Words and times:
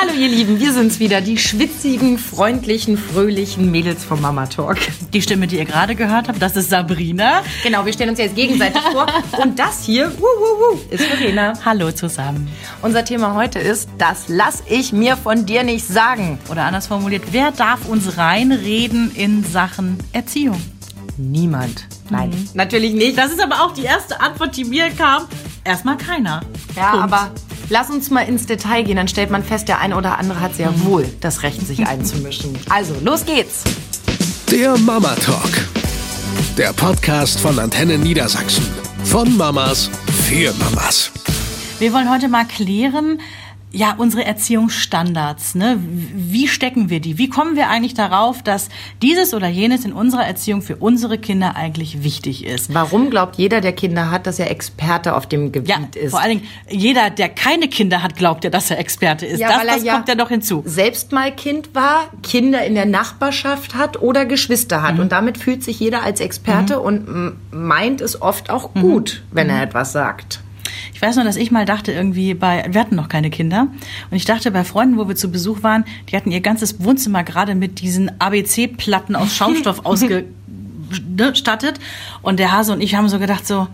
Hallo 0.00 0.12
ihr 0.12 0.28
Lieben, 0.28 0.60
wir 0.60 0.72
sind's 0.72 1.00
wieder, 1.00 1.20
die 1.20 1.36
schwitzigen, 1.38 2.18
freundlichen, 2.18 2.96
fröhlichen 2.96 3.72
Mädels 3.72 4.04
vom 4.04 4.20
Mama 4.20 4.46
Talk. 4.46 4.78
Die 5.12 5.20
Stimme, 5.20 5.48
die 5.48 5.56
ihr 5.56 5.64
gerade 5.64 5.96
gehört 5.96 6.28
habt, 6.28 6.40
das 6.40 6.54
ist 6.54 6.70
Sabrina. 6.70 7.42
Genau, 7.64 7.84
wir 7.84 7.92
stellen 7.92 8.10
uns 8.10 8.20
jetzt 8.20 8.36
gegenseitig 8.36 8.80
vor. 8.92 9.06
Und 9.42 9.58
das 9.58 9.84
hier, 9.84 10.12
wuh, 10.16 10.22
wuh, 10.22 10.76
wuh, 10.76 10.78
ist 10.90 11.02
Verena. 11.02 11.54
Hallo 11.64 11.90
zusammen. 11.90 12.48
Unser 12.80 13.04
Thema 13.04 13.34
heute 13.34 13.58
ist, 13.58 13.88
das 13.98 14.26
lass 14.28 14.62
ich 14.68 14.92
mir 14.92 15.16
von 15.16 15.46
dir 15.46 15.64
nicht 15.64 15.84
sagen. 15.84 16.38
Oder 16.48 16.66
anders 16.66 16.86
formuliert, 16.86 17.24
wer 17.32 17.50
darf 17.50 17.88
uns 17.88 18.16
reinreden 18.16 19.10
in 19.16 19.42
Sachen 19.42 19.98
Erziehung? 20.12 20.62
Niemand. 21.16 21.86
Nein, 22.08 22.30
mhm. 22.30 22.48
natürlich 22.54 22.94
nicht. 22.94 23.18
Das 23.18 23.32
ist 23.32 23.42
aber 23.42 23.64
auch 23.64 23.72
die 23.72 23.82
erste 23.82 24.20
Antwort, 24.20 24.56
die 24.56 24.64
mir 24.64 24.90
kam. 24.90 25.24
Erstmal 25.64 25.96
keiner. 25.96 26.42
Ja, 26.76 26.92
Punkt. 26.92 27.12
aber 27.12 27.30
Lass 27.70 27.90
uns 27.90 28.08
mal 28.08 28.22
ins 28.22 28.46
Detail 28.46 28.82
gehen, 28.82 28.96
dann 28.96 29.08
stellt 29.08 29.30
man 29.30 29.44
fest, 29.44 29.68
der 29.68 29.78
eine 29.78 29.94
oder 29.96 30.18
andere 30.18 30.40
hat 30.40 30.54
sehr 30.54 30.72
wohl 30.84 31.06
das 31.20 31.42
Recht, 31.42 31.66
sich 31.66 31.86
einzumischen. 31.86 32.56
Also, 32.70 32.94
los 33.04 33.26
geht's. 33.26 33.64
Der 34.50 34.78
Mama 34.78 35.14
Talk. 35.16 35.50
Der 36.56 36.72
Podcast 36.72 37.38
von 37.38 37.58
Antenne 37.58 37.98
Niedersachsen. 37.98 38.66
Von 39.04 39.36
Mamas 39.36 39.90
für 40.26 40.54
Mamas. 40.54 41.10
Wir 41.78 41.92
wollen 41.92 42.10
heute 42.10 42.28
mal 42.28 42.46
klären, 42.46 43.20
ja, 43.70 43.94
unsere 43.98 44.24
Erziehungsstandards, 44.24 45.54
ne? 45.54 45.78
Wie 45.80 46.48
stecken 46.48 46.88
wir 46.88 47.00
die? 47.00 47.18
Wie 47.18 47.28
kommen 47.28 47.54
wir 47.54 47.68
eigentlich 47.68 47.92
darauf, 47.92 48.42
dass 48.42 48.70
dieses 49.02 49.34
oder 49.34 49.48
jenes 49.48 49.84
in 49.84 49.92
unserer 49.92 50.26
Erziehung 50.26 50.62
für 50.62 50.76
unsere 50.76 51.18
Kinder 51.18 51.54
eigentlich 51.54 52.02
wichtig 52.02 52.46
ist? 52.46 52.72
Warum 52.72 53.10
glaubt 53.10 53.36
jeder, 53.36 53.60
der 53.60 53.72
Kinder 53.72 54.10
hat, 54.10 54.26
dass 54.26 54.38
er 54.38 54.50
Experte 54.50 55.14
auf 55.14 55.26
dem 55.26 55.52
Gebiet 55.52 55.68
ja, 55.68 56.02
ist? 56.02 56.12
Vor 56.12 56.20
allen 56.20 56.38
Dingen, 56.38 56.48
jeder, 56.70 57.10
der 57.10 57.28
keine 57.28 57.68
Kinder 57.68 58.02
hat, 58.02 58.16
glaubt 58.16 58.44
ja, 58.44 58.50
dass 58.50 58.70
er 58.70 58.78
Experte 58.78 59.26
ist. 59.26 59.38
Ja, 59.38 59.48
das 59.48 59.66
das 59.66 59.84
ja 59.84 59.94
kommt 59.94 60.08
ja 60.08 60.14
doch 60.14 60.30
hinzu. 60.30 60.62
Selbst 60.64 61.12
mal 61.12 61.30
Kind 61.30 61.74
war, 61.74 62.10
Kinder 62.22 62.64
in 62.64 62.74
der 62.74 62.86
Nachbarschaft 62.86 63.74
hat 63.74 64.00
oder 64.00 64.24
Geschwister 64.24 64.82
hat. 64.82 64.94
Mhm. 64.94 65.00
Und 65.00 65.12
damit 65.12 65.36
fühlt 65.36 65.62
sich 65.62 65.78
jeder 65.78 66.02
als 66.02 66.20
Experte 66.20 66.78
mhm. 66.78 66.82
und 66.82 67.36
meint 67.50 68.00
es 68.00 68.22
oft 68.22 68.48
auch 68.48 68.72
gut, 68.72 69.22
mhm. 69.30 69.36
wenn 69.36 69.50
er 69.50 69.62
etwas 69.62 69.92
sagt. 69.92 70.40
Ich 70.94 71.02
weiß 71.02 71.16
nur, 71.16 71.24
dass 71.24 71.36
ich 71.36 71.50
mal 71.50 71.64
dachte, 71.64 71.92
irgendwie 71.92 72.34
bei, 72.34 72.64
wir 72.70 72.80
hatten 72.80 72.96
noch 72.96 73.08
keine 73.08 73.30
Kinder. 73.30 73.68
Und 74.10 74.16
ich 74.16 74.24
dachte 74.24 74.50
bei 74.50 74.64
Freunden, 74.64 74.98
wo 74.98 75.08
wir 75.08 75.16
zu 75.16 75.30
Besuch 75.30 75.62
waren, 75.62 75.84
die 76.10 76.16
hatten 76.16 76.30
ihr 76.30 76.40
ganzes 76.40 76.82
Wohnzimmer 76.82 77.24
gerade 77.24 77.54
mit 77.54 77.80
diesen 77.80 78.20
ABC-Platten 78.20 79.16
aus 79.16 79.34
Schaumstoff 79.34 79.84
ausgestattet. 79.84 81.80
Und 82.22 82.38
der 82.38 82.52
Hase 82.52 82.72
und 82.72 82.80
ich 82.80 82.94
haben 82.94 83.08
so 83.08 83.18
gedacht, 83.18 83.46
so, 83.46 83.68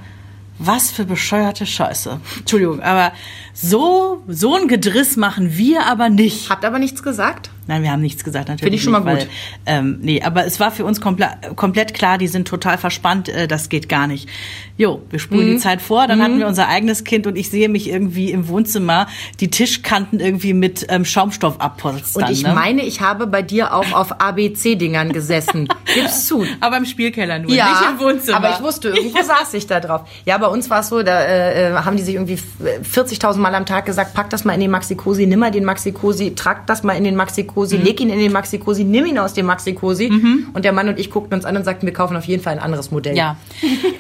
was 0.59 0.91
für 0.91 1.05
bescheuerte 1.05 1.67
Scheiße. 1.67 2.21
Entschuldigung, 2.39 2.81
aber 2.81 3.13
so, 3.53 4.23
so 4.29 4.57
ein 4.57 4.69
Gedriss 4.69 5.17
machen 5.17 5.57
wir 5.57 5.87
aber 5.87 6.09
nicht. 6.09 6.51
Habt 6.51 6.65
aber 6.65 6.79
nichts 6.79 7.03
gesagt? 7.03 7.51
Nein, 7.67 7.83
wir 7.83 7.91
haben 7.91 8.03
nichts 8.03 8.25
gesagt, 8.25 8.49
natürlich. 8.49 8.63
Finde 8.63 8.77
ich 8.77 8.83
schon 8.83 8.93
mal 8.93 9.01
gut. 9.01 9.27
Weil, 9.27 9.29
ähm, 9.67 9.99
nee, 10.03 10.23
aber 10.23 10.45
es 10.45 10.61
war 10.61 10.71
für 10.71 10.85
uns 10.85 11.01
komple 11.01 11.29
komplett 11.57 11.95
klar, 11.95 12.19
die 12.19 12.29
sind 12.29 12.47
total 12.47 12.79
verspannt, 12.79 13.29
äh, 13.29 13.49
das 13.49 13.69
geht 13.69 13.89
gar 13.89 14.07
nicht. 14.07 14.29
Jo, 14.77 15.03
wir 15.11 15.19
spulen 15.19 15.49
mhm. 15.49 15.53
die 15.53 15.59
Zeit 15.59 15.81
vor, 15.81 16.07
dann 16.07 16.19
mhm. 16.19 16.23
hatten 16.23 16.39
wir 16.41 16.47
unser 16.47 16.69
eigenes 16.69 17.05
Kind 17.05 17.27
und 17.27 17.37
ich 17.37 17.51
sehe 17.51 17.69
mich 17.69 17.89
irgendwie 17.89 18.33
im 18.33 18.49
Wohnzimmer 18.49 19.07
die 19.41 19.49
Tischkanten 19.49 20.21
irgendwie 20.21 20.53
mit 20.53 20.87
ähm, 20.89 21.05
Schaumstoff 21.05 21.61
abpolstern. 21.61 22.25
Und 22.25 22.31
ich 22.31 22.43
ne? 22.43 22.55
meine, 22.55 22.83
ich 22.83 23.01
habe 23.01 23.27
bei 23.27 23.43
dir 23.43 23.73
auch 23.73 23.93
auf 23.93 24.21
ABC-Dingern 24.21 25.13
gesessen. 25.13 25.69
Gib's 25.95 26.27
zu. 26.27 26.45
Aber 26.61 26.77
im 26.77 26.87
Spielkeller 26.87 27.39
nur, 27.39 27.53
ja, 27.53 27.69
nicht 27.69 27.91
im 27.91 28.01
Wohnzimmer. 28.01 28.39
aber 28.39 28.51
ich 28.51 28.63
wusste, 28.63 28.89
irgendwo 28.97 29.23
saß 29.23 29.55
ich 29.55 29.67
da 29.67 29.81
drauf. 29.81 30.09
Ja, 30.25 30.39
bei 30.39 30.49
uns 30.49 30.69
war 30.71 30.81
es 30.81 30.89
so, 30.89 31.03
da 31.03 31.25
äh 31.25 31.75
haben 31.75 31.97
die 31.97 32.03
sich 32.03 32.15
irgendwie 32.15 32.39
40.000 32.39 33.39
Mal 33.39 33.55
am 33.55 33.67
Tag 33.67 33.87
gesagt, 33.87 34.15
pack 34.15 34.31
das 34.31 34.45
mal 34.45 34.55
in 34.55 34.61
den 34.61 34.71
Maxi-Cosi, 34.71 35.27
nimm 35.27 35.39
mal 35.39 35.51
den 35.51 35.65
Maxi-Cosi, 35.65 36.35
trag 36.35 36.67
das 36.67 36.83
mal 36.83 36.95
in 36.95 37.05
den 37.05 37.17
Maxi-Cosi, 37.17 37.54
mhm. 37.55 37.85
leg 37.85 38.01
ihn 38.01 38.11
in 38.11 38.19
den 38.19 38.33
Maxi-Cosi, 38.33 38.85
nimm 38.85 39.07
ihn 39.07 39.19
aus 39.19 39.35
dem 39.35 39.47
Maxi-Cosi. 39.47 40.11
Mhm. 40.11 40.49
Und 40.53 40.65
der 40.65 40.73
Mann 40.73 40.89
und 40.89 40.99
ich 40.99 41.11
guckten 41.11 41.35
uns 41.35 41.45
an 41.45 41.57
und 41.57 41.65
sagten, 41.65 41.87
wir 41.87 41.93
kaufen 41.93 42.17
auf 42.17 42.25
jeden 42.25 42.43
Fall 42.43 42.55
ein 42.55 42.59
anderes 42.59 42.91
Modell. 42.91 43.17
Ja, 43.17 43.37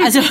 also... 0.04 0.20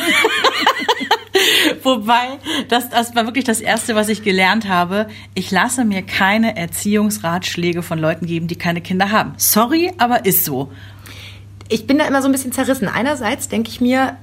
Wobei, 1.84 2.40
das, 2.70 2.90
das 2.90 3.16
war 3.16 3.26
wirklich 3.26 3.44
das 3.44 3.60
Erste, 3.60 3.96
was 3.96 4.08
ich 4.08 4.24
gelernt 4.24 4.68
habe. 4.70 5.08
Ich 5.34 5.52
lasse 5.52 5.84
mir 5.84 6.02
keine 6.02 6.56
Erziehungsratschläge 6.56 7.84
von 7.84 8.00
Leuten 8.00 8.26
geben, 8.26 8.48
die 8.48 8.56
keine 8.56 8.80
Kinder 8.82 9.12
haben. 9.12 9.34
Sorry, 9.38 9.92
aber 9.98 10.26
ist 10.26 10.46
so. 10.46 10.72
Ich 11.68 11.86
bin 11.88 11.98
da 11.98 12.06
immer 12.06 12.22
so 12.22 12.30
ein 12.30 12.32
bisschen 12.32 12.52
zerrissen. 12.52 12.88
Einerseits 12.88 13.50
denke 13.50 13.70
ich 13.70 13.82
mir, 13.82 14.16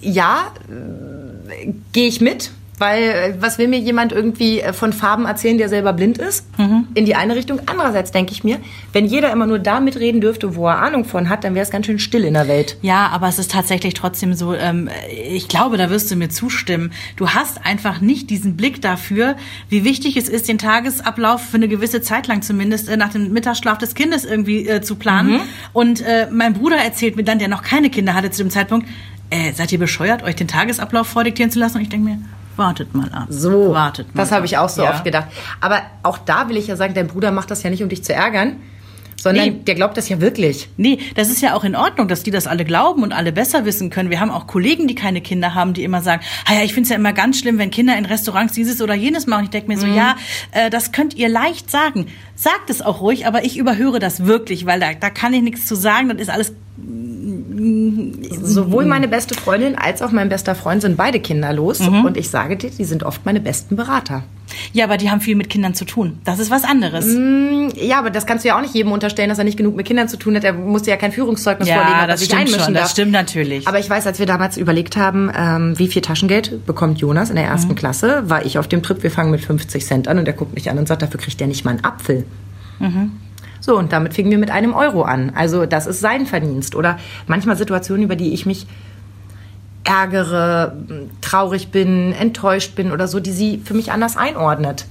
ja, 0.00 0.52
äh, 0.68 1.72
gehe 1.92 2.08
ich 2.08 2.20
mit, 2.20 2.50
weil 2.78 3.02
äh, 3.02 3.34
was 3.40 3.58
will 3.58 3.68
mir 3.68 3.78
jemand 3.78 4.12
irgendwie 4.12 4.60
äh, 4.60 4.72
von 4.72 4.92
Farben 4.92 5.26
erzählen, 5.26 5.58
der 5.58 5.68
selber 5.68 5.92
blind 5.92 6.18
ist? 6.18 6.46
Mhm. 6.58 6.88
In 6.94 7.04
die 7.04 7.14
eine 7.14 7.36
Richtung. 7.36 7.60
Andererseits 7.66 8.12
denke 8.12 8.32
ich 8.32 8.44
mir, 8.44 8.58
wenn 8.92 9.06
jeder 9.06 9.32
immer 9.32 9.46
nur 9.46 9.58
da 9.58 9.80
mitreden 9.80 10.20
dürfte, 10.20 10.56
wo 10.56 10.66
er 10.66 10.78
Ahnung 10.78 11.04
von 11.04 11.28
hat, 11.28 11.44
dann 11.44 11.54
wäre 11.54 11.64
es 11.64 11.70
ganz 11.70 11.86
schön 11.86 11.98
still 11.98 12.24
in 12.24 12.34
der 12.34 12.48
Welt. 12.48 12.76
Ja, 12.82 13.08
aber 13.08 13.28
es 13.28 13.38
ist 13.38 13.50
tatsächlich 13.50 13.94
trotzdem 13.94 14.34
so, 14.34 14.54
ähm, 14.54 14.88
ich 15.10 15.48
glaube, 15.48 15.76
da 15.76 15.90
wirst 15.90 16.10
du 16.10 16.16
mir 16.16 16.28
zustimmen. 16.28 16.92
Du 17.16 17.30
hast 17.30 17.64
einfach 17.64 18.00
nicht 18.00 18.30
diesen 18.30 18.56
Blick 18.56 18.80
dafür, 18.80 19.36
wie 19.68 19.84
wichtig 19.84 20.16
es 20.16 20.28
ist, 20.28 20.48
den 20.48 20.58
Tagesablauf 20.58 21.42
für 21.42 21.56
eine 21.56 21.68
gewisse 21.68 22.00
Zeit 22.00 22.26
lang 22.26 22.42
zumindest 22.42 22.88
äh, 22.88 22.96
nach 22.96 23.10
dem 23.10 23.32
Mittagsschlaf 23.32 23.78
des 23.78 23.94
Kindes 23.94 24.24
irgendwie 24.24 24.68
äh, 24.68 24.80
zu 24.80 24.96
planen. 24.96 25.32
Mhm. 25.32 25.40
Und 25.72 26.00
äh, 26.02 26.28
mein 26.30 26.54
Bruder 26.54 26.76
erzählt 26.76 27.16
mir 27.16 27.24
dann, 27.24 27.38
der 27.38 27.48
noch 27.48 27.62
keine 27.62 27.90
Kinder 27.90 28.14
hatte 28.14 28.30
zu 28.30 28.42
dem 28.42 28.50
Zeitpunkt, 28.50 28.86
äh, 29.30 29.52
seid 29.52 29.72
ihr 29.72 29.78
bescheuert, 29.78 30.22
euch 30.22 30.36
den 30.36 30.48
Tagesablauf 30.48 31.06
vordiktieren 31.06 31.50
zu 31.50 31.58
lassen? 31.58 31.76
Und 31.76 31.82
ich 31.82 31.88
denke 31.88 32.08
mir, 32.08 32.18
wartet 32.58 32.94
mal 32.94 33.10
ab. 33.12 33.26
So, 33.30 33.72
wartet 33.72 34.14
mal 34.14 34.22
das 34.22 34.32
habe 34.32 34.46
ich 34.46 34.58
auch 34.58 34.68
so 34.68 34.82
ja. 34.82 34.90
oft 34.90 35.04
gedacht. 35.04 35.28
Aber 35.60 35.82
auch 36.02 36.18
da 36.18 36.48
will 36.48 36.56
ich 36.56 36.66
ja 36.66 36.76
sagen, 36.76 36.94
dein 36.94 37.06
Bruder 37.06 37.30
macht 37.30 37.50
das 37.50 37.62
ja 37.62 37.70
nicht, 37.70 37.82
um 37.82 37.88
dich 37.88 38.04
zu 38.04 38.12
ärgern, 38.12 38.56
sondern 39.16 39.44
nee. 39.46 39.60
der 39.66 39.74
glaubt 39.74 39.96
das 39.96 40.08
ja 40.08 40.20
wirklich. 40.20 40.68
Nee, 40.76 40.98
das 41.16 41.28
ist 41.28 41.42
ja 41.42 41.54
auch 41.54 41.64
in 41.64 41.74
Ordnung, 41.74 42.08
dass 42.08 42.22
die 42.22 42.30
das 42.30 42.46
alle 42.46 42.64
glauben 42.64 43.02
und 43.02 43.12
alle 43.12 43.32
besser 43.32 43.64
wissen 43.64 43.90
können. 43.90 44.10
Wir 44.10 44.20
haben 44.20 44.30
auch 44.30 44.46
Kollegen, 44.46 44.86
die 44.86 44.94
keine 44.94 45.20
Kinder 45.20 45.54
haben, 45.54 45.74
die 45.74 45.82
immer 45.82 46.02
sagen, 46.02 46.22
ja, 46.48 46.62
ich 46.62 46.72
finde 46.72 46.84
es 46.84 46.90
ja 46.90 46.96
immer 46.96 47.12
ganz 47.12 47.38
schlimm, 47.38 47.58
wenn 47.58 47.70
Kinder 47.70 47.96
in 47.96 48.04
Restaurants 48.04 48.54
dieses 48.54 48.80
oder 48.80 48.94
jenes 48.94 49.26
machen. 49.26 49.44
Ich 49.44 49.50
denke 49.50 49.68
mir 49.68 49.78
so, 49.78 49.86
mhm. 49.86 49.94
ja, 49.94 50.16
äh, 50.52 50.70
das 50.70 50.92
könnt 50.92 51.14
ihr 51.14 51.28
leicht 51.28 51.70
sagen. 51.70 52.06
Sagt 52.36 52.70
es 52.70 52.80
auch 52.80 53.00
ruhig, 53.00 53.26
aber 53.26 53.44
ich 53.44 53.56
überhöre 53.58 53.98
das 53.98 54.24
wirklich, 54.24 54.66
weil 54.66 54.78
da, 54.78 54.94
da 54.94 55.10
kann 55.10 55.32
ich 55.34 55.42
nichts 55.42 55.66
zu 55.66 55.74
sagen. 55.74 56.08
Das 56.08 56.18
ist 56.18 56.30
alles 56.30 56.54
Sowohl 58.42 58.84
meine 58.84 59.08
beste 59.08 59.34
Freundin 59.34 59.76
als 59.76 60.02
auch 60.02 60.12
mein 60.12 60.28
bester 60.28 60.54
Freund 60.54 60.82
sind 60.82 60.96
beide 60.96 61.20
kinderlos. 61.20 61.80
Mhm. 61.80 62.04
Und 62.04 62.16
ich 62.16 62.30
sage 62.30 62.56
dir, 62.56 62.70
die 62.70 62.84
sind 62.84 63.02
oft 63.02 63.24
meine 63.26 63.40
besten 63.40 63.76
Berater. 63.76 64.22
Ja, 64.72 64.84
aber 64.84 64.96
die 64.96 65.10
haben 65.10 65.20
viel 65.20 65.36
mit 65.36 65.50
Kindern 65.50 65.74
zu 65.74 65.84
tun. 65.84 66.18
Das 66.24 66.38
ist 66.38 66.50
was 66.50 66.64
anderes. 66.64 67.06
Mm, 67.06 67.68
ja, 67.76 67.98
aber 67.98 68.10
das 68.10 68.26
kannst 68.26 68.44
du 68.44 68.48
ja 68.48 68.56
auch 68.56 68.62
nicht 68.62 68.74
jedem 68.74 68.92
unterstellen, 68.92 69.28
dass 69.28 69.38
er 69.38 69.44
nicht 69.44 69.56
genug 69.56 69.76
mit 69.76 69.86
Kindern 69.86 70.08
zu 70.08 70.16
tun 70.16 70.36
hat. 70.36 70.44
Er 70.44 70.52
muss 70.52 70.86
ja 70.86 70.96
kein 70.96 71.12
Führungszeugnis 71.12 71.68
ja, 71.68 71.76
vorlegen, 71.76 72.08
das 72.08 72.20
sich 72.20 72.34
einmischen 72.34 72.60
schon, 72.60 72.74
darf. 72.74 72.84
Das 72.84 72.92
stimmt 72.92 73.12
natürlich. 73.12 73.68
Aber 73.68 73.78
ich 73.78 73.88
weiß, 73.88 74.06
als 74.06 74.18
wir 74.18 74.26
damals 74.26 74.56
überlegt 74.56 74.96
haben, 74.96 75.30
ähm, 75.36 75.78
wie 75.78 75.88
viel 75.88 76.02
Taschengeld 76.02 76.64
bekommt 76.66 76.98
Jonas 76.98 77.30
in 77.30 77.36
der 77.36 77.44
ersten 77.44 77.72
mhm. 77.72 77.76
Klasse, 77.76 78.28
war 78.28 78.44
ich 78.44 78.58
auf 78.58 78.68
dem 78.68 78.82
Trip, 78.82 79.02
wir 79.02 79.10
fangen 79.10 79.30
mit 79.30 79.40
50 79.40 79.84
Cent 79.84 80.08
an 80.08 80.18
und 80.18 80.26
er 80.26 80.34
guckt 80.34 80.54
mich 80.54 80.70
an 80.70 80.78
und 80.78 80.88
sagt, 80.88 81.02
dafür 81.02 81.20
kriegt 81.20 81.40
er 81.40 81.46
nicht 81.46 81.64
mal 81.64 81.72
einen 81.72 81.84
Apfel. 81.84 82.24
Mhm. 82.78 83.12
So, 83.68 83.76
und 83.76 83.92
damit 83.92 84.14
fingen 84.14 84.30
wir 84.30 84.38
mit 84.38 84.50
einem 84.50 84.72
Euro 84.72 85.02
an. 85.02 85.30
Also 85.34 85.66
das 85.66 85.86
ist 85.86 86.00
sein 86.00 86.24
Verdienst. 86.24 86.74
Oder 86.74 86.98
manchmal 87.26 87.54
Situationen, 87.58 88.02
über 88.02 88.16
die 88.16 88.32
ich 88.32 88.46
mich 88.46 88.66
ärgere, 89.84 90.74
traurig 91.20 91.68
bin, 91.68 92.14
enttäuscht 92.14 92.74
bin 92.76 92.92
oder 92.92 93.06
so, 93.08 93.20
die 93.20 93.30
sie 93.30 93.60
für 93.62 93.74
mich 93.74 93.92
anders 93.92 94.16
einordnet. 94.16 94.86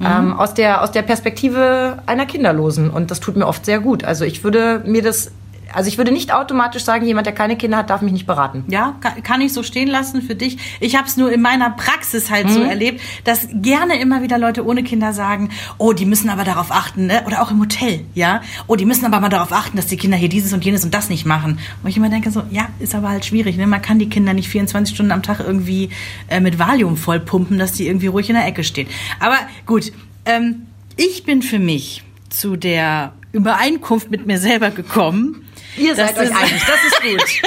Mhm. 0.00 0.06
Ähm, 0.06 0.32
aus, 0.38 0.52
der, 0.52 0.82
aus 0.82 0.92
der 0.92 1.00
Perspektive 1.00 2.02
einer 2.04 2.26
Kinderlosen. 2.26 2.90
Und 2.90 3.10
das 3.10 3.20
tut 3.20 3.38
mir 3.38 3.46
oft 3.46 3.64
sehr 3.64 3.80
gut. 3.80 4.04
Also 4.04 4.26
ich 4.26 4.44
würde 4.44 4.82
mir 4.84 5.00
das 5.00 5.32
also 5.74 5.88
ich 5.88 5.98
würde 5.98 6.12
nicht 6.12 6.32
automatisch 6.32 6.84
sagen, 6.84 7.06
jemand, 7.06 7.26
der 7.26 7.34
keine 7.34 7.56
Kinder 7.56 7.78
hat, 7.78 7.90
darf 7.90 8.02
mich 8.02 8.12
nicht 8.12 8.26
beraten. 8.26 8.64
Ja, 8.68 8.96
kann 9.22 9.40
ich 9.40 9.52
so 9.52 9.62
stehen 9.62 9.88
lassen 9.88 10.22
für 10.22 10.34
dich. 10.34 10.58
Ich 10.80 10.96
habe 10.96 11.06
es 11.06 11.16
nur 11.16 11.32
in 11.32 11.40
meiner 11.40 11.70
Praxis 11.70 12.30
halt 12.30 12.46
mhm. 12.46 12.52
so 12.52 12.62
erlebt, 12.62 13.00
dass 13.24 13.48
gerne 13.52 14.00
immer 14.00 14.22
wieder 14.22 14.38
Leute 14.38 14.64
ohne 14.64 14.82
Kinder 14.82 15.12
sagen, 15.12 15.50
oh, 15.78 15.92
die 15.92 16.06
müssen 16.06 16.30
aber 16.30 16.44
darauf 16.44 16.70
achten, 16.70 17.06
ne? 17.06 17.22
oder 17.26 17.42
auch 17.42 17.50
im 17.50 17.60
Hotel, 17.60 18.04
ja, 18.14 18.42
oh, 18.66 18.76
die 18.76 18.84
müssen 18.84 19.04
aber 19.04 19.20
mal 19.20 19.28
darauf 19.28 19.52
achten, 19.52 19.76
dass 19.76 19.86
die 19.86 19.96
Kinder 19.96 20.16
hier 20.16 20.28
dieses 20.28 20.52
und 20.52 20.64
jenes 20.64 20.84
und 20.84 20.94
das 20.94 21.08
nicht 21.08 21.26
machen. 21.26 21.58
Und 21.82 21.88
ich 21.88 21.96
immer 21.96 22.08
denke 22.08 22.30
so, 22.30 22.42
ja, 22.50 22.68
ist 22.78 22.94
aber 22.94 23.08
halt 23.08 23.24
schwierig, 23.24 23.56
ne? 23.56 23.66
man 23.66 23.82
kann 23.82 23.98
die 23.98 24.08
Kinder 24.08 24.32
nicht 24.32 24.48
24 24.48 24.94
Stunden 24.94 25.12
am 25.12 25.22
Tag 25.22 25.40
irgendwie 25.40 25.90
äh, 26.28 26.40
mit 26.40 26.58
Valium 26.58 26.96
vollpumpen, 26.96 27.58
dass 27.58 27.72
die 27.72 27.86
irgendwie 27.86 28.08
ruhig 28.08 28.28
in 28.28 28.36
der 28.36 28.46
Ecke 28.46 28.64
stehen. 28.64 28.88
Aber 29.18 29.38
gut, 29.66 29.92
ähm, 30.24 30.66
ich 30.96 31.24
bin 31.24 31.42
für 31.42 31.58
mich 31.58 32.02
zu 32.28 32.56
der 32.56 33.12
Übereinkunft 33.32 34.10
mit 34.10 34.26
mir 34.26 34.38
selber 34.38 34.70
gekommen, 34.70 35.44
Ihr 35.76 35.94
seid 35.94 36.16
euch 36.18 36.30
einig, 36.30 36.62
das 36.66 36.84
ist 36.86 37.02
gut. 37.02 37.30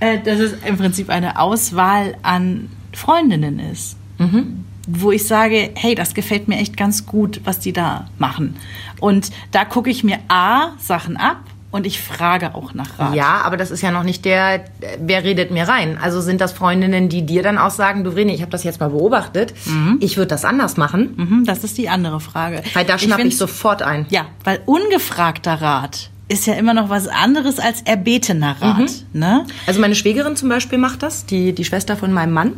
Äh, 0.00 0.18
dass 0.22 0.38
es 0.40 0.52
im 0.66 0.76
Prinzip 0.76 1.08
eine 1.08 1.38
Auswahl 1.38 2.16
an 2.22 2.68
Freundinnen 2.92 3.58
ist. 3.60 3.96
Mhm. 4.18 4.64
Wo 4.86 5.10
ich 5.12 5.26
sage, 5.26 5.70
hey, 5.74 5.94
das 5.94 6.12
gefällt 6.12 6.48
mir 6.48 6.58
echt 6.58 6.76
ganz 6.76 7.06
gut, 7.06 7.40
was 7.44 7.58
die 7.60 7.72
da 7.72 8.08
machen. 8.18 8.56
Und 9.00 9.30
da 9.52 9.64
gucke 9.64 9.88
ich 9.90 10.04
mir 10.04 10.18
A, 10.28 10.72
Sachen 10.78 11.16
ab, 11.16 11.38
und 11.70 11.86
ich 11.86 12.02
frage 12.02 12.54
auch 12.54 12.74
nach 12.74 12.98
Rat. 12.98 13.14
Ja, 13.14 13.40
aber 13.44 13.56
das 13.56 13.70
ist 13.70 13.80
ja 13.80 13.90
noch 13.90 14.02
nicht 14.02 14.26
der, 14.26 14.66
wer 15.00 15.24
redet 15.24 15.50
mir 15.50 15.66
rein? 15.66 15.96
Also 15.96 16.20
sind 16.20 16.42
das 16.42 16.52
Freundinnen, 16.52 17.08
die 17.08 17.24
dir 17.24 17.42
dann 17.42 17.56
auch 17.56 17.70
sagen, 17.70 18.04
du 18.04 18.12
Vreni, 18.12 18.34
ich 18.34 18.42
habe 18.42 18.50
das 18.50 18.62
jetzt 18.64 18.78
mal 18.80 18.90
beobachtet, 18.90 19.54
ich 20.00 20.18
würde 20.18 20.28
das 20.28 20.44
anders 20.44 20.76
machen, 20.76 21.14
Mhm, 21.16 21.44
das 21.46 21.64
ist 21.64 21.78
die 21.78 21.88
andere 21.88 22.20
Frage. 22.20 22.62
weil 22.74 22.84
da 22.84 22.98
schnappe 22.98 23.22
ich, 23.22 23.28
find's- 23.28 23.38
sofort 23.38 23.80
ein. 23.80 24.04
Ja, 24.10 24.26
weil 24.44 24.60
ungefragter 24.66 25.54
Rat 25.62 26.10
ist 26.32 26.46
ja 26.46 26.54
immer 26.54 26.74
noch 26.74 26.88
was 26.88 27.08
anderes 27.08 27.58
als 27.58 27.82
erbetener 27.82 28.56
Rat. 28.60 28.78
Mhm. 29.12 29.20
Ne? 29.20 29.44
Also 29.66 29.80
meine 29.80 29.94
Schwägerin 29.94 30.34
zum 30.36 30.48
Beispiel 30.48 30.78
macht 30.78 31.02
das, 31.02 31.26
die, 31.26 31.52
die 31.52 31.64
Schwester 31.64 31.96
von 31.96 32.12
meinem 32.12 32.32
Mann. 32.32 32.52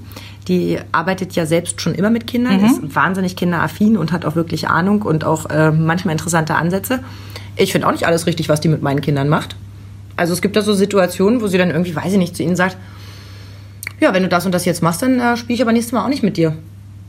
Die 0.49 0.79
arbeitet 0.93 1.32
ja 1.32 1.47
selbst 1.47 1.81
schon 1.81 1.94
immer 1.94 2.11
mit 2.11 2.26
Kindern, 2.26 2.61
Mhm. 2.61 2.67
ist 2.67 2.94
wahnsinnig 2.94 3.35
kinderaffin 3.37 3.97
und 3.97 4.12
hat 4.12 4.25
auch 4.25 4.37
wirklich 4.37 4.69
Ahnung 4.69 5.03
und 5.03 5.25
auch 5.25 5.50
äh, 5.50 5.71
manchmal 5.73 6.12
interessante 6.12 6.55
Ansätze. 6.55 7.00
Ich 7.56 7.73
finde 7.73 7.87
auch 7.88 7.93
nicht 7.93 8.06
alles 8.06 8.26
richtig, 8.26 8.49
was 8.49 8.61
die 8.61 8.69
mit 8.69 8.82
meinen 8.82 9.00
Kindern 9.00 9.29
macht. 9.29 9.56
Also 10.17 10.32
es 10.32 10.41
gibt 10.43 10.55
da 10.56 10.62
so 10.62 10.73
Situationen, 10.75 11.41
wo 11.41 11.47
sie 11.49 11.59
dann 11.59 11.70
irgendwie, 11.70 11.97
weiß 11.97 12.12
ich 12.12 12.19
nicht, 12.19 12.37
zu 12.37 12.43
ihnen 12.43 12.56
sagt, 12.56 12.77
ja, 14.00 14.12
wenn 14.12 14.23
du 14.23 14.29
das 14.29 14.44
und 14.47 14.53
das 14.53 14.65
jetzt 14.65 14.82
machst, 14.82 15.03
dann 15.03 15.19
äh, 15.19 15.37
spiele 15.37 15.55
ich 15.55 15.62
aber 15.62 15.73
nächstes 15.73 15.93
Mal 15.93 16.05
auch 16.05 16.09
nicht 16.09 16.23
mit 16.23 16.37
dir. 16.37 16.50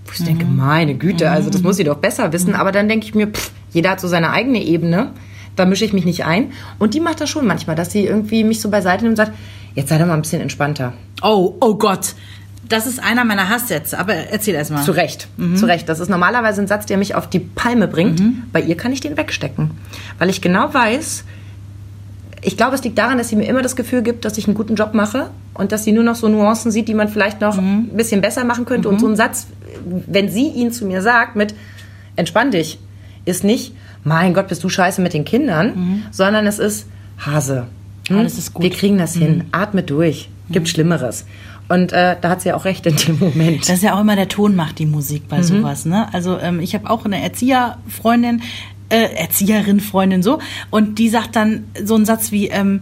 Wo 0.05 0.11
ich 0.17 0.23
denke, 0.23 0.45
meine 0.45 0.95
Güte, 0.95 1.29
also 1.31 1.49
das 1.49 1.61
muss 1.63 1.77
sie 1.77 1.83
doch 1.83 1.97
besser 1.97 2.31
wissen. 2.31 2.53
Aber 2.55 2.71
dann 2.71 2.87
denke 2.87 3.05
ich 3.07 3.15
mir, 3.15 3.27
pff, 3.27 3.51
jeder 3.71 3.89
hat 3.91 3.99
so 3.99 4.07
seine 4.07 4.29
eigene 4.31 4.63
Ebene. 4.63 5.11
Da 5.55 5.65
mische 5.65 5.85
ich 5.85 5.93
mich 5.93 6.05
nicht 6.05 6.25
ein. 6.25 6.51
Und 6.79 6.93
die 6.93 6.99
macht 6.99 7.21
das 7.21 7.29
schon 7.29 7.47
manchmal, 7.47 7.75
dass 7.75 7.91
sie 7.91 8.05
irgendwie 8.05 8.43
mich 8.43 8.61
so 8.61 8.69
beiseite 8.69 9.03
nimmt 9.03 9.13
und 9.13 9.25
sagt, 9.25 9.33
jetzt 9.73 9.89
sei 9.89 9.97
doch 9.97 10.05
mal 10.05 10.13
ein 10.13 10.21
bisschen 10.21 10.41
entspannter. 10.41 10.93
Oh, 11.21 11.55
oh 11.61 11.75
Gott. 11.75 12.15
Das 12.67 12.87
ist 12.87 12.99
einer 13.03 13.23
meiner 13.25 13.49
Hasssätze, 13.49 13.97
aber 13.99 14.13
erzähl 14.15 14.55
erst 14.55 14.71
mal. 14.71 14.83
Zu 14.83 14.91
Recht, 14.91 15.27
zu 15.55 15.67
Recht. 15.67 15.87
Das 15.87 15.99
ist 15.99 16.09
normalerweise 16.09 16.61
ein 16.61 16.67
Satz, 16.67 16.87
der 16.87 16.97
mich 16.97 17.13
auf 17.13 17.29
die 17.29 17.39
Palme 17.39 17.87
bringt. 17.87 18.19
Bei 18.51 18.59
ihr 18.59 18.75
kann 18.75 18.91
ich 18.91 19.01
den 19.01 19.17
wegstecken. 19.17 19.69
Weil 20.17 20.31
ich 20.31 20.41
genau 20.41 20.73
weiß, 20.73 21.25
ich 22.41 22.57
glaube, 22.57 22.75
es 22.75 22.83
liegt 22.83 22.97
daran, 22.97 23.17
dass 23.19 23.29
sie 23.29 23.35
mir 23.35 23.47
immer 23.47 23.61
das 23.61 23.75
Gefühl 23.75 24.01
gibt, 24.01 24.25
dass 24.25 24.37
ich 24.37 24.47
einen 24.47 24.55
guten 24.55 24.75
Job 24.75 24.93
mache 24.95 25.29
und 25.53 25.71
dass 25.71 25.83
sie 25.83 25.91
nur 25.91 26.03
noch 26.03 26.15
so 26.15 26.27
Nuancen 26.27 26.71
sieht, 26.71 26.87
die 26.87 26.93
man 26.95 27.07
vielleicht 27.07 27.41
noch 27.41 27.57
ein 27.57 27.89
bisschen 27.93 28.21
besser 28.21 28.43
machen 28.43 28.65
könnte. 28.65 28.89
Und 28.89 28.99
so 28.99 29.07
ein 29.07 29.15
Satz, 29.15 29.47
wenn 29.85 30.29
sie 30.29 30.47
ihn 30.47 30.71
zu 30.71 30.85
mir 30.85 31.01
sagt 31.01 31.35
mit 31.35 31.53
entspann 32.15 32.51
dich, 32.51 32.79
ist 33.25 33.43
nicht, 33.43 33.73
mein 34.05 34.33
Gott, 34.33 34.47
bist 34.47 34.63
du 34.63 34.69
scheiße 34.69 35.01
mit 35.01 35.13
den 35.13 35.25
Kindern, 35.25 36.03
sondern 36.11 36.47
es 36.47 36.59
ist 36.59 36.87
Hase. 37.17 37.67
hm? 38.07 38.19
Alles 38.19 38.37
ist 38.37 38.53
gut. 38.53 38.63
Wir 38.63 38.69
kriegen 38.69 38.97
das 38.97 39.15
hin. 39.15 39.43
Atme 39.51 39.83
durch. 39.83 40.29
Gibt 40.49 40.69
Schlimmeres. 40.69 41.25
Und 41.67 41.91
äh, 41.91 42.15
da 42.21 42.29
hat 42.29 42.41
sie 42.41 42.53
auch 42.53 42.63
recht 42.65 42.85
in 42.85 42.95
dem 42.95 43.17
Moment. 43.19 43.61
Das 43.63 43.69
ist 43.77 43.83
ja 43.83 43.95
auch 43.95 44.01
immer 44.01 44.15
der 44.15 44.27
Ton 44.29 44.55
macht 44.55 44.77
die 44.79 44.85
Musik 44.85 45.23
Mhm. 45.23 45.27
bei 45.29 45.41
sowas, 45.41 45.85
ne? 45.85 46.07
Also 46.13 46.37
ähm, 46.39 46.59
ich 46.59 46.75
habe 46.75 46.87
auch 46.89 47.03
eine 47.05 47.21
Erzieherfreundin, 47.23 48.43
äh, 48.89 49.15
Erzieherin, 49.15 49.79
Freundin 49.79 50.21
so, 50.21 50.37
und 50.69 50.99
die 50.99 51.09
sagt 51.09 51.35
dann 51.35 51.63
so 51.83 51.95
einen 51.95 52.05
Satz 52.05 52.31
wie, 52.31 52.49
ähm, 52.49 52.81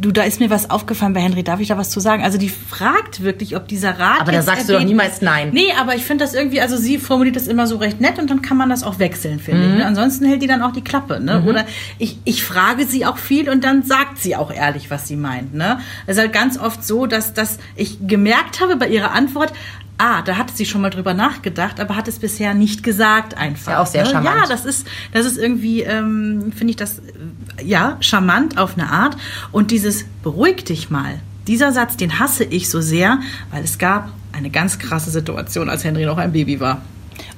du, 0.00 0.10
da 0.12 0.22
ist 0.22 0.40
mir 0.40 0.50
was 0.50 0.70
aufgefallen 0.70 1.12
bei 1.12 1.20
Henry, 1.20 1.42
darf 1.42 1.60
ich 1.60 1.68
da 1.68 1.76
was 1.76 1.90
zu 1.90 2.00
sagen? 2.00 2.22
Also 2.24 2.38
die 2.38 2.48
fragt 2.48 3.22
wirklich, 3.22 3.56
ob 3.56 3.68
dieser 3.68 3.98
Rat. 3.98 4.20
Aber 4.20 4.32
da 4.32 4.42
sagst 4.42 4.68
du 4.68 4.72
doch 4.72 4.82
niemals 4.82 5.14
ist. 5.14 5.22
nein. 5.22 5.50
Nee, 5.52 5.72
aber 5.78 5.94
ich 5.94 6.04
finde 6.04 6.24
das 6.24 6.34
irgendwie, 6.34 6.60
also 6.60 6.76
sie 6.76 6.98
formuliert 6.98 7.36
das 7.36 7.46
immer 7.46 7.66
so 7.66 7.76
recht 7.76 8.00
nett 8.00 8.18
und 8.18 8.30
dann 8.30 8.42
kann 8.42 8.56
man 8.56 8.68
das 8.70 8.82
auch 8.82 8.98
wechseln, 8.98 9.38
finde 9.40 9.66
Mhm. 9.66 9.72
ich. 9.72 9.78
Ne? 9.78 9.86
Ansonsten 9.86 10.24
hält 10.26 10.42
die 10.42 10.46
dann 10.46 10.62
auch 10.62 10.72
die 10.72 10.82
Klappe, 10.82 11.20
ne? 11.20 11.42
Oder 11.46 11.64
ich, 11.98 12.18
ich 12.24 12.42
frage 12.42 12.86
sie 12.86 13.04
auch 13.06 13.18
viel 13.18 13.48
und 13.50 13.62
dann 13.64 13.82
sagt 13.82 14.18
sie 14.18 14.36
auch 14.36 14.50
ehrlich, 14.52 14.90
was 14.90 15.06
sie 15.06 15.16
meint, 15.16 15.54
ne? 15.54 15.78
Es 16.06 16.16
ist 16.16 16.20
halt 16.22 16.32
ganz 16.32 16.58
oft 16.58 16.84
so, 16.84 17.06
dass, 17.06 17.34
dass 17.34 17.58
ich 17.76 17.98
gemerkt 18.06 18.60
habe 18.60 18.76
bei 18.76 18.88
ihrer 18.88 19.12
Antwort, 19.12 19.52
ah, 20.00 20.22
da 20.22 20.36
hatte 20.36 20.54
sie 20.54 20.64
schon 20.64 20.80
mal 20.80 20.90
drüber 20.90 21.12
nachgedacht, 21.12 21.78
aber 21.78 21.94
hat 21.94 22.08
es 22.08 22.18
bisher 22.18 22.54
nicht 22.54 22.82
gesagt 22.82 23.36
einfach. 23.36 23.72
Ja, 23.72 23.82
auch 23.82 23.86
sehr 23.86 24.04
ne? 24.04 24.10
charmant. 24.10 24.36
Ja, 24.40 24.46
das 24.48 24.64
ist, 24.64 24.86
das 25.12 25.26
ist 25.26 25.36
irgendwie, 25.36 25.82
ähm, 25.82 26.52
finde 26.56 26.70
ich 26.70 26.76
das, 26.76 26.98
äh, 26.98 27.64
ja, 27.64 27.98
charmant 28.00 28.56
auf 28.58 28.78
eine 28.78 28.90
Art. 28.90 29.16
Und 29.52 29.70
dieses 29.70 30.06
beruhig 30.22 30.64
dich 30.64 30.88
mal, 30.88 31.20
dieser 31.46 31.72
Satz, 31.72 31.96
den 31.96 32.18
hasse 32.18 32.44
ich 32.44 32.70
so 32.70 32.80
sehr, 32.80 33.20
weil 33.50 33.62
es 33.62 33.78
gab 33.78 34.10
eine 34.32 34.50
ganz 34.50 34.78
krasse 34.78 35.10
Situation, 35.10 35.68
als 35.68 35.84
Henry 35.84 36.06
noch 36.06 36.18
ein 36.18 36.32
Baby 36.32 36.60
war. 36.60 36.80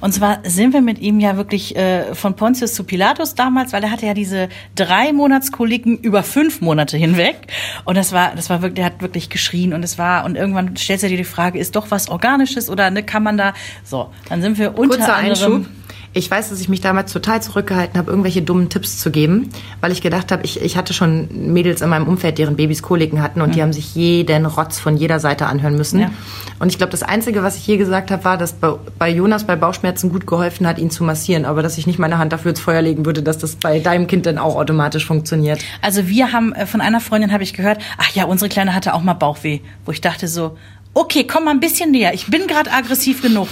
Und 0.01 0.13
zwar 0.13 0.39
sind 0.43 0.73
wir 0.73 0.81
mit 0.81 0.99
ihm 0.99 1.19
ja 1.19 1.37
wirklich 1.37 1.75
äh, 1.75 2.15
von 2.15 2.35
Pontius 2.35 2.73
zu 2.73 2.83
Pilatus 2.83 3.35
damals, 3.35 3.73
weil 3.73 3.83
er 3.83 3.91
hatte 3.91 4.05
ja 4.05 4.13
diese 4.13 4.49
drei 4.75 5.13
Monatskoliken 5.13 5.97
über 5.97 6.23
fünf 6.23 6.61
Monate 6.61 6.97
hinweg. 6.97 7.47
Und 7.85 7.95
das 7.95 8.11
war, 8.11 8.35
das 8.35 8.49
war 8.49 8.61
wirklich, 8.61 8.75
der 8.75 8.85
hat 8.85 9.01
wirklich 9.01 9.29
geschrien 9.29 9.73
und 9.73 9.83
es 9.83 9.97
war, 9.97 10.25
und 10.25 10.35
irgendwann 10.35 10.75
stellst 10.75 11.03
du 11.03 11.09
dir 11.09 11.17
die 11.17 11.23
Frage, 11.23 11.59
ist 11.59 11.75
doch 11.75 11.91
was 11.91 12.09
Organisches 12.09 12.69
oder 12.69 12.89
ne, 12.89 13.03
kann 13.03 13.23
man 13.23 13.37
da, 13.37 13.53
so, 13.83 14.09
dann 14.29 14.41
sind 14.41 14.57
wir 14.57 14.77
unter 14.77 14.97
Kurzer 14.97 15.15
anderem. 15.15 15.55
Einschub. 15.55 15.82
Ich 16.13 16.29
weiß, 16.29 16.49
dass 16.49 16.61
ich 16.61 16.69
mich 16.69 16.79
damals 16.81 17.11
total 17.11 17.41
zurückgehalten 17.41 17.97
habe, 17.97 18.11
irgendwelche 18.11 18.41
dummen 18.43 18.69
Tipps 18.69 18.99
zu 18.99 19.09
geben, 19.09 19.49
weil 19.81 19.91
ich 19.91 20.01
gedacht 20.01 20.31
habe, 20.31 20.43
ich, 20.43 20.61
ich 20.61 20.77
hatte 20.77 20.93
schon 20.93 21.27
Mädels 21.51 21.81
in 21.81 21.89
meinem 21.89 22.07
Umfeld, 22.07 22.37
deren 22.37 22.55
Babys 22.55 22.83
Koliken 22.83 23.21
hatten 23.21 23.41
und 23.41 23.55
die 23.55 23.61
haben 23.61 23.73
sich 23.73 23.95
jeden 23.95 24.45
Rotz 24.45 24.79
von 24.79 24.95
jeder 24.95 25.19
Seite 25.19 25.47
anhören 25.47 25.75
müssen. 25.75 25.99
Ja. 25.99 26.11
Und 26.59 26.69
ich 26.69 26.77
glaube, 26.77 26.91
das 26.91 27.01
Einzige, 27.01 27.41
was 27.41 27.57
ich 27.57 27.65
je 27.65 27.77
gesagt 27.77 28.11
habe, 28.11 28.23
war, 28.23 28.37
dass 28.37 28.53
bei, 28.53 28.73
bei 28.99 29.09
Jonas 29.09 29.45
bei 29.45 29.55
Bauchschmerzen 29.55 30.11
gut 30.11 30.27
geholfen 30.27 30.67
hat, 30.67 30.77
ihn 30.77 30.91
zu 30.91 31.03
massieren, 31.03 31.45
aber 31.45 31.63
dass 31.63 31.77
ich 31.77 31.87
nicht 31.87 31.97
meine 31.97 32.19
Hand 32.19 32.31
dafür 32.31 32.51
ins 32.51 32.59
Feuer 32.59 32.81
legen 32.81 33.05
würde, 33.05 33.23
dass 33.23 33.39
das 33.39 33.55
bei 33.55 33.79
deinem 33.79 34.05
Kind 34.05 34.25
dann 34.25 34.37
auch 34.37 34.55
automatisch 34.55 35.05
funktioniert. 35.05 35.61
Also 35.81 36.07
wir 36.07 36.31
haben, 36.31 36.53
äh, 36.53 36.67
von 36.67 36.79
einer 36.79 37.01
Freundin 37.01 37.31
habe 37.31 37.43
ich 37.43 37.53
gehört, 37.53 37.81
ach 37.97 38.11
ja, 38.11 38.25
unsere 38.25 38.49
Kleine 38.49 38.75
hatte 38.75 38.93
auch 38.93 39.01
mal 39.01 39.13
Bauchweh, 39.13 39.61
wo 39.85 39.91
ich 39.91 40.01
dachte 40.01 40.27
so, 40.27 40.57
okay, 40.95 41.25
komm 41.25 41.45
mal 41.45 41.51
ein 41.51 41.59
bisschen 41.59 41.91
näher, 41.91 42.13
ich 42.13 42.27
bin 42.27 42.45
gerade 42.47 42.71
aggressiv 42.71 43.21
genug. 43.21 43.47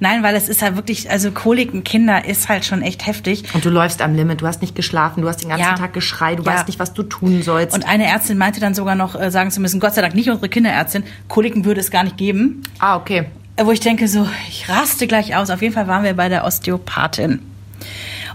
Nein, 0.00 0.22
weil 0.22 0.34
es 0.36 0.48
ist 0.48 0.60
ja 0.62 0.76
wirklich, 0.76 1.10
also 1.10 1.30
Koliken 1.32 1.82
Kinder 1.84 2.24
ist 2.24 2.48
halt 2.48 2.64
schon 2.64 2.82
echt 2.82 3.06
heftig. 3.06 3.44
Und 3.52 3.64
du 3.64 3.70
läufst 3.70 4.00
am 4.00 4.14
Limit, 4.14 4.40
du 4.42 4.46
hast 4.46 4.60
nicht 4.62 4.74
geschlafen, 4.76 5.22
du 5.22 5.28
hast 5.28 5.42
den 5.42 5.48
ganzen 5.48 5.64
Ja. 5.64 5.74
Tag 5.74 5.92
geschreit, 5.92 6.38
du 6.38 6.42
Ja. 6.44 6.52
weißt 6.52 6.66
nicht, 6.68 6.78
was 6.78 6.92
du 6.94 7.02
tun 7.02 7.42
sollst. 7.42 7.74
Und 7.74 7.86
eine 7.88 8.06
Ärztin 8.06 8.38
meinte 8.38 8.60
dann 8.60 8.74
sogar 8.74 8.94
noch 8.94 9.20
äh, 9.20 9.30
sagen 9.30 9.50
zu 9.50 9.60
müssen, 9.60 9.80
Gott 9.80 9.94
sei 9.94 10.02
Dank 10.02 10.14
nicht 10.14 10.30
unsere 10.30 10.48
Kinderärztin, 10.48 11.04
Koliken 11.28 11.64
würde 11.64 11.80
es 11.80 11.90
gar 11.90 12.04
nicht 12.04 12.16
geben. 12.16 12.62
ah, 12.78 12.96
okay. 12.96 13.24
Äh, 13.56 13.64
Wo 13.66 13.70
ich 13.72 13.80
denke 13.80 14.06
so, 14.08 14.28
ich 14.48 14.68
raste 14.68 15.06
gleich 15.06 15.34
aus. 15.36 15.50
Auf 15.50 15.62
jeden 15.62 15.74
Fall 15.74 15.86
waren 15.88 16.04
wir 16.04 16.14
bei 16.14 16.28
der 16.28 16.44
Osteopathin. 16.44 17.40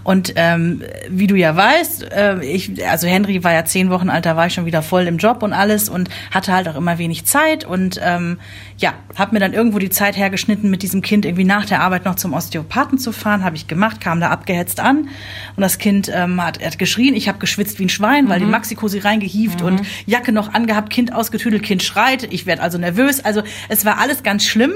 Und 0.02 0.32
ähm, 0.36 0.82
wie 1.08 1.26
du 1.26 1.34
ja 1.34 1.54
weißt, 1.54 2.10
äh, 2.12 2.44
ich, 2.44 2.86
also 2.88 3.06
Henry 3.06 3.44
war 3.44 3.52
ja 3.52 3.64
zehn 3.64 3.90
Wochen 3.90 4.10
alt, 4.10 4.26
da 4.26 4.36
war 4.36 4.46
ich 4.46 4.54
schon 4.54 4.66
wieder 4.66 4.82
voll 4.82 5.06
im 5.06 5.18
Job 5.18 5.42
und 5.42 5.52
alles 5.52 5.88
und 5.88 6.08
hatte 6.30 6.52
halt 6.52 6.68
auch 6.68 6.76
immer 6.76 6.98
wenig 6.98 7.24
Zeit 7.26 7.64
und 7.64 8.00
ähm, 8.02 8.38
ja, 8.78 8.94
habe 9.16 9.34
mir 9.34 9.40
dann 9.40 9.52
irgendwo 9.52 9.78
die 9.78 9.90
Zeit 9.90 10.16
hergeschnitten, 10.16 10.70
mit 10.70 10.82
diesem 10.82 11.02
Kind 11.02 11.24
irgendwie 11.24 11.44
nach 11.44 11.66
der 11.66 11.82
Arbeit 11.82 12.04
noch 12.04 12.14
zum 12.14 12.32
Osteopathen 12.32 12.98
zu 12.98 13.12
fahren. 13.12 13.44
Habe 13.44 13.56
ich 13.56 13.66
gemacht, 13.66 14.00
kam 14.00 14.20
da 14.20 14.30
abgehetzt 14.30 14.80
an 14.80 15.08
und 15.56 15.60
das 15.60 15.78
Kind 15.78 16.10
ähm, 16.12 16.42
hat, 16.42 16.64
hat 16.64 16.78
geschrien. 16.78 17.14
Ich 17.14 17.28
habe 17.28 17.38
geschwitzt 17.38 17.78
wie 17.78 17.84
ein 17.84 17.90
Schwein, 17.90 18.28
weil 18.28 18.40
die 18.40 18.46
Maxi-Cosi 18.46 19.00
reingehieft 19.00 19.62
und 19.62 19.82
Jacke 20.06 20.32
noch 20.32 20.54
angehabt, 20.54 20.90
Kind 20.90 21.14
ausgetüdelt, 21.14 21.62
Kind 21.62 21.82
schreit. 21.82 22.28
Ich 22.32 22.46
werde 22.46 22.62
also 22.62 22.78
nervös. 22.78 23.24
Also 23.24 23.42
es 23.68 23.84
war 23.84 23.98
alles 23.98 24.22
ganz 24.22 24.44
schlimm 24.44 24.72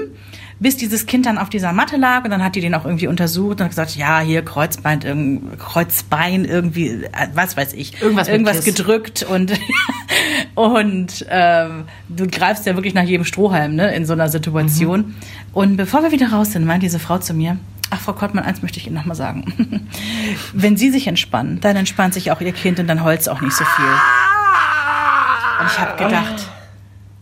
bis 0.59 0.77
dieses 0.77 1.05
Kind 1.05 1.25
dann 1.25 1.37
auf 1.37 1.49
dieser 1.49 1.73
Matte 1.73 1.97
lag 1.97 2.23
und 2.23 2.29
dann 2.31 2.43
hat 2.43 2.55
die 2.55 2.61
den 2.61 2.73
auch 2.75 2.85
irgendwie 2.85 3.07
untersucht 3.07 3.59
und 3.59 3.61
hat 3.61 3.69
gesagt, 3.69 3.95
ja, 3.95 4.19
hier 4.21 4.43
Kreuzbein, 4.43 5.01
irgend- 5.01 5.59
Kreuzbein 5.59 6.45
irgendwie, 6.45 7.03
äh, 7.03 7.27
was 7.33 7.57
weiß 7.57 7.73
ich, 7.73 8.01
Irgendwas 8.01 8.27
irgendwas 8.27 8.63
gedrückt 8.63 9.23
und 9.23 9.51
und 10.55 11.25
ähm, 11.29 11.83
du 12.07 12.27
greifst 12.27 12.65
ja 12.65 12.75
wirklich 12.75 12.93
nach 12.93 13.03
jedem 13.03 13.25
Strohhalm 13.25 13.75
ne, 13.75 13.93
in 13.93 14.05
so 14.05 14.13
einer 14.13 14.29
Situation. 14.29 14.99
Mhm. 14.99 15.15
Und 15.53 15.77
bevor 15.77 16.03
wir 16.03 16.11
wieder 16.11 16.31
raus 16.31 16.53
sind, 16.53 16.65
meint 16.65 16.83
diese 16.83 16.99
Frau 16.99 17.17
zu 17.17 17.33
mir, 17.33 17.57
ach 17.89 17.99
Frau 17.99 18.13
Kottmann, 18.13 18.45
eins 18.45 18.61
möchte 18.61 18.79
ich 18.79 18.87
Ihnen 18.87 18.95
nochmal 18.95 19.15
sagen. 19.17 19.87
Wenn 20.53 20.77
Sie 20.77 20.89
sich 20.89 21.07
entspannen, 21.07 21.59
dann 21.59 21.75
entspannt 21.75 22.13
sich 22.13 22.31
auch 22.31 22.39
Ihr 22.41 22.53
Kind 22.53 22.79
und 22.79 22.87
dann 22.87 23.03
heult 23.03 23.27
auch 23.29 23.41
nicht 23.41 23.55
so 23.55 23.65
viel. 23.65 23.85
Und 25.59 25.67
ich 25.67 25.79
habe 25.79 26.03
gedacht, 26.03 26.49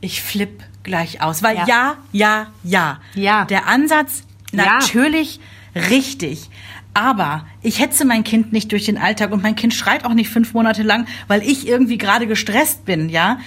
ich 0.01 0.21
flipp 0.21 0.63
gleich 0.83 1.21
aus. 1.21 1.41
Weil 1.43 1.57
ja, 1.57 1.65
Ja. 1.67 1.95
ja, 2.11 2.47
ja. 2.63 2.99
Ja. 3.15 3.45
Der 3.45 3.67
Ansatz 3.67 4.23
Ja. 4.51 4.65
natürlich 4.65 5.39
richtig. 5.75 6.49
Aber 6.93 7.45
ich 7.61 7.79
hetze 7.79 8.05
mein 8.05 8.23
Kind 8.23 8.53
nicht 8.53 8.71
durch 8.71 8.85
den 8.85 8.97
Alltag 8.99 9.31
und 9.31 9.41
mein 9.41 9.55
Kind 9.55 9.73
schreit 9.73 10.05
auch 10.05 10.13
nicht 10.13 10.29
fünf 10.29 10.53
Monate 10.53 10.83
lang, 10.83 11.07
weil 11.27 11.41
ich 11.41 11.67
irgendwie 11.67 11.97
gerade 11.97 12.27
gestresst 12.27 12.85
bin, 12.85 13.09
ja. 13.09 13.39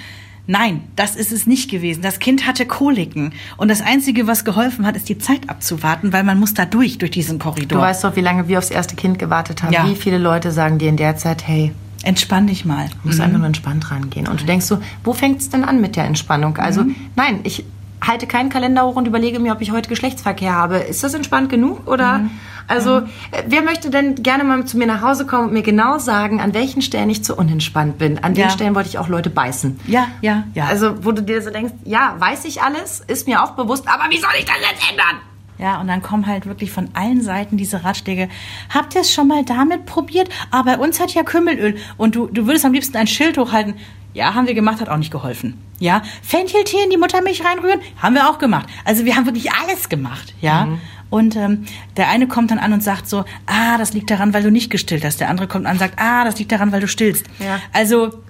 Nein, 0.49 0.83
das 0.95 1.17
ist 1.17 1.33
es 1.33 1.47
nicht 1.47 1.71
gewesen. 1.71 2.03
Das 2.03 2.21
Kind 2.21 2.47
hatte 2.47 2.67
Koliken. 2.67 3.33
Und 3.57 3.69
das 3.69 3.83
Einzige, 3.83 4.29
was 4.29 4.45
geholfen 4.45 4.87
hat, 4.87 4.95
ist 4.97 5.09
die 5.09 5.19
Zeit 5.19 5.49
abzuwarten, 5.51 6.13
weil 6.13 6.23
man 6.23 6.39
muss 6.39 6.55
da 6.55 6.65
durch, 6.65 6.99
durch 6.99 7.11
diesen 7.11 7.41
Korridor. 7.41 7.79
Du 7.81 7.85
weißt 7.85 8.05
doch, 8.05 8.15
wie 8.15 8.21
lange 8.21 8.47
wir 8.47 8.59
aufs 8.59 8.71
erste 8.71 8.95
Kind 8.95 9.19
gewartet 9.19 9.63
haben. 9.65 9.73
Ja. 9.73 9.89
Wie 9.89 9.97
viele 9.97 10.19
Leute 10.19 10.53
sagen 10.53 10.79
dir 10.79 10.89
in 10.89 10.97
der 10.97 11.17
Zeit, 11.17 11.47
hey, 11.49 11.73
Entspann 12.07 12.47
dich 12.47 12.65
mal. 12.65 12.87
Du 13.03 13.09
musst 13.09 13.21
einfach 13.21 13.39
nur 13.39 13.47
entspannt 13.47 13.91
rangehen. 13.91 14.29
Und 14.29 14.41
du 14.41 14.45
denkst 14.45 14.67
so, 14.67 14.79
wo 15.03 15.13
fängt 15.13 15.41
es 15.41 15.51
denn 15.51 15.65
an 15.65 15.81
mit 15.81 15.97
der 15.97 16.05
Entspannung? 16.05 16.57
Also, 16.59 16.85
nein, 17.17 17.41
ich 17.43 17.65
halte 18.01 18.27
keinen 18.29 18.49
Kalender 18.49 18.85
hoch 18.87 18.95
und 18.95 19.07
überlege 19.09 19.41
mir, 19.41 19.53
ob 19.53 19.61
ich 19.61 19.73
heute 19.73 19.89
Geschlechtsverkehr 19.89 20.53
habe. 20.55 20.77
Ist 20.77 21.03
das 21.03 21.15
entspannt 21.15 21.49
genug? 21.51 21.89
Oder, 21.89 22.21
also, 22.69 22.99
äh, 22.99 23.43
wer 23.49 23.63
möchte 23.63 23.91
denn 23.91 24.15
gerne 24.23 24.45
mal 24.45 24.65
zu 24.67 24.77
mir 24.79 24.87
nach 24.87 25.03
Hause 25.03 25.27
kommen 25.27 25.49
und 25.49 25.53
mir 25.53 25.63
genau 25.63 25.99
sagen, 25.99 26.41
an 26.41 26.55
welchen 26.55 26.81
Stellen 26.83 27.11
ich 27.11 27.25
zu 27.25 27.35
unentspannt 27.35 27.99
bin? 27.99 28.23
An 28.23 28.35
Ja. 28.37 28.47
den 28.47 28.51
Stellen 28.53 28.75
wollte 28.77 28.89
ich 28.91 28.99
auch 28.99 29.09
Leute 29.09 29.31
beißen. 29.31 29.81
Ja, 29.89 30.07
ja, 30.21 30.45
ja. 30.55 30.67
Also, 30.67 31.05
wo 31.05 31.11
du 31.11 31.23
dir 31.23 31.43
so 31.43 31.51
denkst, 31.51 31.73
ja, 31.85 32.15
weiß 32.19 32.45
ich 32.45 32.63
alles, 32.63 33.01
ist 33.07 33.27
mir 33.27 33.43
auch 33.43 33.53
bewusst, 33.53 33.89
aber 33.89 34.05
wie 34.11 34.19
soll 34.19 34.31
ich 34.39 34.45
das 34.45 34.57
jetzt 34.71 34.89
ändern? 34.91 35.17
Ja, 35.59 35.81
und 35.81 35.89
dann 35.89 36.03
kommen 36.03 36.27
halt 36.27 36.47
wirklich 36.47 36.71
von 36.71 36.89
allen 36.93 37.23
Seiten 37.23 37.57
diese 37.57 37.85
Ratschläge. 37.85 38.29
Habt 38.73 38.95
ihr 38.95 39.01
es 39.01 39.13
schon 39.13 39.29
mal 39.29 39.45
damit 39.45 39.87
probiert? 39.87 40.29
Aber 40.51 40.77
bei 40.77 40.79
uns 40.79 41.01
hat 41.01 41.15
ja 41.15 41.23
Kümmelöl. 41.23 41.77
Und 41.97 42.15
du, 42.15 42.27
du 42.27 42.47
würdest 42.47 42.65
am 42.65 42.73
liebsten 42.73 42.97
ein 42.97 43.07
Schild 43.07 43.39
hochhalten. 43.39 43.75
Ja, 44.13 44.35
haben 44.35 44.47
wir 44.47 44.55
gemacht, 44.55 44.81
hat 44.81 44.89
auch 44.89 44.97
nicht 44.97 45.11
geholfen. 45.11 45.61
Ja, 45.79 46.03
Fencheltee 46.23 46.83
in 46.83 46.91
die 46.91 46.97
Muttermilch 46.97 47.45
reinrühren, 47.45 47.81
haben 48.01 48.15
wir 48.15 48.31
auch 48.31 48.39
gemacht. 48.39 48.67
Also 48.85 49.05
wir 49.05 49.15
haben 49.15 49.27
wirklich 49.27 49.53
alles 49.53 49.91
gemacht, 49.91 50.35
ja. 50.41 50.67
Mhm. 50.67 50.81
Und 51.11 51.37
ähm, 51.37 51.67
der 51.99 52.09
eine 52.09 52.27
kommt 52.27 52.51
dann 52.51 52.59
an 52.59 52.73
und 52.73 52.83
sagt 52.83 53.09
so, 53.09 53.25
ah, 53.47 53.77
das 53.77 53.93
liegt 53.93 54.11
daran, 54.11 54.33
weil 54.33 54.43
du 54.43 54.51
nicht 54.51 54.71
gestillt 54.71 55.05
hast. 55.05 55.21
Der 55.21 55.29
andere 55.29 55.47
kommt 55.47 55.67
an 55.67 55.73
und 55.73 55.79
sagt, 55.79 55.99
ah, 55.99 56.25
das 56.25 56.39
liegt 56.39 56.51
daran, 56.51 56.73
weil 56.73 56.81
du 56.81 56.89
stillst. 56.89 57.27
Ja. 57.39 57.61
Also 57.73 58.23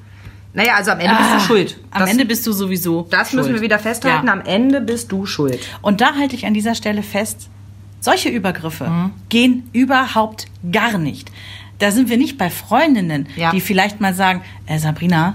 Naja, 0.56 0.74
also 0.74 0.90
am 0.90 0.98
Ende 1.00 1.14
bist 1.16 1.30
ah, 1.30 1.34
du 1.36 1.40
schuld. 1.44 1.78
Am 1.92 2.00
Das- 2.00 2.10
Ende 2.10 2.24
bist 2.24 2.46
du 2.46 2.52
sowieso. 2.52 3.06
Das 3.10 3.30
schuld. 3.30 3.42
müssen 3.42 3.54
wir 3.54 3.60
wieder 3.60 3.78
festhalten. 3.78 4.26
Ja. 4.26 4.32
Am 4.32 4.40
Ende 4.40 4.80
bist 4.80 5.12
du 5.12 5.24
schuld. 5.26 5.60
Und 5.82 6.00
da 6.00 6.14
halte 6.16 6.34
ich 6.34 6.46
an 6.46 6.54
dieser 6.54 6.74
Stelle 6.74 7.02
fest, 7.04 7.48
solche 8.00 8.28
Übergriffe 8.30 8.88
Mhm. 8.88 9.10
gehen 9.28 9.68
überhaupt 9.72 10.46
gar 10.72 10.98
nicht. 10.98 11.30
Da 11.78 11.90
sind 11.92 12.08
wir 12.08 12.16
nicht 12.16 12.38
bei 12.38 12.48
Freundinnen, 12.50 13.28
Ja. 13.36 13.50
die 13.52 13.60
vielleicht 13.60 14.00
mal 14.00 14.14
sagen, 14.14 14.40
äh, 14.66 14.78
Sabrina, 14.78 15.34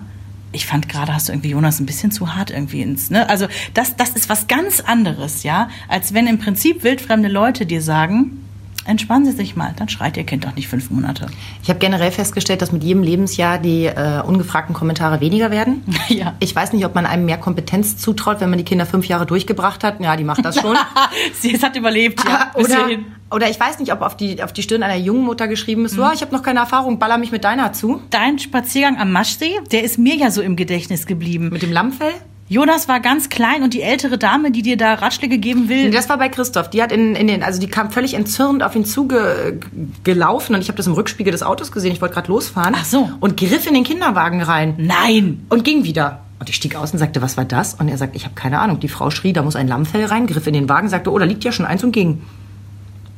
ich 0.53 0.65
fand 0.65 0.89
gerade, 0.89 1.13
hast 1.13 1.29
du 1.29 1.33
irgendwie 1.33 1.51
Jonas 1.51 1.79
ein 1.79 1.85
bisschen 1.85 2.11
zu 2.11 2.35
hart 2.35 2.49
irgendwie 2.49 2.81
ins, 2.81 3.09
ne? 3.09 3.29
Also 3.29 3.47
das, 3.73 3.95
das 3.95 4.09
ist 4.09 4.27
was 4.27 4.47
ganz 4.47 4.81
anderes, 4.81 5.43
ja, 5.43 5.69
als 5.87 6.13
wenn 6.13 6.27
im 6.27 6.39
Prinzip 6.39 6.83
wildfremde 6.83 7.29
Leute 7.29 7.65
dir 7.65 7.81
sagen, 7.81 8.43
entspannen 8.85 9.25
Sie 9.25 9.31
sich 9.31 9.55
mal, 9.55 9.73
dann 9.77 9.89
schreit 9.89 10.17
Ihr 10.17 10.23
Kind 10.23 10.45
doch 10.45 10.55
nicht 10.55 10.67
fünf 10.67 10.89
Monate. 10.89 11.27
Ich 11.63 11.69
habe 11.69 11.79
generell 11.79 12.11
festgestellt, 12.11 12.61
dass 12.61 12.71
mit 12.71 12.83
jedem 12.83 13.03
Lebensjahr 13.03 13.57
die 13.57 13.85
äh, 13.85 14.21
ungefragten 14.25 14.73
Kommentare 14.73 15.21
weniger 15.21 15.51
werden. 15.51 15.83
Ja. 16.09 16.33
Ich 16.39 16.53
weiß 16.53 16.73
nicht, 16.73 16.85
ob 16.85 16.93
man 16.93 17.05
einem 17.05 17.25
mehr 17.25 17.37
Kompetenz 17.37 17.95
zutraut, 17.95 18.41
wenn 18.41 18.49
man 18.49 18.57
die 18.57 18.65
Kinder 18.65 18.85
fünf 18.85 19.05
Jahre 19.07 19.25
durchgebracht 19.25 19.81
hat. 19.83 20.01
Ja, 20.01 20.17
die 20.17 20.25
macht 20.25 20.43
das 20.43 20.59
schon. 20.59 20.75
Sie 21.33 21.53
es 21.55 21.63
hat 21.63 21.77
überlebt, 21.77 22.21
ja. 22.25 22.51
bis 22.55 22.65
oder, 22.65 22.87
oder 23.29 23.49
ich 23.49 23.57
weiß 23.57 23.79
nicht, 23.79 23.93
ob 23.93 24.01
auf 24.01 24.17
die, 24.17 24.43
auf 24.43 24.51
die 24.51 24.61
Stirn 24.61 24.83
einer 24.83 24.97
jungen 24.97 25.23
Mutter 25.23 25.47
geschrieben 25.47 25.85
ist, 25.85 25.95
so, 25.95 26.03
"Ah, 26.03 26.11
ich 26.13 26.21
habe 26.21 26.35
noch 26.35 26.43
keine 26.43 26.59
Erfahrung, 26.59 26.99
baller 26.99 27.17
mich 27.17 27.31
mit 27.31 27.45
deiner 27.45 27.71
zu. 27.71 28.01
Dein 28.09 28.39
Spaziergang 28.39 28.97
am 28.99 29.11
Maschsee, 29.13 29.59
der 29.71 29.83
ist 29.83 29.97
mir 29.97 30.15
ja 30.15 30.31
so 30.31 30.41
im 30.41 30.55
Gedächtnis 30.57 31.05
geblieben. 31.05 31.49
Mit 31.51 31.61
dem 31.61 31.71
Lammfell. 31.71 32.13
Jonas 32.51 32.89
war 32.89 32.99
ganz 32.99 33.29
klein 33.29 33.63
und 33.63 33.73
die 33.73 33.81
ältere 33.81 34.17
Dame, 34.17 34.51
die 34.51 34.61
dir 34.61 34.75
da 34.75 34.95
Ratschläge 34.95 35.37
geben 35.37 35.69
will, 35.69 35.89
Das 35.89 36.09
war 36.09 36.17
bei 36.17 36.27
Christoph. 36.27 36.69
Die 36.69 36.83
hat 36.83 36.91
in, 36.91 37.15
in 37.15 37.27
den, 37.27 37.43
also 37.43 37.61
die 37.61 37.67
kam 37.67 37.91
völlig 37.91 38.13
entzürnt 38.13 38.61
auf 38.61 38.75
ihn 38.75 38.83
zugelaufen 38.83 40.55
und 40.55 40.61
ich 40.61 40.67
habe 40.67 40.75
das 40.75 40.85
im 40.85 40.91
Rückspiegel 40.91 41.31
des 41.31 41.43
Autos 41.43 41.71
gesehen. 41.71 41.93
Ich 41.93 42.01
wollte 42.01 42.13
gerade 42.13 42.27
losfahren. 42.27 42.75
Ach 42.77 42.83
so. 42.83 43.09
Und 43.21 43.37
griff 43.37 43.67
in 43.67 43.73
den 43.73 43.85
Kinderwagen 43.85 44.41
rein. 44.41 44.75
nein. 44.77 45.45
und 45.47 45.63
ging 45.63 45.85
wieder. 45.85 46.23
Und 46.41 46.49
ich 46.49 46.57
stieg 46.57 46.75
aus 46.75 46.91
und 46.91 46.99
sagte, 46.99 47.21
was 47.21 47.37
war 47.37 47.45
das? 47.45 47.75
Und 47.75 47.87
er 47.87 47.97
sagt, 47.97 48.17
ich 48.17 48.25
habe 48.25 48.35
keine 48.35 48.59
Ahnung. 48.59 48.81
Die 48.81 48.89
Frau 48.89 49.11
schrie, 49.11 49.31
da 49.31 49.43
muss 49.43 49.55
ein 49.55 49.69
Lammfell 49.69 50.03
rein, 50.03 50.27
griff 50.27 50.45
in 50.45 50.53
den 50.53 50.67
Wagen, 50.67 50.89
sagte, 50.89 51.09
oh, 51.09 51.17
da 51.17 51.23
liegt 51.23 51.45
ja 51.45 51.53
schon 51.53 51.65
eins 51.65 51.85
und 51.85 51.93
ging. 51.93 52.21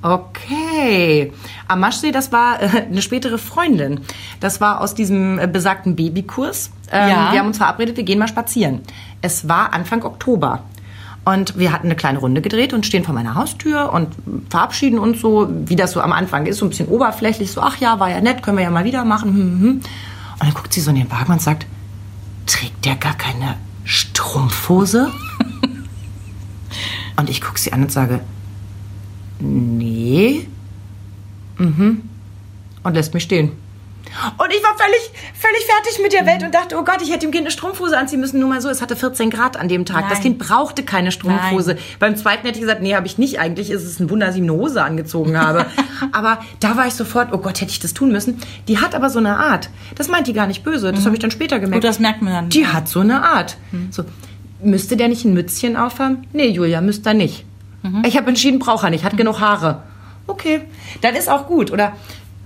Okay. 0.03 1.31
Am 1.69 1.79
Maschsee, 1.79 2.11
das 2.11 2.33
war 2.33 2.61
äh, 2.61 2.67
eine 2.89 3.01
spätere 3.01 3.37
Freundin. 3.37 4.01
Das 4.41 4.59
war 4.59 4.81
aus 4.81 4.93
diesem 4.93 5.39
äh, 5.39 5.47
besagten 5.47 5.95
Babykurs. 5.95 6.71
Ähm, 6.91 7.09
Ja. 7.09 7.31
Wir 7.31 7.39
haben 7.39 7.47
uns 7.47 7.57
verabredet, 7.57 7.95
wir 7.95 8.03
gehen 8.03 8.19
mal 8.19 8.27
spazieren. 8.27 8.81
Es 9.21 9.47
war 9.47 9.71
Anfang 9.73 10.03
Oktober. 10.03 10.63
Und 11.25 11.57
wir 11.57 11.71
hatten 11.71 11.87
eine 11.87 11.95
kleine 11.95 12.19
Runde 12.19 12.41
gedreht 12.41 12.73
und 12.73 12.85
stehen 12.85 13.05
vor 13.05 13.15
meiner 13.15 13.35
Haustür 13.35 13.93
und 13.93 14.09
verabschieden 14.49 14.99
uns 14.99 15.21
so, 15.21 15.47
wie 15.49 15.77
das 15.77 15.93
so 15.93 16.01
am 16.01 16.11
Anfang 16.11 16.47
ist, 16.47 16.57
so 16.57 16.65
ein 16.65 16.69
bisschen 16.69 16.89
oberflächlich, 16.89 17.49
so, 17.49 17.61
ach 17.61 17.77
ja, 17.77 17.97
war 18.01 18.09
ja 18.09 18.19
nett, 18.19 18.43
können 18.43 18.57
wir 18.57 18.65
ja 18.65 18.69
mal 18.69 18.83
wieder 18.83 19.05
machen. 19.05 19.29
Hm, 19.29 19.59
hm. 19.61 19.69
Und 19.69 19.83
dann 20.41 20.53
guckt 20.53 20.73
sie 20.73 20.81
so 20.81 20.89
in 20.89 20.97
den 20.97 21.09
Wagen 21.09 21.31
und 21.31 21.41
sagt, 21.41 21.65
trägt 22.45 22.83
der 22.83 22.97
gar 22.97 23.13
keine 23.13 23.55
Strumpfhose? 23.85 25.09
und 27.15 27.29
ich 27.29 27.39
gucke 27.39 27.57
sie 27.57 27.71
an 27.71 27.83
und 27.83 27.91
sage, 27.93 28.19
nee. 29.43 30.47
Mhm. 31.57 32.01
Und 32.83 32.93
lässt 32.93 33.13
mich 33.13 33.23
stehen. 33.23 33.51
Und 34.37 34.53
ich 34.53 34.61
war 34.61 34.75
völlig, 34.77 35.11
völlig 35.33 35.65
fertig 35.65 35.99
mit 36.01 36.13
der 36.13 36.25
Welt 36.25 36.43
und 36.43 36.53
dachte, 36.53 36.77
oh 36.77 36.83
Gott, 36.83 37.01
ich 37.01 37.09
hätte 37.09 37.21
dem 37.21 37.31
Kind 37.31 37.43
eine 37.43 37.51
Strumpfhose 37.51 37.97
anziehen 37.97 38.19
müssen. 38.19 38.39
Nur 38.39 38.49
mal 38.49 38.61
so, 38.61 38.69
es 38.69 38.81
hatte 38.81 38.95
14 38.95 39.29
Grad 39.29 39.57
an 39.57 39.67
dem 39.67 39.85
Tag. 39.85 40.09
Das 40.09 40.19
Nein. 40.19 40.21
Kind 40.21 40.39
brauchte 40.39 40.83
keine 40.83 41.11
Strumpfhose. 41.11 41.77
Beim 41.99 42.15
zweiten 42.15 42.45
hätte 42.45 42.59
ich 42.59 42.61
gesagt, 42.61 42.81
nee, 42.81 42.95
habe 42.95 43.07
ich 43.07 43.17
nicht. 43.17 43.39
Eigentlich 43.39 43.71
ist 43.71 43.83
es 43.83 43.99
ein 43.99 44.09
Wunder, 44.09 44.27
dass 44.27 44.35
ich 44.35 44.41
eine 44.41 44.53
Hose 44.53 44.83
angezogen 44.83 45.37
habe. 45.37 45.65
aber 46.11 46.39
da 46.59 46.77
war 46.77 46.85
ich 46.85 46.93
sofort, 46.93 47.29
oh 47.31 47.39
Gott, 47.39 47.61
hätte 47.61 47.71
ich 47.71 47.79
das 47.79 47.93
tun 47.93 48.11
müssen. 48.11 48.39
Die 48.67 48.77
hat 48.77 48.93
aber 48.93 49.09
so 49.09 49.19
eine 49.19 49.37
Art. 49.37 49.69
Das 49.95 50.09
meint 50.09 50.27
die 50.27 50.33
gar 50.33 50.47
nicht 50.47 50.63
böse. 50.63 50.91
Das 50.91 51.05
habe 51.05 51.15
ich 51.15 51.21
dann 51.21 51.31
später 51.31 51.59
gemerkt. 51.59 51.83
Gut, 51.83 51.89
das 51.89 51.99
merkt 51.99 52.21
man 52.21 52.33
dann. 52.33 52.49
Die 52.49 52.67
hat 52.67 52.87
so 52.87 52.99
eine 52.99 53.23
Art. 53.23 53.57
So, 53.89 54.03
müsste 54.61 54.95
der 54.95 55.07
nicht 55.07 55.25
ein 55.25 55.33
Mützchen 55.33 55.75
aufhaben? 55.75 56.27
Nee, 56.33 56.49
Julia, 56.49 56.81
müsste 56.81 57.09
er 57.09 57.15
nicht. 57.15 57.45
Ich 58.05 58.17
habe 58.17 58.27
entschieden, 58.27 58.59
braucht 58.59 58.83
er 58.83 58.89
nicht, 58.89 59.03
hat 59.03 59.17
genug 59.17 59.39
Haare. 59.39 59.83
Okay, 60.27 60.61
dann 61.01 61.15
ist 61.15 61.29
auch 61.29 61.47
gut. 61.47 61.71
Oder 61.71 61.93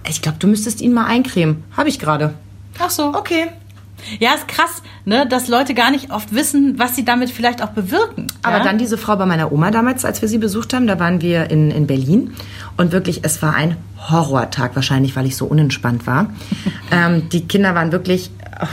ich 0.08 0.22
glaube, 0.22 0.38
du 0.40 0.48
müsstest 0.48 0.82
ihn 0.82 0.94
mal 0.94 1.06
eincremen. 1.06 1.64
Habe 1.76 1.90
ich 1.90 2.00
gerade. 2.00 2.34
Ach 2.80 2.90
so. 2.90 3.10
Okay. 3.10 3.48
Ja, 4.20 4.36
ist 4.36 4.48
krass, 4.48 4.84
ne, 5.06 5.28
dass 5.28 5.48
Leute 5.48 5.74
gar 5.74 5.90
nicht 5.90 6.12
oft 6.12 6.34
wissen, 6.34 6.78
was 6.78 6.96
sie 6.96 7.04
damit 7.04 7.32
vielleicht 7.32 7.64
auch 7.64 7.70
bewirken. 7.70 8.28
Aber 8.44 8.60
ja? 8.60 8.64
dann 8.64 8.78
diese 8.78 8.98
Frau 8.98 9.16
bei 9.16 9.26
meiner 9.26 9.52
Oma 9.52 9.72
damals, 9.72 10.06
als 10.06 10.22
wir 10.22 10.30
sie 10.30 10.38
besucht 10.38 10.74
haben, 10.74 10.86
da 10.86 11.00
waren 11.00 11.22
wir 11.22 11.50
in, 11.50 11.72
in 11.72 11.88
Berlin. 11.88 12.34
Und 12.78 12.92
wirklich, 12.92 13.22
es 13.24 13.42
war 13.42 13.56
ein 13.56 13.76
Horrortag, 13.98 14.76
wahrscheinlich, 14.76 15.16
weil 15.16 15.26
ich 15.26 15.36
so 15.36 15.46
unentspannt 15.46 16.06
war. 16.06 16.30
ähm, 16.92 17.28
die 17.30 17.48
Kinder 17.48 17.76
waren 17.76 17.92
wirklich. 17.92 18.32
ach, 18.58 18.70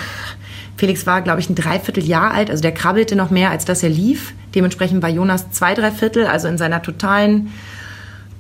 Felix 0.77 1.07
war, 1.07 1.23
glaube 1.23 1.41
ich, 1.41 1.49
ein 1.49 1.55
Dreivierteljahr 1.55 2.33
alt, 2.33 2.51
also 2.51 2.61
der 2.61 2.73
krabbelte 2.73 3.17
noch 3.17 3.31
mehr, 3.31 3.51
als 3.51 3.65
dass 3.65 3.83
er 3.83 3.91
lief. 3.91 4.35
Dementsprechend 4.55 5.03
war 5.03 5.11
Jonas 5.11 5.51
zwei, 5.51 5.75
drei 5.75 5.91
Viertel, 5.91 6.27
also 6.27 6.49
in 6.49 6.59
seiner 6.59 6.83
totalen 6.83 7.53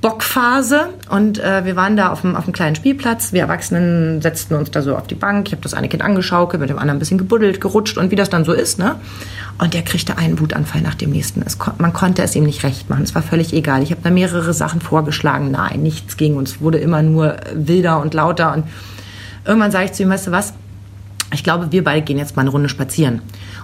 Bockphase. 0.04 0.90
Und 1.09 1.38
äh, 1.38 1.64
wir 1.64 1.76
waren 1.76 1.97
da 1.97 2.11
auf 2.11 2.21
dem, 2.21 2.37
auf 2.37 2.44
dem 2.44 2.52
kleinen 2.52 2.76
Spielplatz. 2.76 3.33
Wir 3.33 3.40
Erwachsenen 3.40 4.21
setzten 4.21 4.54
uns 4.54 4.71
da 4.71 4.83
so 4.83 4.97
auf 4.97 5.06
die 5.06 5.14
Bank. 5.14 5.47
Ich 5.47 5.52
habe 5.52 5.62
das 5.62 5.73
eine 5.73 5.88
Kind 5.88 6.02
angeschaukelt, 6.02 6.61
mit 6.61 6.68
dem 6.68 6.78
anderen 6.78 6.99
ein 6.99 6.99
bisschen 6.99 7.16
gebuddelt, 7.16 7.59
gerutscht 7.59 7.97
und 7.97 8.11
wie 8.11 8.14
das 8.14 8.28
dann 8.28 8.44
so 8.44 8.52
ist. 8.52 8.78
Ne? 8.78 8.97
Und 9.59 9.73
der 9.73 9.80
kriegte 9.80 10.18
einen 10.18 10.38
Wutanfall 10.40 10.83
nach 10.83 10.94
dem 10.94 11.09
nächsten. 11.09 11.40
Es, 11.40 11.56
man 11.78 11.94
konnte 11.94 12.23
es 12.23 12.37
ihm 12.37 12.44
nicht 12.44 12.64
recht 12.64 12.90
machen. 12.90 13.02
Es 13.02 13.14
war 13.14 13.23
völlig 13.23 13.54
egal. 13.54 13.83
Ich 13.83 13.92
habe 13.92 14.02
da 14.04 14.11
mehrere 14.11 14.52
Sachen 14.52 14.83
vorgeschlagen. 14.83 15.50
Nein, 15.50 15.83
nichts 15.83 16.18
ging. 16.18 16.37
Und 16.37 16.49
es 16.49 16.61
wurde 16.61 16.76
immer 16.76 17.00
nur 17.00 17.37
wilder 17.54 18.02
und 18.02 18.12
lauter. 18.12 18.52
Und 18.52 18.64
irgendwann 19.47 19.71
sage 19.71 19.87
ich 19.87 19.92
zu 19.92 20.02
ihm, 20.02 20.11
weißt 20.11 20.26
du 20.26 20.33
was? 20.33 20.52
Ich 21.35 21.45
glaube, 21.45 21.71
wir 21.73 21.85
beide 21.85 22.03
gehen 22.03 22.19
jetzt 22.19 22.37
mal 22.37 22.43
eine 22.43 22.50
Runde 22.50 22.69
spazieren. 22.69 23.21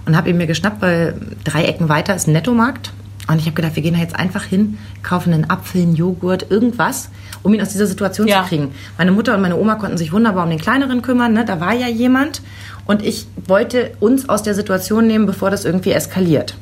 Und 0.06 0.16
habe 0.16 0.30
ihn 0.30 0.36
mir 0.36 0.46
geschnappt, 0.46 0.82
weil 0.82 1.14
drei 1.44 1.64
Ecken 1.64 1.88
weiter 1.88 2.14
ist 2.14 2.26
ein 2.28 2.32
Nettomarkt. 2.32 2.92
Und 3.28 3.38
ich 3.38 3.44
habe 3.46 3.54
gedacht, 3.54 3.76
wir 3.76 3.82
gehen 3.82 3.94
da 3.94 4.00
jetzt 4.00 4.16
einfach 4.16 4.44
hin, 4.44 4.76
kaufen 5.02 5.32
einen 5.32 5.48
Apfel, 5.48 5.82
einen 5.82 5.94
Joghurt, 5.94 6.50
irgendwas, 6.50 7.10
um 7.42 7.54
ihn 7.54 7.62
aus 7.62 7.68
dieser 7.70 7.86
Situation 7.86 8.26
Ja. 8.26 8.42
zu 8.42 8.48
kriegen. 8.48 8.72
Meine 8.98 9.12
Mutter 9.12 9.34
und 9.34 9.40
meine 9.42 9.56
Oma 9.56 9.76
konnten 9.76 9.96
sich 9.98 10.12
wunderbar 10.12 10.44
um 10.44 10.50
den 10.50 10.58
Kleineren 10.60 11.00
kümmern. 11.00 11.32
Ne? 11.32 11.44
Da 11.44 11.60
war 11.60 11.72
ja 11.74 11.86
jemand. 11.86 12.42
Und 12.86 13.02
ich 13.04 13.26
wollte 13.46 13.92
uns 14.00 14.28
aus 14.28 14.42
der 14.42 14.54
Situation 14.54 15.06
nehmen, 15.06 15.26
bevor 15.26 15.50
das 15.50 15.64
irgendwie 15.64 15.92
eskaliert. 15.92 16.56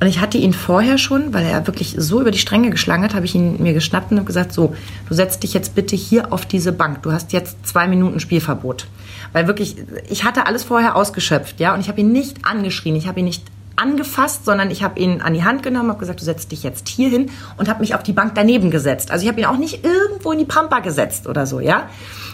Und 0.00 0.06
ich 0.06 0.20
hatte 0.20 0.38
ihn 0.38 0.54
vorher 0.54 0.96
schon, 0.96 1.34
weil 1.34 1.44
er 1.44 1.66
wirklich 1.66 1.94
so 1.98 2.20
über 2.20 2.30
die 2.30 2.38
Stränge 2.38 2.70
geschlagen 2.70 3.02
hat, 3.02 3.14
habe 3.14 3.26
ich 3.26 3.34
ihn 3.34 3.62
mir 3.62 3.74
geschnappt 3.74 4.10
und 4.12 4.16
habe 4.18 4.26
gesagt, 4.26 4.52
so, 4.52 4.74
du 5.08 5.14
setzt 5.14 5.42
dich 5.42 5.52
jetzt 5.52 5.74
bitte 5.74 5.94
hier 5.94 6.32
auf 6.32 6.46
diese 6.46 6.72
Bank. 6.72 7.02
Du 7.02 7.12
hast 7.12 7.32
jetzt 7.34 7.66
zwei 7.66 7.86
Minuten 7.86 8.18
Spielverbot. 8.20 8.86
Weil 9.32 9.46
wirklich, 9.46 9.76
ich 10.08 10.24
hatte 10.24 10.46
alles 10.46 10.64
vorher 10.64 10.96
ausgeschöpft, 10.96 11.60
ja, 11.60 11.74
und 11.74 11.80
ich 11.80 11.88
habe 11.88 12.00
ihn 12.00 12.12
nicht 12.12 12.44
angeschrien, 12.44 12.96
ich 12.96 13.06
habe 13.06 13.20
ihn 13.20 13.26
nicht 13.26 13.44
angefasst, 13.76 14.44
sondern 14.44 14.70
ich 14.70 14.82
habe 14.82 14.98
ihn 15.00 15.20
an 15.20 15.32
die 15.32 15.44
Hand 15.44 15.62
genommen, 15.62 15.88
habe 15.88 16.00
gesagt, 16.00 16.20
du 16.20 16.24
setzt 16.24 16.52
dich 16.52 16.62
jetzt 16.62 16.88
hier 16.88 17.08
hin 17.08 17.30
und 17.56 17.68
habe 17.68 17.80
mich 17.80 17.94
auf 17.94 18.02
die 18.02 18.12
Bank 18.12 18.32
daneben 18.34 18.70
gesetzt. 18.70 19.10
Also 19.10 19.22
ich 19.22 19.28
habe 19.28 19.40
ihn 19.40 19.46
auch 19.46 19.56
nicht 19.56 19.84
irgendwo 19.84 20.32
in 20.32 20.38
die 20.38 20.44
Pampa 20.44 20.80
gesetzt 20.80 21.26
oder 21.26 21.46
so, 21.46 21.60
ja, 21.60 21.88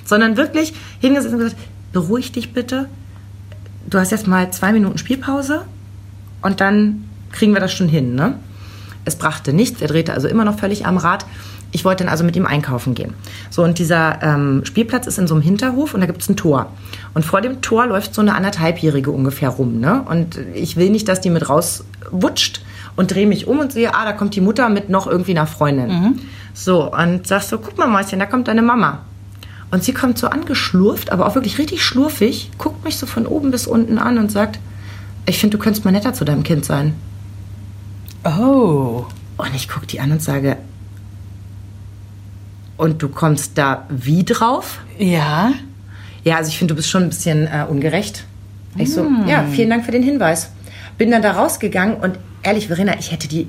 sondern 0.05 0.37
wirklich 0.37 0.75
hingesetzt 1.00 1.35
und 1.35 1.41
gesagt, 1.41 1.61
beruhig 1.93 2.33
dich 2.33 2.53
bitte. 2.53 2.88
Du 3.88 3.99
hast 3.99 4.11
jetzt 4.11 4.26
mal 4.26 4.50
zwei 4.50 4.73
Minuten 4.73 4.99
Spielpause 4.99 5.62
und 6.43 6.61
dann 6.61 7.09
kriegen 7.31 7.53
wir 7.53 7.61
das 7.61 7.73
schon 7.73 7.88
hin. 7.88 8.15
Ne? 8.15 8.38
Es 9.05 9.17
brachte 9.17 9.53
nichts, 9.53 9.81
er 9.81 9.88
drehte 9.88 10.12
also 10.12 10.26
immer 10.26 10.45
noch 10.45 10.59
völlig 10.59 10.87
am 10.87 10.97
Rad. 10.97 11.25
Ich 11.76 11.85
wollte 11.85 12.04
dann 12.04 12.11
also 12.11 12.25
mit 12.25 12.35
ihm 12.37 12.47
einkaufen 12.47 12.95
gehen. 12.95 13.12
So, 13.50 13.62
und 13.62 13.78
dieser 13.78 14.23
ähm, 14.23 14.64
Spielplatz 14.64 15.06
ist 15.06 15.18
in 15.18 15.26
so 15.26 15.35
einem 15.35 15.42
Hinterhof 15.42 15.92
und 15.92 16.00
da 16.00 16.06
gibt 16.06 16.23
es 16.23 16.28
ein 16.30 16.35
Tor. 16.35 16.73
Und 17.12 17.23
vor 17.23 17.42
dem 17.42 17.61
Tor 17.61 17.87
läuft 17.87 18.14
so 18.14 18.23
eine 18.23 18.35
anderthalbjährige 18.35 19.11
ungefähr 19.11 19.50
rum. 19.50 19.78
Ne? 19.78 20.02
Und 20.09 20.38
ich 20.54 20.78
will 20.78 20.88
nicht, 20.88 21.06
dass 21.06 21.21
die 21.21 21.28
mit 21.28 21.50
rauswutscht 21.50 22.62
und 22.97 23.12
drehe 23.14 23.26
mich 23.26 23.47
um 23.47 23.59
und 23.59 23.73
sehe, 23.73 23.95
ah, 23.95 24.06
da 24.06 24.14
kommt 24.14 24.35
die 24.35 24.40
Mutter 24.40 24.71
mit 24.71 24.88
noch 24.88 25.06
irgendwie 25.06 25.33
einer 25.33 25.47
Freundin. 25.47 26.18
So, 26.54 26.90
und 26.90 27.26
sagst 27.26 27.50
so, 27.50 27.59
guck 27.59 27.76
mal, 27.76 27.88
Mäuschen, 27.88 28.21
da 28.21 28.25
kommt 28.25 28.49
deine 28.49 28.62
Mama. 28.62 29.00
Und 29.71 29.85
sie 29.85 29.92
kommt 29.92 30.16
so 30.16 30.28
angeschlurft, 30.28 31.12
aber 31.12 31.26
auch 31.26 31.35
wirklich 31.35 31.59
richtig 31.59 31.85
schlurfig, 31.85 32.52
guckt 32.56 32.87
mich 32.87 32.97
so 32.97 33.04
von 33.04 33.26
oben 33.26 33.50
bis 33.50 33.66
unten 33.66 33.99
an 33.99 34.16
und 34.16 34.33
sagt, 34.33 34.59
ich 35.26 35.38
finde, 35.38 35.59
du 35.59 35.62
könntest 35.62 35.85
mal 35.85 35.90
netter 35.90 36.14
zu 36.14 36.25
deinem 36.25 36.42
Kind 36.42 36.64
sein. 36.64 36.95
Oh. 38.25 39.04
Und 39.37 39.54
ich 39.54 39.68
gucke 39.68 39.87
die 39.87 40.00
an 40.00 40.12
und 40.12 40.23
sage, 40.23 40.56
und 42.76 43.02
du 43.02 43.09
kommst 43.09 43.59
da 43.59 43.87
wie 43.88 44.25
drauf? 44.25 44.80
Ja. 44.99 45.52
Ja, 46.25 46.37
also 46.37 46.49
ich 46.49 46.59
finde, 46.59 46.73
du 46.73 46.76
bist 46.76 46.90
schon 46.90 47.04
ein 47.04 47.09
bisschen 47.09 47.47
äh, 47.47 47.64
ungerecht. 47.68 48.25
Ich 48.78 48.92
so, 48.92 49.06
ja, 49.26 49.45
vielen 49.50 49.71
Dank 49.71 49.87
für 49.87 49.92
den 49.92 50.02
Hinweis. 50.02 50.50
Bin 50.99 51.11
dann 51.11 51.23
da 51.23 51.33
rausgegangen 51.33 51.97
und 51.97 52.18
ehrlich, 52.42 52.66
Verena, 52.66 52.99
ich 52.99 53.11
hätte 53.11 53.26
die 53.28 53.49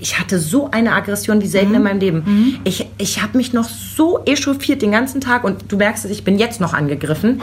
ich 0.00 0.18
hatte 0.18 0.38
so 0.38 0.70
eine 0.70 0.92
Aggression 0.92 1.42
wie 1.42 1.46
selten 1.46 1.74
in 1.74 1.82
meinem 1.82 2.00
Leben. 2.00 2.60
Ich, 2.64 2.86
ich 2.98 3.22
habe 3.22 3.36
mich 3.36 3.52
noch 3.52 3.68
so 3.68 4.20
echauffiert 4.26 4.82
den 4.82 4.92
ganzen 4.92 5.20
Tag 5.20 5.44
und 5.44 5.72
du 5.72 5.76
merkst 5.76 6.04
es, 6.04 6.10
ich 6.10 6.24
bin 6.24 6.38
jetzt 6.38 6.60
noch 6.60 6.74
angegriffen. 6.74 7.40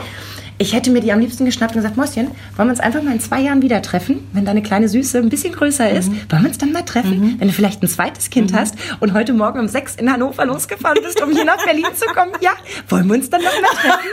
Ich 0.58 0.72
hätte 0.72 0.90
mir 0.90 1.00
die 1.02 1.12
am 1.12 1.20
liebsten 1.20 1.44
geschnappt 1.44 1.74
und 1.74 1.82
gesagt, 1.82 1.98
Mäuschen, 1.98 2.28
wollen 2.56 2.68
wir 2.68 2.70
uns 2.70 2.80
einfach 2.80 3.02
mal 3.02 3.12
in 3.12 3.20
zwei 3.20 3.40
Jahren 3.40 3.60
wieder 3.60 3.82
treffen, 3.82 4.26
wenn 4.32 4.46
deine 4.46 4.62
kleine 4.62 4.88
Süße 4.88 5.18
ein 5.18 5.28
bisschen 5.28 5.52
größer 5.52 5.90
ist? 5.90 6.08
Wollen 6.30 6.42
wir 6.44 6.48
uns 6.48 6.56
dann 6.56 6.72
mal 6.72 6.80
treffen, 6.82 7.36
wenn 7.38 7.48
du 7.48 7.52
vielleicht 7.52 7.82
ein 7.82 7.88
zweites 7.88 8.30
Kind 8.30 8.54
hast 8.54 8.74
und 9.00 9.12
heute 9.12 9.34
Morgen 9.34 9.60
um 9.60 9.68
sechs 9.68 9.96
in 9.96 10.10
Hannover 10.10 10.46
losgefahren 10.46 10.98
bist, 11.02 11.20
um 11.22 11.30
hier 11.30 11.44
nach 11.44 11.62
Berlin 11.62 11.84
zu 11.94 12.06
kommen? 12.06 12.32
Ja, 12.40 12.52
wollen 12.88 13.06
wir 13.06 13.16
uns 13.16 13.28
dann 13.28 13.42
noch 13.42 13.52
mal 13.60 13.68
treffen? 13.68 14.08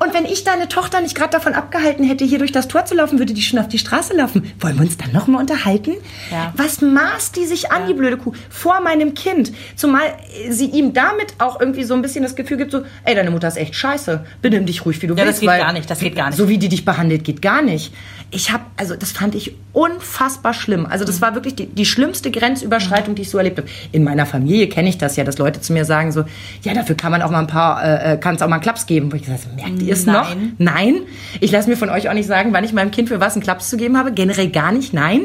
Und 0.00 0.14
wenn 0.14 0.24
ich 0.24 0.44
deine 0.44 0.66
Tochter 0.68 1.00
nicht 1.02 1.14
gerade 1.14 1.30
davon 1.30 1.52
abgehalten 1.54 2.04
hätte, 2.04 2.24
hier 2.24 2.38
durch 2.38 2.52
das 2.52 2.66
Tor 2.68 2.84
zu 2.86 2.94
laufen, 2.94 3.18
würde 3.18 3.34
die 3.34 3.42
schon 3.42 3.58
auf 3.58 3.68
die 3.68 3.78
Straße 3.78 4.14
laufen. 4.16 4.50
Wollen 4.58 4.76
wir 4.76 4.82
uns 4.82 4.96
dann 4.96 5.12
noch 5.12 5.26
mal 5.26 5.38
unterhalten? 5.38 5.92
Ja. 6.30 6.52
Was 6.56 6.80
maßt 6.80 7.36
die 7.36 7.44
sich 7.46 7.70
an, 7.70 7.86
die 7.86 7.94
blöde 7.94 8.16
Kuh, 8.16 8.32
vor 8.48 8.80
meinem 8.80 9.14
Kind? 9.14 9.52
Zumal 9.76 10.02
sie 10.48 10.66
ihm 10.66 10.94
damit 10.94 11.34
auch 11.38 11.60
irgendwie 11.60 11.84
so 11.84 11.94
ein 11.94 12.02
bisschen 12.02 12.22
das 12.24 12.34
Gefühl 12.34 12.56
gibt, 12.56 12.72
so, 12.72 12.82
ey, 13.04 13.14
deine 13.14 13.30
Mutter 13.30 13.46
ist 13.48 13.56
echt 13.58 13.74
scheiße. 13.74 14.24
Benimm 14.42 14.64
dich 14.66 14.84
ruhig, 14.84 15.00
wie 15.02 15.06
du 15.06 15.14
Ja, 15.14 15.26
willst. 15.26 15.44
weil 15.44 15.59
gar 15.62 15.72
nicht, 15.72 15.88
das 15.90 16.00
geht 16.00 16.16
gar 16.16 16.28
nicht. 16.28 16.36
So 16.36 16.48
wie 16.48 16.58
die 16.58 16.68
dich 16.68 16.84
behandelt, 16.84 17.24
geht 17.24 17.40
gar 17.42 17.62
nicht. 17.62 17.92
Ich 18.32 18.52
habe, 18.52 18.62
also 18.76 18.94
das 18.94 19.10
fand 19.10 19.34
ich 19.34 19.54
unfassbar 19.72 20.54
schlimm. 20.54 20.86
Also 20.86 21.04
Mhm. 21.04 21.06
das 21.08 21.20
war 21.20 21.34
wirklich 21.34 21.56
die, 21.56 21.66
die 21.66 21.84
schlimmste 21.84 22.30
Grenzüberschreitung, 22.30 23.14
die 23.16 23.22
ich 23.22 23.30
so 23.30 23.38
erlebt 23.38 23.58
habe. 23.58 23.68
In 23.92 24.04
meiner 24.04 24.24
Familie 24.26 24.68
kenne 24.68 24.88
ich 24.88 24.98
das 24.98 25.16
ja, 25.16 25.24
dass 25.24 25.38
Leute 25.38 25.60
zu 25.60 25.72
mir 25.72 25.84
sagen 25.84 26.12
so, 26.12 26.24
ja, 26.62 26.74
dafür 26.74 26.96
kann 26.96 27.10
man 27.12 27.22
auch 27.22 27.30
mal 27.30 27.40
ein 27.40 27.46
paar, 27.48 27.82
äh, 27.84 28.16
kann 28.18 28.36
es 28.36 28.42
auch 28.42 28.48
mal 28.48 28.56
einen 28.56 28.62
Klaps 28.62 28.86
geben. 28.86 29.10
Wo 29.10 29.16
ich 29.16 29.22
gesagt 29.22 29.46
merkt 29.56 29.82
ihr 29.82 29.92
es 29.92 30.06
noch? 30.06 30.34
Nein. 30.58 31.00
Ich 31.40 31.50
lasse 31.50 31.68
mir 31.68 31.76
von 31.76 31.90
euch 31.90 32.08
auch 32.08 32.14
nicht 32.14 32.26
sagen, 32.26 32.52
wann 32.52 32.64
ich 32.64 32.72
meinem 32.72 32.90
Kind 32.92 33.08
für 33.08 33.20
was 33.20 33.34
einen 33.34 33.42
Klaps 33.42 33.68
zu 33.68 33.76
geben 33.76 33.96
habe. 33.98 34.12
Generell 34.12 34.48
gar 34.50 34.70
nicht. 34.72 34.92
Nein. 34.94 35.22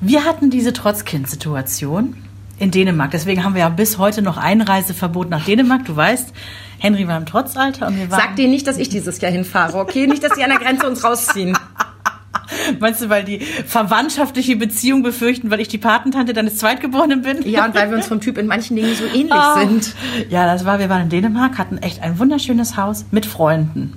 Wir 0.00 0.24
hatten 0.24 0.50
diese 0.50 0.72
Trotzkind-Situation 0.72 2.16
in 2.58 2.70
Dänemark. 2.70 3.10
Deswegen 3.12 3.44
haben 3.44 3.54
wir 3.54 3.60
ja 3.62 3.68
bis 3.68 3.98
heute 3.98 4.22
noch 4.22 4.36
Einreiseverbot 4.36 5.30
nach 5.30 5.44
Dänemark. 5.44 5.84
Du 5.84 5.96
weißt, 5.96 6.32
Henry 6.82 7.06
war 7.06 7.16
im 7.16 7.26
Trotzalter 7.26 7.86
und 7.86 7.96
wir 7.96 8.10
waren. 8.10 8.20
Sag 8.20 8.34
denen 8.36 8.50
nicht, 8.50 8.66
dass 8.66 8.76
ich 8.76 8.88
dieses 8.88 9.20
Jahr 9.20 9.30
hinfahre, 9.30 9.78
okay? 9.78 10.08
Nicht, 10.08 10.24
dass 10.24 10.34
sie 10.34 10.42
an 10.42 10.50
der 10.50 10.58
Grenze 10.58 10.88
uns 10.88 11.04
rausziehen. 11.04 11.56
Meinst 12.80 13.00
du, 13.00 13.08
weil 13.08 13.22
die 13.24 13.38
verwandtschaftliche 13.38 14.56
Beziehung 14.56 15.02
befürchten, 15.04 15.50
weil 15.50 15.60
ich 15.60 15.68
die 15.68 15.78
Patentante 15.78 16.32
deines 16.32 16.58
Zweitgeborenen 16.58 17.22
bin? 17.22 17.42
Ja, 17.48 17.64
und 17.64 17.74
weil 17.76 17.88
wir 17.90 17.96
uns 17.96 18.08
vom 18.08 18.20
Typ 18.20 18.36
in 18.36 18.46
manchen 18.48 18.74
Dingen 18.76 18.94
so 18.96 19.04
ähnlich 19.04 19.32
Ah. 19.32 19.60
sind. 19.60 19.94
Ja, 20.28 20.44
das 20.46 20.64
war, 20.64 20.80
wir 20.80 20.88
waren 20.88 21.02
in 21.02 21.08
Dänemark, 21.08 21.56
hatten 21.56 21.78
echt 21.78 22.02
ein 22.02 22.18
wunderschönes 22.18 22.76
Haus 22.76 23.04
mit 23.12 23.26
Freunden, 23.26 23.96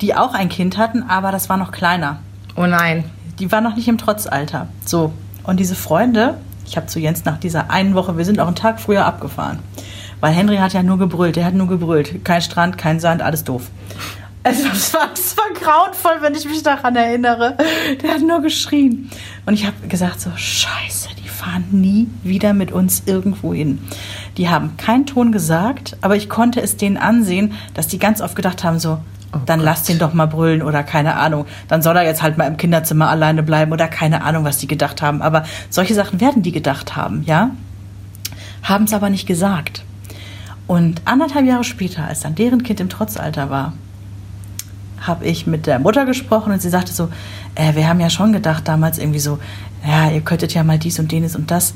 die 0.00 0.14
auch 0.16 0.34
ein 0.34 0.48
Kind 0.48 0.76
hatten, 0.78 1.04
aber 1.04 1.30
das 1.30 1.48
war 1.48 1.56
noch 1.56 1.70
kleiner. 1.70 2.18
Oh 2.56 2.66
nein. 2.66 3.04
Die 3.38 3.50
war 3.52 3.60
noch 3.60 3.76
nicht 3.76 3.86
im 3.88 3.96
Trotzalter. 3.96 4.66
So. 4.84 5.12
Und 5.44 5.58
diese 5.60 5.74
Freunde, 5.76 6.38
ich 6.66 6.76
habe 6.76 6.86
zu 6.88 6.98
Jens 6.98 7.24
nach 7.24 7.38
dieser 7.38 7.70
einen 7.70 7.94
Woche, 7.94 8.18
wir 8.18 8.24
sind 8.24 8.38
auch 8.40 8.46
einen 8.48 8.56
Tag 8.56 8.80
früher 8.80 9.06
abgefahren. 9.06 9.60
Weil 10.22 10.34
Henry 10.34 10.58
hat 10.58 10.72
ja 10.72 10.84
nur 10.84 10.98
gebrüllt, 10.98 11.34
der 11.34 11.44
hat 11.44 11.54
nur 11.54 11.66
gebrüllt. 11.66 12.24
Kein 12.24 12.40
Strand, 12.40 12.78
kein 12.78 13.00
Sand, 13.00 13.22
alles 13.22 13.42
doof. 13.42 13.64
Also, 14.44 14.68
es 14.68 14.94
war, 14.94 15.10
es 15.12 15.36
war 15.36 15.46
grauenvoll, 15.52 16.18
wenn 16.20 16.36
ich 16.36 16.44
mich 16.44 16.62
daran 16.62 16.94
erinnere. 16.94 17.56
Der 18.00 18.12
hat 18.12 18.20
nur 18.20 18.40
geschrien. 18.40 19.10
Und 19.46 19.54
ich 19.54 19.66
habe 19.66 19.88
gesagt 19.88 20.20
so, 20.20 20.30
scheiße, 20.30 21.08
die 21.20 21.28
fahren 21.28 21.64
nie 21.72 22.06
wieder 22.22 22.52
mit 22.52 22.70
uns 22.70 23.02
irgendwo 23.06 23.52
hin. 23.52 23.80
Die 24.36 24.48
haben 24.48 24.76
keinen 24.76 25.06
Ton 25.06 25.32
gesagt, 25.32 25.96
aber 26.02 26.14
ich 26.14 26.28
konnte 26.28 26.62
es 26.62 26.76
denen 26.76 26.98
ansehen, 26.98 27.54
dass 27.74 27.88
die 27.88 27.98
ganz 27.98 28.20
oft 28.20 28.36
gedacht 28.36 28.62
haben 28.62 28.78
so, 28.78 28.98
dann 29.44 29.58
lass 29.58 29.82
den 29.82 29.98
doch 29.98 30.14
mal 30.14 30.26
brüllen 30.26 30.62
oder 30.62 30.84
keine 30.84 31.16
Ahnung. 31.16 31.46
Dann 31.66 31.82
soll 31.82 31.96
er 31.96 32.04
jetzt 32.04 32.22
halt 32.22 32.38
mal 32.38 32.46
im 32.46 32.58
Kinderzimmer 32.58 33.08
alleine 33.08 33.42
bleiben 33.42 33.72
oder 33.72 33.88
keine 33.88 34.22
Ahnung, 34.22 34.44
was 34.44 34.58
die 34.58 34.68
gedacht 34.68 35.02
haben. 35.02 35.20
Aber 35.20 35.42
solche 35.68 35.94
Sachen 35.94 36.20
werden 36.20 36.44
die 36.44 36.52
gedacht 36.52 36.94
haben, 36.94 37.24
ja? 37.26 37.50
Haben 38.62 38.84
es 38.84 38.92
aber 38.92 39.10
nicht 39.10 39.26
gesagt. 39.26 39.82
Und 40.66 41.02
anderthalb 41.04 41.46
Jahre 41.46 41.64
später, 41.64 42.04
als 42.04 42.20
dann 42.20 42.34
deren 42.34 42.62
Kind 42.62 42.80
im 42.80 42.88
Trotzalter 42.88 43.50
war, 43.50 43.72
habe 45.00 45.24
ich 45.26 45.46
mit 45.46 45.66
der 45.66 45.78
Mutter 45.78 46.06
gesprochen 46.06 46.52
und 46.52 46.62
sie 46.62 46.70
sagte 46.70 46.92
so, 46.92 47.08
äh, 47.54 47.74
wir 47.74 47.88
haben 47.88 48.00
ja 48.00 48.08
schon 48.08 48.32
gedacht 48.32 48.68
damals 48.68 48.98
irgendwie 48.98 49.18
so, 49.18 49.38
ja, 49.86 50.10
ihr 50.10 50.20
könntet 50.20 50.54
ja 50.54 50.62
mal 50.62 50.78
dies 50.78 50.98
und 50.98 51.12
jenes 51.12 51.34
und 51.34 51.50
das. 51.50 51.74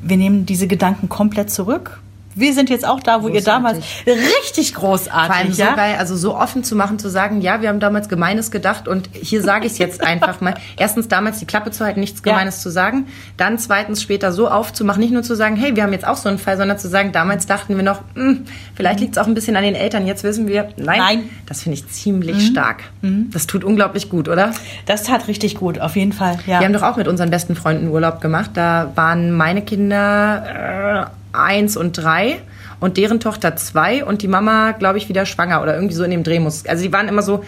Wir 0.00 0.16
nehmen 0.16 0.46
diese 0.46 0.68
Gedanken 0.68 1.08
komplett 1.08 1.50
zurück. 1.50 2.00
Wir 2.34 2.54
sind 2.54 2.70
jetzt 2.70 2.86
auch 2.86 3.00
da, 3.00 3.22
wo 3.22 3.28
ihr 3.28 3.42
damals 3.42 3.78
richtig 4.06 4.74
großartig, 4.74 5.26
Vor 5.26 5.34
allem 5.34 5.52
so 5.52 5.62
ja? 5.62 5.74
geil, 5.74 5.96
also 5.98 6.16
so 6.16 6.36
offen 6.36 6.64
zu 6.64 6.76
machen, 6.76 6.98
zu 6.98 7.08
sagen, 7.08 7.40
ja, 7.40 7.60
wir 7.60 7.68
haben 7.68 7.80
damals 7.80 8.08
Gemeines 8.08 8.50
gedacht 8.50 8.88
und 8.88 9.10
hier 9.12 9.42
sage 9.42 9.66
ich 9.66 9.72
es 9.72 9.78
jetzt 9.78 10.02
einfach 10.02 10.40
mal. 10.40 10.54
Erstens 10.78 11.08
damals 11.08 11.38
die 11.38 11.46
Klappe 11.46 11.70
zu 11.70 11.84
halten, 11.84 12.00
nichts 12.00 12.22
Ja. 12.24 12.32
Gemeines 12.32 12.60
zu 12.62 12.70
sagen. 12.70 13.06
Dann 13.36 13.58
zweitens 13.58 14.02
später 14.02 14.32
so 14.32 14.48
aufzumachen, 14.48 15.00
nicht 15.00 15.12
nur 15.12 15.22
zu 15.22 15.34
sagen, 15.34 15.56
hey, 15.56 15.76
wir 15.76 15.82
haben 15.82 15.92
jetzt 15.92 16.06
auch 16.06 16.16
so 16.16 16.28
einen 16.28 16.38
Fall, 16.38 16.56
sondern 16.56 16.78
zu 16.78 16.88
sagen, 16.88 17.12
damals 17.12 17.46
dachten 17.46 17.76
wir 17.76 17.82
noch, 17.82 18.00
hm, 18.14 18.44
vielleicht 18.74 19.00
liegt 19.00 19.16
es 19.16 19.22
auch 19.22 19.26
ein 19.26 19.34
bisschen 19.34 19.56
an 19.56 19.64
den 19.64 19.74
Eltern, 19.74 20.06
jetzt 20.06 20.24
wissen 20.24 20.48
wir, 20.48 20.68
nein. 20.76 20.98
Nein. 20.98 21.18
Mhm. 21.18 21.30
Das 21.46 21.62
finde 21.62 21.78
ich 21.78 21.88
ziemlich 21.88 22.46
stark. 22.46 22.84
Das 23.02 23.46
tut 23.46 23.64
unglaublich 23.64 24.08
gut, 24.08 24.28
oder? 24.28 24.52
Das 24.86 25.02
tat 25.02 25.28
richtig 25.28 25.56
gut, 25.56 25.80
auf 25.80 25.96
jeden 25.96 26.12
Fall. 26.12 26.38
Ja. 26.46 26.60
Wir 26.60 26.66
haben 26.66 26.72
doch 26.72 26.82
auch 26.82 26.96
mit 26.96 27.08
unseren 27.08 27.30
besten 27.30 27.56
Freunden 27.56 27.88
Urlaub 27.88 28.20
gemacht. 28.20 28.50
Da 28.54 28.92
waren 28.94 29.32
meine 29.32 29.62
Kinder 29.62 31.08
äh, 31.10 31.21
eins 31.32 31.76
und 31.76 31.92
drei 31.92 32.40
und 32.80 32.96
deren 32.96 33.20
Tochter 33.20 33.56
zwei 33.56 34.04
und 34.04 34.22
die 34.22 34.28
Mama, 34.28 34.72
glaube 34.72 34.98
ich, 34.98 35.08
wieder 35.08 35.26
schwanger 35.26 35.62
oder 35.62 35.74
irgendwie 35.74 35.94
so 35.94 36.04
in 36.04 36.10
dem 36.10 36.24
Dreh 36.24 36.40
muss. 36.40 36.66
Also 36.66 36.82
die 36.82 36.92
waren 36.92 37.08
immer 37.08 37.22
so. 37.22 37.44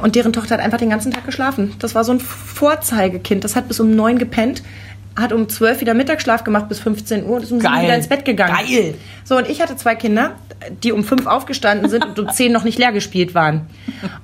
Und 0.00 0.14
deren 0.14 0.32
Tochter 0.32 0.54
hat 0.54 0.60
einfach 0.60 0.78
den 0.78 0.90
ganzen 0.90 1.12
Tag 1.12 1.24
geschlafen. 1.24 1.74
Das 1.78 1.94
war 1.94 2.04
so 2.04 2.12
ein 2.12 2.20
Vorzeigekind. 2.20 3.44
Das 3.44 3.56
hat 3.56 3.68
bis 3.68 3.80
um 3.80 3.96
neun 3.96 4.18
gepennt, 4.18 4.62
hat 5.16 5.32
um 5.32 5.48
zwölf 5.48 5.80
wieder 5.80 5.94
Mittagsschlaf 5.94 6.44
gemacht 6.44 6.68
bis 6.68 6.78
15 6.78 7.24
Uhr 7.24 7.36
und 7.36 7.42
ist 7.42 7.52
um 7.52 7.58
Geil. 7.58 7.84
wieder 7.84 7.96
ins 7.96 8.06
Bett 8.06 8.24
gegangen. 8.24 8.54
Geil. 8.54 8.94
So, 9.24 9.36
und 9.36 9.48
ich 9.48 9.62
hatte 9.62 9.76
zwei 9.76 9.94
Kinder, 9.94 10.32
die 10.82 10.92
um 10.92 11.04
fünf 11.04 11.26
aufgestanden 11.26 11.88
sind 11.88 12.04
und 12.04 12.18
um 12.18 12.30
zehn 12.30 12.52
noch 12.52 12.64
nicht 12.64 12.78
leer 12.78 12.92
gespielt 12.92 13.34
waren. 13.34 13.62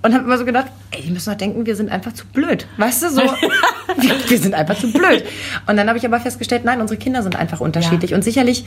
Und 0.03 0.13
habe 0.15 0.25
immer 0.25 0.39
so 0.39 0.45
gedacht, 0.45 0.67
ey, 0.91 1.03
die 1.03 1.11
müssen 1.11 1.31
doch 1.31 1.39
denken, 1.39 1.67
wir 1.67 1.77
sind 1.77 1.91
einfach 1.91 2.13
zu 2.13 2.27
blöd. 2.27 2.67
Weißt 2.77 3.03
du, 3.03 3.11
so, 3.11 3.23
wir, 3.97 4.15
wir 4.29 4.39
sind 4.39 4.55
einfach 4.55 4.79
zu 4.79 4.93
blöd. 4.93 5.25
Und 5.67 5.77
dann 5.77 5.89
habe 5.89 5.99
ich 5.99 6.05
aber 6.05 6.21
festgestellt, 6.21 6.65
nein, 6.65 6.81
unsere 6.81 6.99
Kinder 6.99 7.23
sind 7.23 7.37
einfach 7.37 7.61
unterschiedlich. 7.61 8.15
Und 8.15 8.23
sicherlich, 8.23 8.65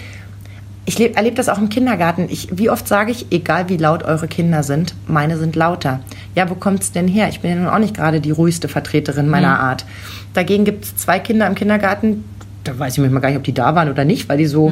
ich 0.86 1.00
erlebe 1.16 1.36
das 1.36 1.50
auch 1.50 1.58
im 1.58 1.70
Kindergarten. 1.70 2.28
Ich, 2.30 2.50
wie 2.52 2.70
oft 2.70 2.88
sage 2.88 3.12
ich, 3.12 3.28
egal 3.32 3.70
wie 3.70 3.78
laut 3.78 4.04
eure 4.04 4.28
Kinder 4.28 4.64
sind, 4.64 4.94
meine 5.08 5.38
sind 5.38 5.56
lauter. 5.56 6.00
Ja, 6.36 6.50
wo 6.50 6.56
kommt's 6.56 6.92
denn 6.92 7.08
her? 7.08 7.28
Ich 7.30 7.40
bin 7.40 7.52
ja 7.52 7.56
nun 7.58 7.68
auch 7.68 7.80
nicht 7.80 7.96
gerade 7.96 8.22
die 8.22 8.32
ruhigste 8.32 8.68
Vertreterin 8.68 9.28
meiner 9.28 9.60
Art. 9.60 9.86
Dagegen 10.36 10.64
gibt 10.66 10.86
es 10.86 10.96
zwei 10.96 11.18
Kinder 11.20 11.48
im 11.48 11.56
Kindergarten, 11.56 12.24
da 12.64 12.78
weiß 12.78 12.94
ich 12.94 13.00
manchmal 13.00 13.22
gar 13.22 13.30
nicht, 13.30 13.38
ob 13.38 13.44
die 13.44 13.54
da 13.54 13.74
waren 13.76 13.90
oder 13.90 14.06
nicht, 14.06 14.30
weil 14.30 14.38
die 14.38 14.46
so 14.46 14.72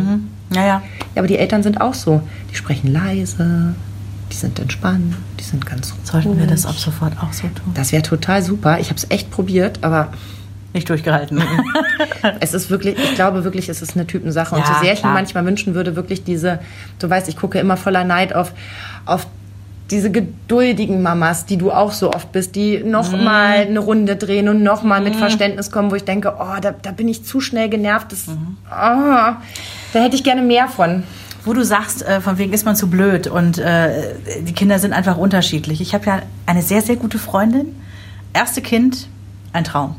ja, 0.52 0.62
ja. 0.62 0.66
ja, 0.68 0.82
aber 1.18 1.28
die 1.28 1.38
Eltern 1.38 1.64
sind 1.64 1.82
auch 1.82 1.94
so. 1.96 2.22
Die 2.52 2.56
sprechen 2.56 2.92
leise, 2.94 3.74
die 4.32 4.36
sind 4.36 4.60
entspannt, 4.60 5.16
die 5.40 5.44
sind 5.44 5.66
ganz 5.66 5.94
Sollten 6.04 6.34
wir 6.36 6.44
ruhig. 6.44 6.52
das 6.52 6.66
ab 6.66 6.76
sofort 6.78 7.14
auch 7.22 7.34
so 7.34 7.44
tun? 7.48 7.74
Das 7.74 7.92
wäre 7.92 8.04
total 8.04 8.44
super. 8.44 8.80
Ich 8.80 8.90
habe 8.90 8.98
es 8.98 9.10
echt 9.10 9.32
probiert, 9.32 9.80
aber 9.84 10.12
Nicht 10.74 10.90
durchgehalten. 10.90 11.42
es 12.40 12.54
ist 12.54 12.70
wirklich, 12.72 12.98
ich 12.98 13.16
glaube 13.16 13.44
wirklich, 13.44 13.70
es 13.70 13.82
ist 13.82 13.96
eine 13.96 14.06
Typensache. 14.08 14.56
Und 14.56 14.62
Ja, 14.62 14.68
so 14.68 14.74
sehr 14.82 14.94
ich 14.94 15.00
mir 15.00 15.02
klar. 15.02 15.14
manchmal 15.14 15.46
wünschen 15.46 15.76
würde, 15.76 15.96
wirklich 15.96 16.24
diese, 16.24 16.60
du 17.00 17.10
weißt, 17.10 17.30
ich 17.30 17.38
gucke 17.38 17.60
immer 17.60 17.78
voller 17.78 18.04
Neid 18.04 18.34
auf, 18.36 18.54
auf 19.06 19.28
diese 19.92 20.10
geduldigen 20.12 21.02
Mamas, 21.02 21.46
die 21.46 21.58
du 21.58 21.72
auch 21.72 21.92
so 21.92 22.12
oft 22.14 22.32
bist, 22.32 22.56
die 22.56 22.80
noch 22.84 23.12
Mhm. 23.12 23.28
eine 23.28 23.80
Runde 23.80 24.16
drehen 24.16 24.48
und 24.50 24.64
noch 24.64 24.84
mal 24.84 25.02
mit 25.02 25.16
Verständnis 25.16 25.72
kommen, 25.72 25.92
wo 25.92 25.96
ich 25.96 26.06
denke, 26.06 26.36
oh, 26.40 26.60
da, 26.62 26.72
da 26.72 26.92
bin 26.92 27.08
ich 27.08 27.26
zu 27.26 27.42
schnell 27.42 27.70
genervt. 27.70 28.12
Das, 28.12 28.28
Mhm. 28.28 28.58
oh, 28.66 28.72
da 28.72 30.00
hätte 30.00 30.16
ich 30.16 30.24
gerne 30.24 30.42
mehr 30.42 30.68
von. 30.68 31.04
Wo 31.46 31.52
du 31.54 31.64
sagst, 31.66 32.02
äh, 32.08 32.22
von 32.22 32.38
wegen 32.38 32.54
ist 32.54 32.66
man 32.66 32.76
zu 32.78 32.90
blöd 32.90 33.28
und 33.28 33.58
äh, 33.60 34.16
die 34.48 34.54
Kinder 34.54 34.80
sind 34.80 34.94
einfach 34.94 35.18
unterschiedlich. 35.18 35.82
Ich 35.82 35.94
habe 35.94 36.06
ja 36.06 36.22
eine 36.46 36.62
sehr, 36.62 36.82
sehr 36.82 36.96
gute 36.96 37.20
Freundin. 37.20 37.76
Erste 38.32 38.62
Kind, 38.62 39.08
ein 39.52 39.66
Traum. 39.66 39.98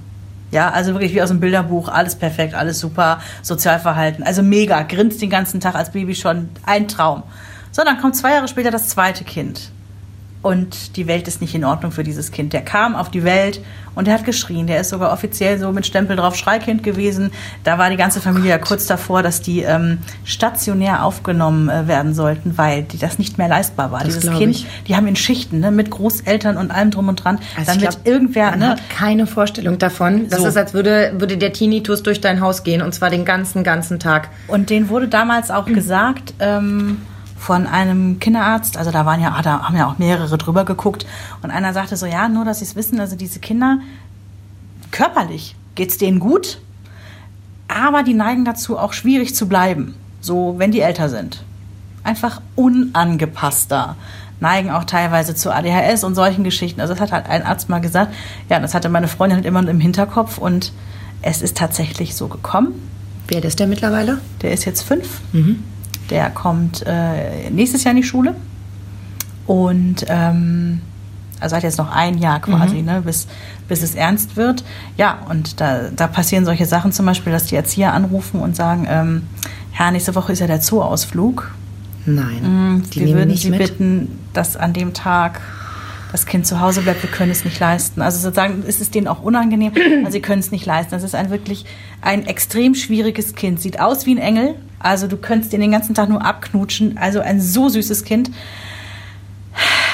Ja, 0.51 0.71
also 0.71 0.93
wirklich 0.95 1.13
wie 1.15 1.21
aus 1.21 1.29
dem 1.29 1.41
Bilderbuch, 1.41 1.89
alles 1.89 2.15
perfekt, 2.15 2.55
alles 2.55 2.79
super, 2.81 3.21
Sozialverhalten, 3.43 4.25
also 4.25 4.43
mega, 4.43 4.83
grinst 4.83 5.21
den 5.21 5.29
ganzen 5.29 5.61
Tag 5.61 5.75
als 5.75 5.91
Baby 5.93 6.15
schon, 6.15 6.49
ein 6.65 6.89
Traum. 6.89 7.25
So, 7.75 7.83
dann 7.83 8.01
kommt 8.01 8.15
zwei 8.15 8.35
Jahre 8.35 8.47
später 8.47 8.71
das 8.71 8.89
zweite 8.89 9.25
Kind. 9.25 9.73
Und 10.43 10.97
die 10.97 11.09
Welt 11.09 11.27
ist 11.27 11.41
nicht 11.41 11.57
in 11.57 11.65
Ordnung 11.65 11.91
für 11.91 12.05
dieses 12.05 12.31
Kind. 12.31 12.53
Der 12.53 12.61
kam 12.63 12.95
auf 12.95 13.11
die 13.11 13.25
Welt 13.25 13.61
und 13.97 14.07
der 14.07 14.15
hat 14.15 14.25
geschrien. 14.25 14.69
Der 14.69 14.81
ist 14.81 14.91
sogar 14.91 15.11
offiziell 15.11 15.59
so 15.59 15.73
mit 15.73 15.85
Stempel 15.85 16.15
drauf 16.15 16.37
Schreikind 16.37 16.85
gewesen. 16.85 17.33
Da 17.65 17.77
war 17.77 17.91
die 17.91 17.97
ganze 17.97 18.21
Familie 18.21 18.51
ja 18.51 18.59
kurz 18.59 18.87
davor, 18.87 19.25
dass 19.25 19.41
die 19.41 19.63
ähm, 19.63 19.99
stationär 20.23 21.03
aufgenommen 21.03 21.69
äh, 21.69 21.89
werden 21.89 22.15
sollten, 22.15 22.57
weil 22.57 22.85
die 22.85 22.99
das 22.99 23.19
nicht 23.19 23.39
mehr 23.39 23.49
leistbar 23.49 23.91
war. 23.91 24.05
Das 24.05 24.19
Dieses 24.19 24.39
Kind, 24.39 24.55
ich. 24.55 24.67
die 24.87 24.95
haben 24.95 25.09
in 25.09 25.17
Schichten 25.17 25.59
ne, 25.59 25.73
mit 25.73 25.91
Großeltern 25.91 26.59
und 26.59 26.71
allem 26.71 26.93
drum 26.93 27.09
und 27.09 27.25
dran. 27.25 27.41
Also 27.57 27.81
wird 27.81 27.81
glaub, 27.81 28.07
irgendwer, 28.07 28.51
man 28.51 28.59
ne, 28.61 28.69
hat 28.69 28.91
keine 28.91 29.27
Vorstellung 29.27 29.79
davon. 29.79 30.29
Das 30.29 30.43
So. 30.43 30.47
ist, 30.47 30.57
als 30.57 30.75
würde, 30.75 31.15
würde 31.17 31.39
der 31.39 31.53
Tinnitus 31.53 32.05
durch 32.05 32.21
dein 32.21 32.41
Haus 32.41 32.63
gehen 32.63 32.83
und 32.83 32.95
zwar 32.95 33.11
den 33.11 33.25
ganzen, 33.25 33.65
ganzen 33.65 33.99
Tag. 33.99 34.29
Und 34.47 34.71
denen 34.71 34.91
wurde 34.91 35.09
damals 35.09 35.51
auch 35.51 35.67
gesagt 35.75 36.35
ähm, 36.39 36.99
von 37.45 37.67
einem 37.67 38.21
Kinderarzt, 38.21 38.79
also 38.79 38.91
da 38.91 39.05
waren 39.05 39.21
ja, 39.21 39.35
ah, 39.37 39.43
da 39.43 39.65
haben 39.65 39.77
ja 39.77 39.87
auch 39.87 39.99
mehrere 39.99 40.39
drüber 40.39 40.65
geguckt 40.65 41.05
und 41.43 41.51
einer 41.51 41.75
sagte 41.75 41.95
so, 41.99 42.07
ja, 42.07 42.27
nur 42.27 42.47
dass 42.47 42.61
sie 42.61 42.65
es 42.65 42.75
wissen, 42.75 42.99
also 42.99 43.17
diese 43.17 43.39
Kinder 43.39 43.81
körperlich 44.91 45.55
geht's 45.75 45.99
denen 45.99 46.21
gut, 46.21 46.59
aber 47.69 48.03
die 48.03 48.15
neigen 48.15 48.47
dazu, 48.47 48.79
auch 48.79 48.95
schwierig 48.95 49.35
zu 49.35 49.47
bleiben, 49.47 49.95
so 50.23 50.55
wenn 50.57 50.73
die 50.73 50.81
älter 50.81 51.11
sind. 51.11 51.45
Einfach 52.03 52.41
unangepasster. 52.57 53.97
Neigen 54.41 54.71
auch 54.71 54.85
teilweise 54.85 55.35
zu 55.35 55.55
ADHS 55.55 56.03
und 56.03 56.15
solchen 56.15 56.45
Geschichten. 56.45 56.81
Also 56.81 56.95
das 56.95 57.01
hat 57.03 57.13
halt 57.13 57.29
ein 57.29 57.45
Arzt 57.45 57.69
mal 57.69 57.81
gesagt. 57.81 58.15
Ja, 58.49 58.59
das 58.59 58.73
hatte 58.73 58.89
meine 58.89 59.09
Freundin 59.09 59.37
halt 59.37 59.47
immer 59.47 59.67
im 59.69 59.81
Hinterkopf 59.81 60.39
und 60.39 60.73
es 61.21 61.43
ist 61.43 61.59
tatsächlich 61.59 62.17
so 62.17 62.29
gekommen. 62.29 62.73
Wer 63.29 63.45
ist 63.45 63.61
der 63.61 63.67
mittlerweile? 63.67 64.21
Der 64.41 64.53
ist 64.53 64.65
jetzt 64.65 64.83
fünf. 64.83 65.21
Mhm. 65.33 65.63
Der 66.11 66.31
kommt 66.31 66.85
äh, 66.87 67.51
nächstes 67.51 67.85
Jahr 67.85 67.93
in 67.93 67.99
die 67.99 68.07
Schule. 68.07 68.35
Und 69.47 70.07
ähm, 70.09 70.81
also 71.41 71.57
hat 71.57 71.63
jetzt 71.63 71.79
noch 71.79 71.95
ein 71.95 72.19
Jahr 72.19 72.41
quasi, 72.41 72.77
mhm. 72.77 72.85
ne, 72.85 73.03
bis, 73.03 73.27
bis 73.69 73.83
es 73.83 73.95
ernst 73.95 74.37
wird. 74.37 74.65
Ja, 74.97 75.19
und 75.29 75.61
da, 75.61 75.91
da 75.95 76.07
passieren 76.07 76.45
solche 76.45 76.67
Sachen 76.67 76.93
zum 76.93 77.07
Beispiel, 77.07 77.33
dass 77.33 77.47
die 77.47 77.57
Erzieher 77.57 77.93
anrufen 77.93 78.41
und 78.41 78.57
sagen, 78.57 78.87
ähm, 78.89 79.23
ja, 79.79 79.91
nächste 79.91 80.15
Woche 80.15 80.33
ist 80.33 80.39
ja 80.39 80.47
der 80.47 80.61
Zooausflug. 80.61 81.51
Nein, 82.07 82.43
mhm, 82.43 82.91
die 82.91 83.07
wir 83.07 83.15
würden 83.15 83.37
Sie 83.37 83.51
mit? 83.51 83.59
bitten, 83.59 84.19
dass 84.33 84.57
an 84.57 84.73
dem 84.73 84.93
Tag 84.95 85.41
das 86.15 86.27
Kind 86.27 86.47
zu 86.47 86.61
Hause 86.61 86.83
bleibt, 86.83 87.03
wir 87.03 87.11
können 87.11 87.33
es 87.33 87.45
nicht 87.45 87.59
leisten. 87.59 88.01
Also 88.01 88.21
sozusagen 88.21 88.63
ist 88.63 88.81
es 88.81 88.93
denen 88.93 89.09
auch 89.09 89.21
unangenehm, 89.21 89.73
weil 90.05 90.13
sie 90.13 90.21
können 90.21 90.39
es 90.39 90.53
nicht 90.53 90.65
leisten. 90.65 90.93
Das 90.93 91.03
ist 91.03 91.17
ein 91.17 91.31
wirklich 91.31 91.67
ein 92.03 92.25
extrem 92.27 92.77
schwieriges 92.77 93.35
Kind. 93.35 93.61
Sieht 93.61 93.81
aus 93.81 94.07
wie 94.07 94.15
ein 94.15 94.19
Engel. 94.19 94.55
Also 94.79 95.09
du 95.09 95.17
könntest 95.17 95.53
ihn 95.53 95.61
den 95.61 95.73
ganzen 95.73 95.93
Tag 95.93 96.09
nur 96.09 96.25
abknutschen. 96.25 96.99
Also 96.99 97.19
ein 97.19 97.41
so 97.41 97.69
süßes 97.69 98.05
Kind 98.05 98.31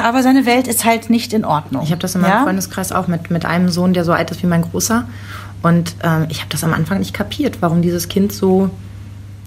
aber 0.03 0.23
seine 0.23 0.47
Welt 0.47 0.67
ist 0.67 0.85
halt 0.85 1.11
nicht 1.11 1.33
in 1.33 1.45
Ordnung. 1.45 1.83
Ich 1.83 1.91
habe 1.91 2.01
das 2.01 2.15
in 2.15 2.23
meinem 2.23 2.31
ja? 2.31 2.43
Freundeskreis 2.43 2.93
auch 2.93 3.07
mit, 3.07 3.31
mit 3.31 3.45
einem 3.45 3.69
Sohn, 3.69 3.93
der 3.93 4.05
so 4.05 4.13
alt 4.13 4.31
ist 4.31 4.43
wie 4.43 4.47
mein 4.47 4.63
Großer. 4.63 5.07
Und 5.63 5.95
ähm, 6.03 6.27
ich 6.31 6.41
habe 6.41 6.49
das 6.49 6.65
am 6.65 6.73
Anfang 6.73 6.99
nicht 6.99 7.13
kapiert, 7.13 7.59
warum 7.61 7.83
dieses 7.83 8.09
Kind 8.09 8.33
so 8.33 8.71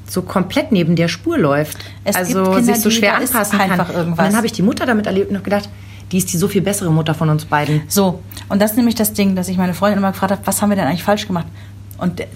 so 0.05 0.21
komplett 0.21 0.71
neben 0.71 0.95
der 0.95 1.07
Spur 1.07 1.37
läuft. 1.37 1.77
Es 2.03 2.15
also 2.15 2.43
Kinder, 2.43 2.61
sich 2.61 2.81
so 2.81 2.89
schwer 2.89 3.15
anpassen 3.15 3.57
kann. 3.57 3.79
Irgendwas. 3.79 3.95
Und 4.05 4.17
dann 4.17 4.35
habe 4.35 4.45
ich 4.45 4.51
die 4.51 4.61
Mutter 4.61 4.85
damit 4.85 5.07
erlebt 5.07 5.29
und 5.29 5.37
habe 5.37 5.45
gedacht, 5.45 5.69
die 6.13 6.19
ist 6.19 6.31
die 6.31 6.37
so 6.37 6.47
viel 6.47 6.61
bessere 6.61 6.91
Mutter 6.91 7.15
von 7.15 7.29
uns 7.29 7.45
beiden. 7.45 7.81
So, 7.87 8.21
und 8.47 8.61
das 8.61 8.71
ist 8.71 8.77
nämlich 8.77 8.93
das 8.93 9.13
Ding, 9.13 9.35
dass 9.35 9.47
ich 9.47 9.57
meine 9.57 9.73
Freundin 9.73 9.97
immer 9.97 10.11
gefragt 10.11 10.31
habe, 10.31 10.41
was 10.45 10.61
haben 10.61 10.69
wir 10.69 10.75
denn 10.75 10.85
eigentlich 10.85 11.03
falsch 11.03 11.25
gemacht? 11.25 11.47
Und 11.97 12.19
äh, 12.19 12.27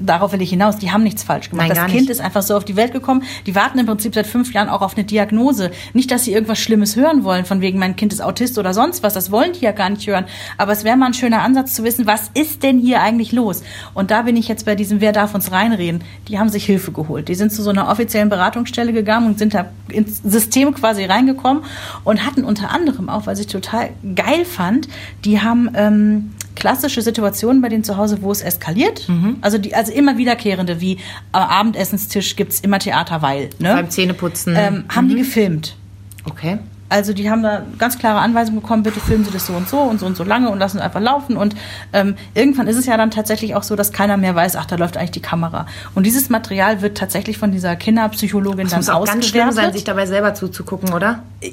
darauf 0.00 0.32
will 0.32 0.42
ich 0.42 0.50
hinaus, 0.50 0.78
die 0.78 0.90
haben 0.90 1.02
nichts 1.02 1.22
falsch 1.22 1.50
gemacht. 1.50 1.68
Nein, 1.68 1.76
das 1.76 1.86
Kind 1.90 2.10
ist 2.10 2.20
einfach 2.20 2.42
so 2.42 2.56
auf 2.56 2.64
die 2.64 2.76
Welt 2.76 2.92
gekommen. 2.92 3.22
Die 3.46 3.54
warten 3.54 3.78
im 3.78 3.86
Prinzip 3.86 4.14
seit 4.14 4.26
fünf 4.26 4.52
Jahren 4.52 4.68
auch 4.68 4.82
auf 4.82 4.96
eine 4.96 5.04
Diagnose. 5.04 5.70
Nicht, 5.92 6.10
dass 6.10 6.24
sie 6.24 6.32
irgendwas 6.32 6.58
Schlimmes 6.58 6.96
hören 6.96 7.24
wollen, 7.24 7.44
von 7.44 7.60
wegen, 7.60 7.78
mein 7.78 7.96
Kind 7.96 8.12
ist 8.12 8.20
Autist 8.20 8.58
oder 8.58 8.74
sonst 8.74 9.02
was. 9.02 9.14
Das 9.14 9.30
wollen 9.30 9.52
die 9.52 9.60
ja 9.60 9.72
gar 9.72 9.90
nicht 9.90 10.06
hören. 10.06 10.24
Aber 10.58 10.72
es 10.72 10.84
wäre 10.84 10.96
mal 10.96 11.06
ein 11.06 11.14
schöner 11.14 11.42
Ansatz 11.42 11.74
zu 11.74 11.84
wissen, 11.84 12.06
was 12.06 12.30
ist 12.34 12.62
denn 12.62 12.78
hier 12.78 13.02
eigentlich 13.02 13.32
los? 13.32 13.62
Und 13.94 14.10
da 14.10 14.22
bin 14.22 14.36
ich 14.36 14.48
jetzt 14.48 14.66
bei 14.66 14.74
diesem, 14.74 15.00
wer 15.00 15.12
darf 15.12 15.34
uns 15.34 15.52
reinreden? 15.52 16.02
Die 16.28 16.38
haben 16.38 16.48
sich 16.48 16.64
Hilfe 16.64 16.92
geholt. 16.92 17.28
Die 17.28 17.34
sind 17.34 17.52
zu 17.52 17.62
so 17.62 17.70
einer 17.70 17.88
offiziellen 17.88 18.28
Beratungsstelle 18.28 18.92
gegangen 18.92 19.26
und 19.26 19.38
sind 19.38 19.54
da 19.54 19.66
ins 19.88 20.22
System 20.22 20.74
quasi 20.74 21.04
reingekommen 21.04 21.62
und 22.02 22.26
hatten 22.26 22.44
unter 22.44 22.70
anderem 22.70 23.08
auch, 23.08 23.26
was 23.26 23.38
ich 23.38 23.46
total 23.46 23.90
geil 24.14 24.44
fand, 24.44 24.88
die 25.24 25.40
haben 25.40 25.70
ähm, 25.74 26.32
klassische 26.54 27.02
Situationen 27.02 27.62
bei 27.62 27.68
denen 27.68 27.84
zu 27.84 27.96
Hause, 27.96 28.18
wo 28.22 28.32
es 28.32 28.42
eskaliert. 28.42 29.08
Mhm. 29.08 29.36
Also, 29.40 29.58
die, 29.58 29.74
also 29.74 29.92
immer 29.92 30.16
wiederkehrende, 30.16 30.80
wie 30.80 30.98
am 31.32 31.48
Abendessenstisch 31.48 32.36
gibt 32.36 32.52
es 32.52 32.60
immer 32.60 32.78
Theater, 32.78 33.22
weil. 33.22 33.50
Ne? 33.58 33.74
Beim 33.74 33.90
Zähneputzen. 33.90 34.54
Ähm, 34.56 34.84
haben 34.88 35.06
mhm. 35.06 35.10
die 35.10 35.16
gefilmt. 35.16 35.76
Okay. 36.24 36.58
Also 36.90 37.12
die 37.12 37.30
haben 37.30 37.42
da 37.42 37.62
ganz 37.78 37.98
klare 37.98 38.20
Anweisungen 38.20 38.60
bekommen, 38.60 38.82
bitte 38.82 39.00
filmen 39.00 39.24
Sie 39.24 39.32
das 39.32 39.46
so 39.46 39.54
und 39.54 39.68
so 39.68 39.78
und 39.80 39.98
so 39.98 40.06
und 40.06 40.16
so 40.16 40.22
lange 40.22 40.50
und 40.50 40.58
lassen 40.58 40.76
es 40.76 40.82
einfach 40.84 41.00
laufen. 41.00 41.36
Und 41.36 41.56
ähm, 41.92 42.14
irgendwann 42.34 42.68
ist 42.68 42.76
es 42.76 42.86
ja 42.86 42.96
dann 42.96 43.10
tatsächlich 43.10 43.54
auch 43.54 43.62
so, 43.62 43.74
dass 43.74 43.92
keiner 43.92 44.16
mehr 44.16 44.34
weiß, 44.34 44.54
ach, 44.54 44.66
da 44.66 44.76
läuft 44.76 44.96
eigentlich 44.96 45.10
die 45.10 45.22
Kamera. 45.22 45.66
Und 45.94 46.04
dieses 46.04 46.28
Material 46.28 46.82
wird 46.82 46.96
tatsächlich 46.96 47.38
von 47.38 47.50
dieser 47.50 47.74
Kinderpsychologin 47.74 48.64
das 48.64 48.70
dann 48.70 48.78
muss 48.80 48.88
auch 48.90 49.06
ganz 49.06 49.26
schlimm 49.26 49.50
sein, 49.50 49.72
sich 49.72 49.84
dabei 49.84 50.06
selber 50.06 50.34
zuzugucken, 50.34 50.92
oder? 50.92 51.24
Äh, 51.40 51.48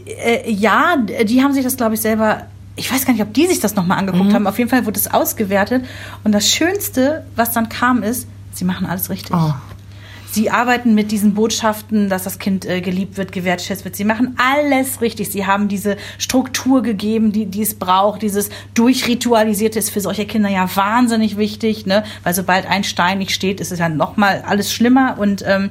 äh, 0.45 0.51
ja, 0.51 0.97
die 0.97 1.41
haben 1.41 1.53
sich 1.53 1.63
das, 1.63 1.77
glaube 1.77 1.95
ich, 1.95 2.01
selber 2.01 2.43
ich 2.75 2.91
weiß 2.91 3.05
gar 3.05 3.13
nicht, 3.13 3.21
ob 3.21 3.33
die 3.33 3.47
sich 3.47 3.59
das 3.59 3.75
nochmal 3.75 3.97
angeguckt 3.97 4.29
mhm. 4.29 4.33
haben. 4.33 4.47
Auf 4.47 4.57
jeden 4.57 4.69
Fall 4.69 4.85
wurde 4.85 4.99
es 4.99 5.11
ausgewertet. 5.11 5.85
Und 6.23 6.31
das 6.31 6.49
Schönste, 6.49 7.25
was 7.35 7.51
dann 7.51 7.69
kam, 7.69 8.03
ist, 8.03 8.27
sie 8.53 8.65
machen 8.65 8.85
alles 8.85 9.09
richtig. 9.09 9.35
Oh. 9.35 9.53
Sie 10.31 10.49
arbeiten 10.49 10.95
mit 10.95 11.11
diesen 11.11 11.33
Botschaften, 11.33 12.07
dass 12.07 12.23
das 12.23 12.39
Kind 12.39 12.65
äh, 12.65 12.79
geliebt 12.79 13.17
wird, 13.17 13.33
gewertschätzt 13.33 13.83
wird. 13.83 13.97
Sie 13.97 14.05
machen 14.05 14.37
alles 14.37 15.01
richtig. 15.01 15.29
Sie 15.29 15.45
haben 15.45 15.67
diese 15.67 15.97
Struktur 16.17 16.81
gegeben, 16.81 17.33
die, 17.33 17.47
die 17.47 17.61
es 17.61 17.75
braucht. 17.75 18.21
Dieses 18.21 18.49
Durchritualisierte 18.73 19.77
ist 19.77 19.89
für 19.89 19.99
solche 19.99 20.25
Kinder 20.25 20.47
ja 20.47 20.73
wahnsinnig 20.73 21.35
wichtig, 21.35 21.85
ne? 21.85 22.05
Weil 22.23 22.33
sobald 22.33 22.65
ein 22.65 22.85
Stein 22.85 23.17
nicht 23.17 23.31
steht, 23.31 23.59
ist 23.59 23.73
es 23.73 23.79
ja 23.79 23.89
nochmal 23.89 24.43
alles 24.47 24.71
schlimmer. 24.73 25.17
Und 25.19 25.43
ähm, 25.45 25.69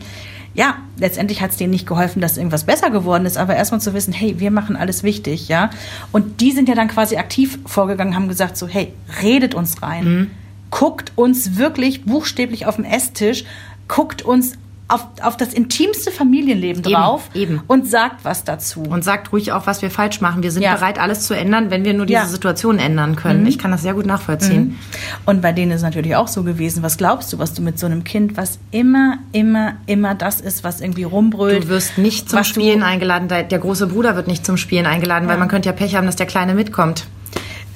ja, 0.54 0.78
letztendlich 0.98 1.40
hat 1.42 1.50
es 1.50 1.56
denen 1.56 1.70
nicht 1.70 1.86
geholfen, 1.86 2.20
dass 2.20 2.36
irgendwas 2.36 2.64
besser 2.64 2.90
geworden 2.90 3.24
ist, 3.24 3.36
aber 3.36 3.54
erstmal 3.54 3.80
zu 3.80 3.94
wissen, 3.94 4.12
hey, 4.12 4.40
wir 4.40 4.50
machen 4.50 4.76
alles 4.76 5.02
wichtig, 5.02 5.48
ja. 5.48 5.70
Und 6.12 6.40
die 6.40 6.52
sind 6.52 6.68
ja 6.68 6.74
dann 6.74 6.88
quasi 6.88 7.16
aktiv 7.16 7.58
vorgegangen, 7.66 8.14
haben 8.14 8.28
gesagt 8.28 8.56
so, 8.56 8.66
hey, 8.66 8.92
redet 9.22 9.54
uns 9.54 9.82
rein. 9.82 10.04
Mhm. 10.04 10.30
Guckt 10.70 11.12
uns 11.16 11.56
wirklich 11.56 12.04
buchstäblich 12.04 12.66
auf 12.66 12.76
dem 12.76 12.84
Esstisch, 12.84 13.44
guckt 13.88 14.22
uns 14.22 14.54
auf, 14.90 15.06
auf 15.22 15.36
das 15.36 15.54
intimste 15.54 16.10
Familienleben 16.10 16.82
drauf 16.82 17.30
eben, 17.34 17.54
eben. 17.54 17.62
und 17.66 17.88
sagt 17.88 18.24
was 18.24 18.44
dazu. 18.44 18.82
Und 18.82 19.04
sagt 19.04 19.32
ruhig 19.32 19.52
auch, 19.52 19.66
was 19.66 19.82
wir 19.82 19.90
falsch 19.90 20.20
machen. 20.20 20.42
Wir 20.42 20.50
sind 20.50 20.62
ja. 20.62 20.74
bereit, 20.74 20.98
alles 20.98 21.26
zu 21.26 21.34
ändern, 21.34 21.70
wenn 21.70 21.84
wir 21.84 21.94
nur 21.94 22.06
diese 22.06 22.20
ja. 22.20 22.26
Situation 22.26 22.78
ändern 22.78 23.16
können. 23.16 23.42
Mhm. 23.42 23.46
Ich 23.46 23.58
kann 23.58 23.70
das 23.70 23.82
sehr 23.82 23.94
gut 23.94 24.06
nachvollziehen. 24.06 24.62
Mhm. 24.62 24.78
Und 25.26 25.42
bei 25.42 25.52
denen 25.52 25.70
ist 25.72 25.78
es 25.78 25.82
natürlich 25.82 26.16
auch 26.16 26.28
so 26.28 26.42
gewesen. 26.42 26.82
Was 26.82 26.96
glaubst 26.96 27.32
du, 27.32 27.38
was 27.38 27.54
du 27.54 27.62
mit 27.62 27.78
so 27.78 27.86
einem 27.86 28.04
Kind, 28.04 28.36
was 28.36 28.58
immer, 28.70 29.18
immer, 29.32 29.74
immer 29.86 30.14
das 30.14 30.40
ist, 30.40 30.64
was 30.64 30.80
irgendwie 30.80 31.04
rumbrüllt? 31.04 31.64
Du 31.64 31.68
wirst 31.68 31.98
nicht 31.98 32.28
zum 32.28 32.44
Spielen 32.44 32.82
eingeladen. 32.82 33.28
Der 33.28 33.44
große 33.44 33.86
Bruder 33.86 34.16
wird 34.16 34.26
nicht 34.26 34.44
zum 34.44 34.56
Spielen 34.56 34.86
eingeladen, 34.86 35.24
ja. 35.24 35.30
weil 35.30 35.38
man 35.38 35.48
könnte 35.48 35.68
ja 35.68 35.72
Pech 35.72 35.96
haben, 35.96 36.06
dass 36.06 36.16
der 36.16 36.26
Kleine 36.26 36.54
mitkommt 36.54 37.06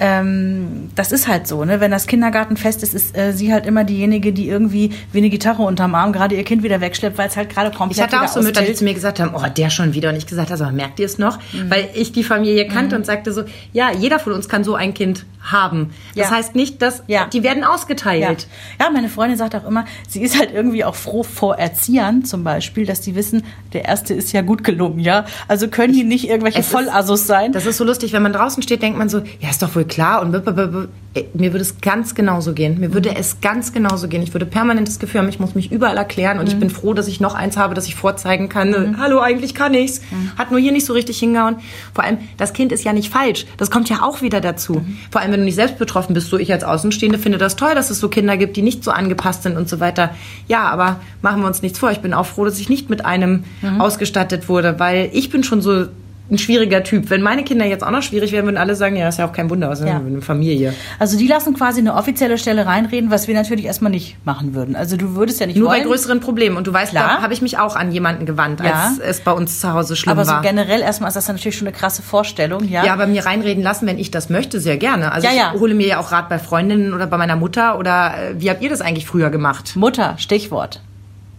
ähm, 0.01 0.91
das 0.95 1.13
ist 1.13 1.29
halt 1.29 1.47
so, 1.47 1.65
ne? 1.65 1.81
Wenn 1.81 1.91
das 1.91 2.07
Kindergartenfest 2.07 2.83
ist, 2.83 2.95
ist 2.95 3.17
äh, 3.17 3.33
sie 3.33 3.53
halt 3.53 3.67
immer 3.67 3.85
diejenige, 3.85 4.33
die 4.33 4.49
irgendwie 4.49 4.91
wie 5.13 5.19
eine 5.19 5.31
Gitarre 5.31 5.63
unterm 5.63 5.95
Arm 5.95 6.13
gerade 6.13 6.35
ihr 6.35 6.45
Kind 6.45 6.63
wieder 6.63 6.81
wegschleppt, 6.81 7.17
weil 7.17 7.29
es 7.29 7.37
halt 7.37 7.51
gerade 7.51 7.71
komplett 7.71 7.99
Ich 7.99 8.03
hatte 8.03 8.25
auch 8.25 8.29
so 8.29 8.43
Mütter, 8.43 8.63
die 8.63 8.75
zu 8.75 8.85
mir 8.85 8.95
gesagt 8.95 9.21
haben, 9.21 9.35
oh, 9.35 9.47
der 9.49 9.71
schon 9.71 9.95
wieder. 9.95 10.09
Und 10.11 10.17
ich 10.17 10.27
gesagt 10.27 10.51
habe, 10.51 10.63
also, 10.63 10.75
merkt 10.75 10.99
ihr 10.99 11.07
es 11.07 11.19
noch? 11.19 11.39
Mhm. 11.53 11.71
Weil 11.71 11.89
ich 11.95 12.13
die 12.13 12.25
Familie 12.25 12.67
kannte 12.67 12.97
mhm. 12.97 13.03
und 13.03 13.07
sagte 13.07 13.33
so, 13.33 13.45
ja, 13.73 13.93
jeder 13.93 14.19
von 14.19 14.33
uns 14.33 14.49
kann 14.49 14.65
so 14.65 14.75
ein 14.75 14.95
Kind 14.95 15.27
haben. 15.45 15.91
Das 16.17 16.31
ja. 16.31 16.37
heißt 16.37 16.55
nicht, 16.55 16.83
dass 16.83 17.03
ja. 17.07 17.27
die 17.27 17.43
werden 17.43 17.65
ausgeteilt. 17.65 18.47
Ja. 18.79 18.87
ja, 18.87 18.91
meine 18.93 19.09
Freundin 19.09 19.39
sagt 19.39 19.55
auch 19.55 19.67
immer, 19.67 19.85
sie 20.09 20.23
ist 20.23 20.39
halt 20.39 20.53
irgendwie 20.53 20.85
auch 20.85 20.95
froh 20.95 21.23
vor 21.23 21.57
Erziehern 21.57 22.25
zum 22.25 22.45
Beispiel, 22.45 22.87
dass 22.87 23.01
die 23.01 23.15
wissen, 23.15 23.45
der 23.73 23.85
erste 23.85 24.15
ist 24.15 24.33
ja 24.33 24.43
gut 24.43 24.65
gelungen, 24.65 24.99
ja. 24.99 25.27
Also 25.49 25.69
können 25.69 25.93
die 25.93 26.05
nicht 26.05 26.29
irgendwelche 26.29 26.63
Vollassos 26.63 27.27
sein. 27.27 27.53
Das 27.53 27.67
ist 27.67 27.77
so 27.77 27.85
lustig, 27.85 28.13
wenn 28.13 28.23
man 28.23 28.33
draußen 28.33 28.63
steht, 28.63 28.83
denkt 28.83 28.99
man 28.99 29.09
so, 29.09 29.19
ja, 29.41 29.51
ist 29.51 29.63
doch 29.63 29.75
wohl 29.75 29.85
klar 29.85 30.23
und 30.23 30.33
mir 30.33 31.53
würde 31.53 31.63
es 31.63 31.81
ganz 31.81 32.15
genauso 32.15 32.55
gehen. 32.55 32.81
Mir 32.81 32.93
würde 32.93 33.11
mhm. 33.11 33.17
es 33.19 33.41
ganz 33.41 33.73
genauso 33.73 34.09
gehen. 34.09 34.23
Ich 34.23 34.35
würde 34.35 34.47
permanent 34.47 34.89
das 34.89 34.99
Gefühl 34.99 35.21
haben, 35.21 35.29
ich 35.29 35.39
muss 35.39 35.55
mich 35.55 35.71
überall 35.71 35.97
erklären 35.97 36.39
und 36.39 36.47
mhm. 36.47 36.51
ich 36.53 36.59
bin 36.59 36.71
froh, 36.71 36.95
dass 36.95 37.07
ich 37.07 37.21
noch 37.21 37.35
eins 37.35 37.57
habe, 37.57 37.75
das 37.75 37.87
ich 37.87 37.95
vorzeigen 37.95 38.49
kann. 38.49 38.71
Mhm. 38.71 38.99
Hallo, 38.99 39.21
eigentlich 39.21 39.55
kann 39.55 39.75
ich's. 39.75 40.01
Mhm. 40.11 40.33
Hat 40.37 40.51
nur 40.51 40.61
hier 40.61 40.73
nicht 40.73 40.87
so 40.87 40.93
richtig 40.93 41.19
hingehauen. 41.19 41.57
Vor 41.95 42.05
allem, 42.05 42.19
das 42.37 42.53
Kind 42.53 42.73
ist 42.73 42.85
ja 42.85 42.93
nicht 42.93 43.13
falsch. 43.13 43.47
Das 43.57 43.71
kommt 43.71 43.89
ja 43.89 44.03
auch 44.03 44.23
wieder 44.23 44.41
dazu. 44.41 44.75
Mhm. 44.75 44.99
Vor 45.11 45.21
allem, 45.21 45.34
wenn 45.35 45.41
du 45.41 45.47
nicht 45.47 45.57
selbst 45.57 45.79
betroffen 45.79 46.15
bist, 46.15 46.31
so 46.31 46.39
ich 46.39 46.53
als 46.53 46.63
Außenstehende 46.63 47.19
finde 47.19 47.39
das 47.39 47.57
toll, 47.57 47.75
dass 47.75 47.91
es 47.91 47.99
so 47.99 48.09
Kinder 48.09 48.37
gibt, 48.37 48.57
die 48.57 48.63
nicht 48.63 48.85
so 48.85 48.93
angepasst 48.93 49.43
sind 49.43 49.57
und 49.57 49.69
so 49.69 49.81
weiter. 49.81 50.11
Ja, 50.47 50.69
aber 50.69 51.01
machen 51.23 51.41
wir 51.41 51.49
uns 51.49 51.61
nichts 51.61 51.81
vor. 51.81 51.91
Ich 51.91 51.99
bin 51.99 52.15
auch 52.15 52.27
froh, 52.27 52.45
dass 52.45 52.61
ich 52.61 52.69
nicht 52.69 52.89
mit 52.89 53.05
einem 53.05 53.43
mhm. 53.61 53.81
ausgestattet 53.81 54.49
wurde, 54.49 54.79
weil 54.79 55.11
ich 55.13 55.31
bin 55.31 55.43
schon 55.43 55.61
so 55.61 55.87
ein 56.31 56.39
schwieriger 56.39 56.83
Typ. 56.83 57.11
Wenn 57.11 57.21
meine 57.21 57.45
Kinder 57.45 57.67
jetzt 57.67 57.85
auch 57.85 57.91
noch 57.91 58.03
schwierig 58.03 58.33
wären, 58.33 58.47
würden 58.47 58.57
alle 58.57 58.75
sagen, 58.75 58.97
ja, 58.97 59.09
ist 59.09 59.19
ja 59.19 59.29
auch 59.29 59.33
kein 59.33 59.51
Wunder, 59.51 59.71
ist 59.71 59.85
ja. 59.85 59.97
eine 59.97 60.23
Familie. 60.23 60.73
Also 60.99 61.19
die 61.19 61.27
lassen 61.27 61.55
quasi 61.55 61.81
eine 61.81 61.95
offizielle 61.95 62.39
Stelle 62.39 62.65
reinreden, 62.65 63.11
was 63.11 63.29
wir 63.29 63.35
natürlich 63.35 63.67
erstmal 63.67 63.91
nicht 63.91 64.17
machen 64.25 64.55
würden. 64.55 64.75
Also 64.75 64.97
du 64.97 65.15
würdest 65.15 65.41
ja 65.41 65.47
nicht 65.47 65.57
Nur 65.57 65.69
wollen. 65.69 65.83
bei 65.83 65.89
größeren 65.89 66.21
Problemen. 66.21 66.57
Und 66.57 66.67
du 66.67 66.73
weißt, 66.73 66.95
da 66.95 67.21
habe 67.21 67.35
ich 67.35 67.43
mich 67.43 67.59
auch 67.59 67.77
an 67.77 67.93
jemanden 67.93 68.25
gewandt, 68.25 68.61
ja. 68.61 68.73
als 68.73 68.99
es 68.99 69.21
bei 69.21 69.33
uns 69.33 69.61
zu 69.61 69.73
Hause 69.73 69.97
schlimm 69.97 70.13
aber 70.13 70.27
war. 70.27 70.39
Aber 70.39 70.43
so 70.43 70.49
generell 70.49 70.81
erstmal 70.81 71.09
ist 71.09 71.15
das 71.15 71.29
natürlich 71.29 71.59
schon 71.59 71.69
eine 71.69 71.77
krasse 71.77 72.03
Vorstellung, 72.03 72.65
ja. 72.69 72.85
Ja, 72.85 72.95
aber 72.95 73.07
mir 73.07 73.27
reinreden 73.27 73.63
lassen, 73.63 73.87
wenn 73.87 73.99
ich 73.99 74.11
das 74.11 74.31
möchte, 74.31 74.61
sehr 74.61 74.79
gerne. 74.79 75.13
Also 75.13 75.29
ja, 75.29 75.53
ich 75.55 75.61
hole 75.61 75.75
mir 75.75 75.87
ja 75.87 75.99
auch 75.99 76.11
Rat 76.11 76.31
bei 76.31 76.39
Freundinnen 76.39 76.95
oder 76.95 77.07
bei 77.07 77.19
meiner 77.19 77.37
Mutter 77.37 77.79
oder 77.79 78.15
äh, 78.17 78.41
wie 78.41 78.49
habt 78.49 78.63
ihr 78.63 78.71
das 78.71 78.81
eigentlich 78.81 79.07
früher 79.07 79.29
gemacht? 79.29 79.77
Mutter, 79.77 80.15
Stichwort. 80.19 80.81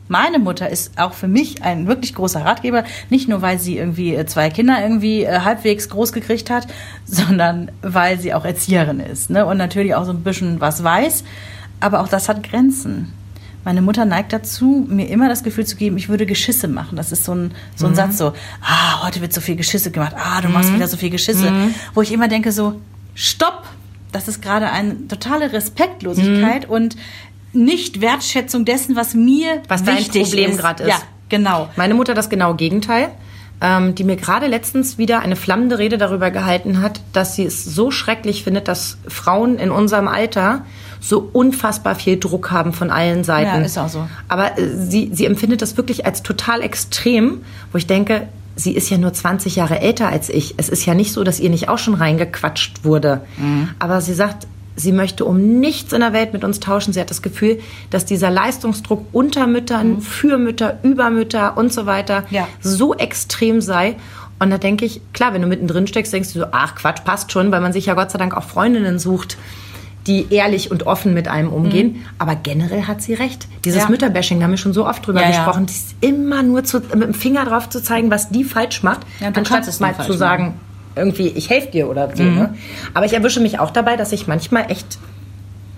Meine 0.08 0.38
Mutter 0.38 0.70
ist 0.70 1.00
auch 1.00 1.14
für 1.14 1.28
mich 1.28 1.64
ein 1.64 1.88
wirklich 1.88 2.14
großer 2.14 2.46
Ratgeber, 2.46 2.84
nicht 3.10 3.28
nur 3.28 3.42
weil 3.42 3.60
sie 3.60 3.78
irgendwie 3.78 4.14
äh, 4.14 4.26
zwei 4.28 4.50
Kinder 4.50 4.80
irgendwie 4.82 5.24
äh, 5.24 5.40
halbwegs 5.40 5.90
groß 5.90 6.14
gekriegt 6.14 6.50
hat, 6.50 6.68
sondern 7.06 7.72
weil 7.82 8.20
sie 8.20 8.34
auch 8.34 8.46
Erzieherin 8.46 9.00
ist 9.00 9.30
ne? 9.30 9.46
und 9.46 9.58
natürlich 9.58 9.96
auch 9.96 10.06
so 10.06 10.12
ein 10.12 10.24
bisschen 10.24 10.62
was 10.62 10.84
weiß. 10.84 11.24
Aber 11.80 12.02
auch 12.02 12.08
das 12.08 12.30
hat 12.30 12.44
Grenzen. 12.44 13.12
Meine 13.64 13.82
Mutter 13.82 14.06
neigt 14.06 14.32
dazu, 14.32 14.86
mir 14.88 15.10
immer 15.10 15.28
das 15.28 15.42
Gefühl 15.42 15.66
zu 15.66 15.76
geben, 15.76 15.98
ich 15.98 16.08
würde 16.08 16.28
Geschisse 16.28 16.68
machen. 16.68 16.96
Das 16.96 17.12
ist 17.12 17.24
so 17.24 17.34
ein, 17.34 17.52
so 17.76 17.88
ein 17.88 17.94
mhm. 17.94 17.96
Satz 17.96 18.18
so, 18.20 18.34
ah, 18.62 19.04
heute 19.04 19.22
wird 19.22 19.34
so 19.34 19.42
viel 19.42 19.56
Geschisse 19.56 19.90
gemacht, 19.90 20.14
ah, 20.16 20.40
du 20.42 20.50
machst 20.50 20.70
mhm. 20.70 20.76
wieder 20.76 20.88
so 20.88 20.98
viel 20.98 21.10
Geschisse. 21.10 21.50
Mhm. 21.50 21.74
Wo 21.96 22.04
ich 22.04 22.12
immer 22.12 22.28
denke 22.28 22.52
so, 22.52 22.80
stopp, 23.16 23.64
das 24.12 24.28
ist 24.28 24.44
gerade 24.44 24.70
eine 24.70 25.08
totale 25.08 25.52
Respektlosigkeit 25.52 26.68
mhm. 26.68 26.74
und 26.74 26.96
Nicht-Wertschätzung 27.56 28.66
dessen, 28.66 28.96
was 28.96 29.14
mir 29.14 29.62
Was 29.68 29.84
dein 29.84 29.98
wichtig 29.98 30.24
Problem 30.24 30.52
ist. 30.52 30.58
gerade 30.58 30.84
ist. 30.84 30.90
Ja, 30.90 30.98
genau. 31.30 31.70
Meine 31.76 31.94
Mutter 31.94 32.14
das 32.14 32.30
genaue 32.30 32.56
Gegenteil, 32.56 33.10
ähm, 33.62 33.96
die 33.96 34.04
mir 34.04 34.16
gerade 34.16 34.48
letztens 34.48 34.98
wieder 34.98 35.20
eine 35.20 35.36
flammende 35.36 35.80
Rede 35.80 35.98
darüber 35.98 36.32
gehalten 36.32 36.82
hat, 36.82 37.02
dass 37.14 37.36
sie 37.36 37.46
es 37.46 37.64
so 37.64 37.92
schrecklich 37.92 38.44
findet, 38.44 38.68
dass 38.68 38.98
Frauen 39.08 39.58
in 39.58 39.72
unserem 39.72 40.08
Alter 40.08 40.66
so 41.00 41.30
unfassbar 41.32 41.96
viel 41.96 42.20
Druck 42.20 42.52
haben 42.52 42.74
von 42.74 42.90
allen 42.90 43.24
Seiten. 43.24 43.60
Ja, 43.60 43.66
ist 43.66 43.78
auch 43.78 43.90
so. 43.90 44.08
Aber 44.28 44.58
äh, 44.58 44.68
sie, 44.76 45.10
sie 45.14 45.26
empfindet 45.26 45.62
das 45.62 45.78
wirklich 45.78 46.06
als 46.06 46.24
total 46.24 46.62
extrem, 46.62 47.44
wo 47.72 47.78
ich 47.78 47.88
denke, 47.88 48.28
sie 48.56 48.72
ist 48.72 48.90
ja 48.90 48.98
nur 48.98 49.14
20 49.14 49.56
Jahre 49.56 49.80
älter 49.80 50.10
als 50.10 50.30
ich. 50.30 50.56
Es 50.58 50.70
ist 50.70 50.86
ja 50.86 50.94
nicht 50.94 51.12
so, 51.12 51.24
dass 51.24 51.40
ihr 51.40 51.50
nicht 51.50 51.70
auch 51.70 51.78
schon 51.78 51.94
reingequatscht 51.94 52.84
wurde. 52.84 53.22
Mhm. 53.38 53.70
Aber 53.80 54.02
sie 54.02 54.14
sagt, 54.14 54.48
sie 54.76 54.92
möchte 54.92 55.26
um 55.26 55.60
nichts 55.60 55.94
in 55.94 56.02
der 56.02 56.12
Welt 56.14 56.34
mit 56.34 56.44
uns 56.44 56.60
tauschen. 56.60 56.94
Sie 56.94 57.00
hat 57.00 57.10
das 57.10 57.22
Gefühl, 57.22 57.60
dass 57.90 58.06
dieser 58.06 58.30
Leistungsdruck 58.30 59.06
unter 59.14 59.48
Müttern, 59.48 60.02
für 60.02 60.38
Mütter, 60.38 60.80
über 60.84 61.10
Mütter 61.10 61.58
und 61.58 61.72
so 61.74 61.86
weiter 61.86 62.22
Mhm. 62.22 62.36
Ja. 62.36 62.48
so 62.62 62.94
extrem 62.96 63.62
sei. 63.62 63.96
Und 64.40 64.50
da 64.50 64.58
denke 64.58 64.84
ich, 64.86 65.00
klar, 65.14 65.34
wenn 65.34 65.42
du 65.42 65.48
mittendrin 65.48 65.88
steckst, 65.88 66.12
denkst 66.12 66.34
du 66.34 66.40
so, 66.40 66.46
ach 66.52 66.76
Quatsch, 66.76 67.04
passt 67.06 67.32
schon, 67.32 67.52
weil 67.52 67.62
man 67.62 67.72
sich 67.72 67.86
ja 67.86 67.94
Gott 67.94 68.12
sei 68.12 68.18
Dank 68.18 68.36
auch 68.36 68.44
Freundinnen 68.44 69.00
sucht, 69.00 69.38
die 70.08 70.28
ehrlich 70.30 70.70
und 70.72 70.86
offen 70.86 71.14
mit 71.14 71.28
einem 71.30 71.50
umgehen. 71.50 72.06
Aber 72.20 72.36
generell 72.36 72.84
hat 72.84 73.02
sie 73.02 73.14
recht. 73.14 73.48
Dieses 73.64 73.80
Mhm. 73.80 73.86
Ja. 73.86 73.90
Mütterbashing, 73.92 74.40
da 74.40 74.44
haben 74.44 74.52
wir 74.52 74.58
schon 74.58 74.74
so 74.74 74.86
oft 74.86 75.08
drüber 75.08 75.22
Ja, 75.22 75.30
ja. 75.32 75.38
gesprochen, 75.38 75.66
das 75.68 75.78
ist 75.78 75.96
immer 76.02 76.44
nur 76.44 76.64
zu, 76.66 76.80
mit 76.80 77.04
dem 77.04 77.14
Finger 77.14 77.46
drauf 77.46 77.70
zu 77.70 77.82
zeigen, 77.82 78.12
was 78.12 78.30
die 78.30 78.44
falsch 78.44 78.84
macht, 78.84 79.00
Ja, 79.22 79.30
anstatt 79.34 79.68
es 79.68 79.80
mal 79.80 79.96
zu 79.96 80.04
falsch 80.04 80.18
sagen, 80.18 80.54
irgendwie, 80.96 81.28
ich 81.28 81.50
helfe 81.50 81.72
dir 81.72 81.90
oder 81.90 82.16
so. 82.16 82.24
Mhm. 82.24 82.36
Ne? 82.36 82.56
Aber 82.94 83.06
ich 83.06 83.14
erwische 83.14 83.40
mich 83.40 83.60
auch 83.60 83.72
dabei, 83.72 83.96
dass 83.96 84.12
ich 84.12 84.28
manchmal 84.28 84.72
echt 84.72 84.98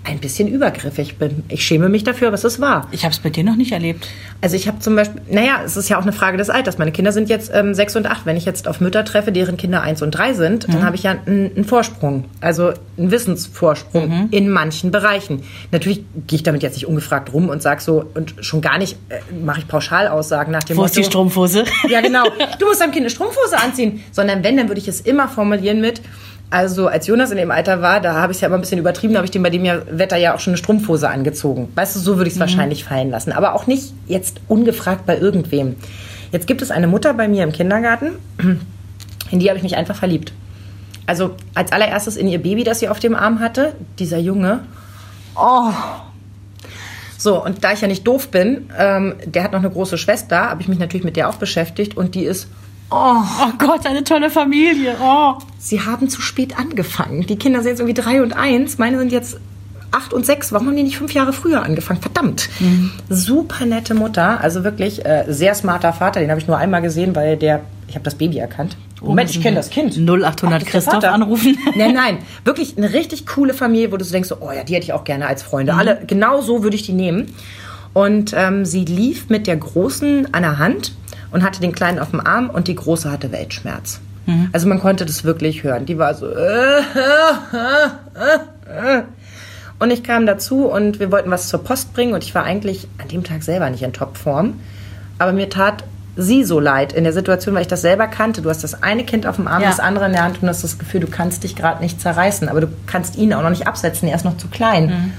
ein 0.08 0.18
bisschen 0.18 0.48
übergriffig 0.48 1.16
bin. 1.16 1.44
Ich 1.48 1.64
schäme 1.64 1.88
mich 1.88 2.04
dafür, 2.04 2.28
aber 2.28 2.34
es 2.34 2.44
ist 2.44 2.60
wahr. 2.60 2.88
Ich 2.90 3.04
habe 3.04 3.12
es 3.12 3.18
bei 3.18 3.30
dir 3.30 3.44
noch 3.44 3.56
nicht 3.56 3.72
erlebt. 3.72 4.08
Also 4.40 4.56
ich 4.56 4.66
habe 4.66 4.78
zum 4.78 4.96
Beispiel, 4.96 5.20
naja, 5.30 5.60
es 5.64 5.76
ist 5.76 5.88
ja 5.88 5.98
auch 5.98 6.02
eine 6.02 6.12
Frage 6.12 6.36
des 6.38 6.50
Alters. 6.50 6.78
Meine 6.78 6.92
Kinder 6.92 7.12
sind 7.12 7.28
jetzt 7.28 7.50
ähm, 7.54 7.74
sechs 7.74 7.94
und 7.96 8.06
acht. 8.06 8.24
Wenn 8.24 8.36
ich 8.36 8.44
jetzt 8.44 8.66
auf 8.68 8.80
Mütter 8.80 9.04
treffe, 9.04 9.32
deren 9.32 9.56
Kinder 9.56 9.82
eins 9.82 10.02
und 10.02 10.12
drei 10.12 10.32
sind, 10.32 10.66
dann 10.68 10.82
habe 10.84 10.96
ich 10.96 11.02
ja 11.02 11.16
einen, 11.26 11.54
einen 11.54 11.64
Vorsprung, 11.64 12.24
also 12.40 12.72
einen 12.96 13.10
Wissensvorsprung 13.10 14.28
in 14.30 14.50
manchen 14.50 14.90
Bereichen. 14.90 15.42
Natürlich 15.72 16.04
gehe 16.26 16.36
ich 16.36 16.42
damit 16.42 16.62
jetzt 16.62 16.74
nicht 16.74 16.86
ungefragt 16.86 17.32
rum 17.32 17.48
und 17.48 17.62
sage 17.62 17.80
so, 17.80 18.04
und 18.14 18.34
schon 18.40 18.60
gar 18.60 18.78
nicht 18.78 18.96
äh, 19.08 19.20
mache 19.44 19.60
ich 19.60 19.68
Pauschalaussagen 19.68 20.52
nach 20.52 20.64
dem 20.64 20.76
Wo 20.76 20.84
ist 20.84 20.96
die 20.96 21.00
Motto, 21.00 21.10
Strumpfhose? 21.10 21.64
ja, 21.88 22.00
genau. 22.00 22.24
Du 22.58 22.66
musst 22.66 22.80
deinem 22.80 22.92
Kind 22.92 23.02
eine 23.02 23.10
Strumpfhose 23.10 23.58
anziehen. 23.58 24.02
Sondern 24.10 24.42
wenn, 24.42 24.56
dann 24.56 24.68
würde 24.68 24.80
ich 24.80 24.88
es 24.88 25.00
immer 25.00 25.28
formulieren 25.28 25.80
mit, 25.80 26.00
also 26.50 26.88
als 26.88 27.06
Jonas 27.06 27.30
in 27.30 27.36
dem 27.36 27.50
Alter 27.50 27.82
war, 27.82 28.00
da 28.00 28.14
habe 28.14 28.32
ich 28.32 28.38
es 28.38 28.40
ja 28.40 28.46
immer 28.46 28.56
ein 28.56 28.62
bisschen 28.62 28.78
übertrieben, 28.78 29.12
da 29.12 29.18
habe 29.18 29.26
ich 29.26 29.30
dem 29.30 29.42
bei 29.42 29.50
dem 29.50 29.64
ja, 29.64 29.82
Wetter 29.90 30.16
ja 30.16 30.34
auch 30.34 30.40
schon 30.40 30.52
eine 30.52 30.58
Strumpfhose 30.58 31.08
angezogen. 31.08 31.70
Weißt 31.74 31.96
du, 31.96 32.00
so 32.00 32.16
würde 32.16 32.28
ich 32.28 32.34
es 32.34 32.40
wahrscheinlich 32.40 32.84
fallen 32.84 33.10
lassen. 33.10 33.32
Aber 33.32 33.54
auch 33.54 33.66
nicht 33.66 33.92
jetzt 34.06 34.40
ungefragt 34.48 35.04
bei 35.04 35.18
irgendwem. 35.18 35.76
Jetzt 36.32 36.46
gibt 36.46 36.62
es 36.62 36.70
eine 36.70 36.86
Mutter 36.86 37.12
bei 37.14 37.28
mir 37.28 37.44
im 37.44 37.52
Kindergarten, 37.52 38.12
in 39.30 39.38
die 39.38 39.48
habe 39.48 39.58
ich 39.58 39.62
mich 39.62 39.76
einfach 39.76 39.96
verliebt. 39.96 40.32
Also 41.06 41.36
als 41.54 41.72
allererstes 41.72 42.16
in 42.16 42.28
ihr 42.28 42.42
Baby, 42.42 42.64
das 42.64 42.80
sie 42.80 42.88
auf 42.88 42.98
dem 42.98 43.14
Arm 43.14 43.40
hatte, 43.40 43.74
dieser 43.98 44.18
Junge. 44.18 44.60
Oh. 45.36 45.72
So, 47.16 47.42
und 47.42 47.64
da 47.64 47.72
ich 47.72 47.80
ja 47.80 47.88
nicht 47.88 48.06
doof 48.06 48.28
bin, 48.28 48.70
ähm, 48.78 49.14
der 49.24 49.42
hat 49.42 49.52
noch 49.52 49.58
eine 49.58 49.70
große 49.70 49.98
Schwester, 49.98 50.50
habe 50.50 50.62
ich 50.62 50.68
mich 50.68 50.78
natürlich 50.78 51.04
mit 51.04 51.16
der 51.16 51.28
auch 51.28 51.36
beschäftigt 51.36 51.96
und 51.96 52.14
die 52.14 52.24
ist, 52.24 52.48
Oh 52.90 53.22
Gott, 53.58 53.86
eine 53.86 54.02
tolle 54.02 54.30
Familie. 54.30 54.96
Oh. 55.00 55.34
sie 55.58 55.82
haben 55.82 56.08
zu 56.08 56.22
spät 56.22 56.58
angefangen. 56.58 57.26
Die 57.26 57.36
Kinder 57.36 57.60
sind 57.60 57.70
jetzt 57.70 57.80
irgendwie 57.80 58.00
drei 58.00 58.22
und 58.22 58.32
eins, 58.32 58.78
meine 58.78 58.98
sind 58.98 59.12
jetzt 59.12 59.38
acht 59.90 60.12
und 60.12 60.24
sechs. 60.24 60.52
Warum 60.52 60.68
haben 60.68 60.76
die 60.76 60.82
nicht 60.82 60.98
fünf 60.98 61.12
Jahre 61.12 61.32
früher 61.32 61.62
angefangen? 61.62 62.00
Verdammt. 62.00 62.48
Super 63.08 63.66
nette 63.66 63.94
Mutter, 63.94 64.40
also 64.40 64.64
wirklich 64.64 65.04
äh, 65.04 65.24
sehr 65.28 65.54
smarter 65.54 65.92
Vater. 65.92 66.20
Den 66.20 66.30
habe 66.30 66.40
ich 66.40 66.46
nur 66.46 66.56
einmal 66.56 66.82
gesehen, 66.82 67.14
weil 67.14 67.36
der, 67.36 67.60
ich 67.88 67.94
habe 67.94 68.04
das 68.04 68.14
Baby 68.14 68.38
erkannt. 68.38 68.76
Moment, 69.00 69.30
ich 69.30 69.40
kenne 69.40 69.56
das 69.56 69.70
Kind. 69.70 69.96
0800 69.96 70.62
Ach, 70.62 70.66
Christoph 70.66 71.04
anrufen. 71.04 71.56
Nein, 71.76 71.94
nein, 71.94 72.18
wirklich 72.44 72.76
eine 72.76 72.92
richtig 72.92 73.26
coole 73.26 73.54
Familie, 73.54 73.92
wo 73.92 73.96
du 73.96 74.04
so 74.04 74.10
denkst, 74.10 74.32
oh 74.40 74.50
ja, 74.50 74.64
die 74.64 74.74
hätte 74.74 74.84
ich 74.84 74.92
auch 74.92 75.04
gerne 75.04 75.26
als 75.28 75.42
Freunde. 75.42 75.74
Alle, 75.74 76.02
genau 76.04 76.40
so 76.40 76.64
würde 76.64 76.74
ich 76.74 76.82
die 76.82 76.94
nehmen. 76.94 77.32
Und 77.94 78.34
ähm, 78.36 78.64
sie 78.64 78.84
lief 78.84 79.28
mit 79.28 79.46
der 79.46 79.56
Großen 79.56 80.34
an 80.34 80.42
der 80.42 80.58
Hand 80.58 80.92
und 81.30 81.42
hatte 81.44 81.60
den 81.60 81.72
Kleinen 81.72 81.98
auf 81.98 82.10
dem 82.10 82.20
Arm 82.24 82.50
und 82.50 82.68
die 82.68 82.74
Große 82.74 83.10
hatte 83.10 83.32
Weltschmerz. 83.32 84.00
Also 84.52 84.68
man 84.68 84.78
konnte 84.78 85.06
das 85.06 85.24
wirklich 85.24 85.62
hören. 85.62 85.86
Die 85.86 85.96
war 85.96 86.12
so. 86.14 86.28
Äh, 86.28 86.80
äh, 86.80 86.82
äh. 88.98 89.02
Und 89.78 89.90
ich 89.90 90.02
kam 90.02 90.26
dazu 90.26 90.66
und 90.66 91.00
wir 91.00 91.10
wollten 91.12 91.30
was 91.30 91.48
zur 91.48 91.62
Post 91.64 91.94
bringen 91.94 92.12
und 92.12 92.24
ich 92.24 92.34
war 92.34 92.44
eigentlich 92.44 92.88
an 93.00 93.08
dem 93.08 93.24
Tag 93.24 93.42
selber 93.42 93.70
nicht 93.70 93.82
in 93.82 93.92
Topform. 93.92 94.60
Aber 95.18 95.32
mir 95.32 95.48
tat 95.48 95.84
sie 96.16 96.42
so 96.44 96.58
leid 96.58 96.92
in 96.92 97.04
der 97.04 97.12
Situation, 97.12 97.54
weil 97.54 97.62
ich 97.62 97.68
das 97.68 97.80
selber 97.80 98.08
kannte. 98.08 98.42
Du 98.42 98.50
hast 98.50 98.64
das 98.64 98.82
eine 98.82 99.04
Kind 99.04 99.24
auf 99.26 99.36
dem 99.36 99.46
Arm, 99.46 99.62
Ja. 99.62 99.68
das 99.68 99.78
andere 99.80 100.06
in 100.06 100.12
der 100.12 100.24
Hand 100.24 100.36
und 100.36 100.42
du 100.42 100.48
hast 100.48 100.64
das 100.64 100.78
Gefühl, 100.78 101.00
du 101.00 101.06
kannst 101.06 101.44
dich 101.44 101.54
gerade 101.54 101.80
nicht 101.82 102.00
zerreißen, 102.00 102.48
aber 102.48 102.60
du 102.60 102.66
kannst 102.86 103.16
ihn 103.16 103.32
auch 103.32 103.42
noch 103.42 103.50
nicht 103.50 103.68
absetzen, 103.68 104.08
er 104.08 104.16
ist 104.16 104.24
noch 104.24 104.36
zu 104.36 104.48
klein. 104.48 105.12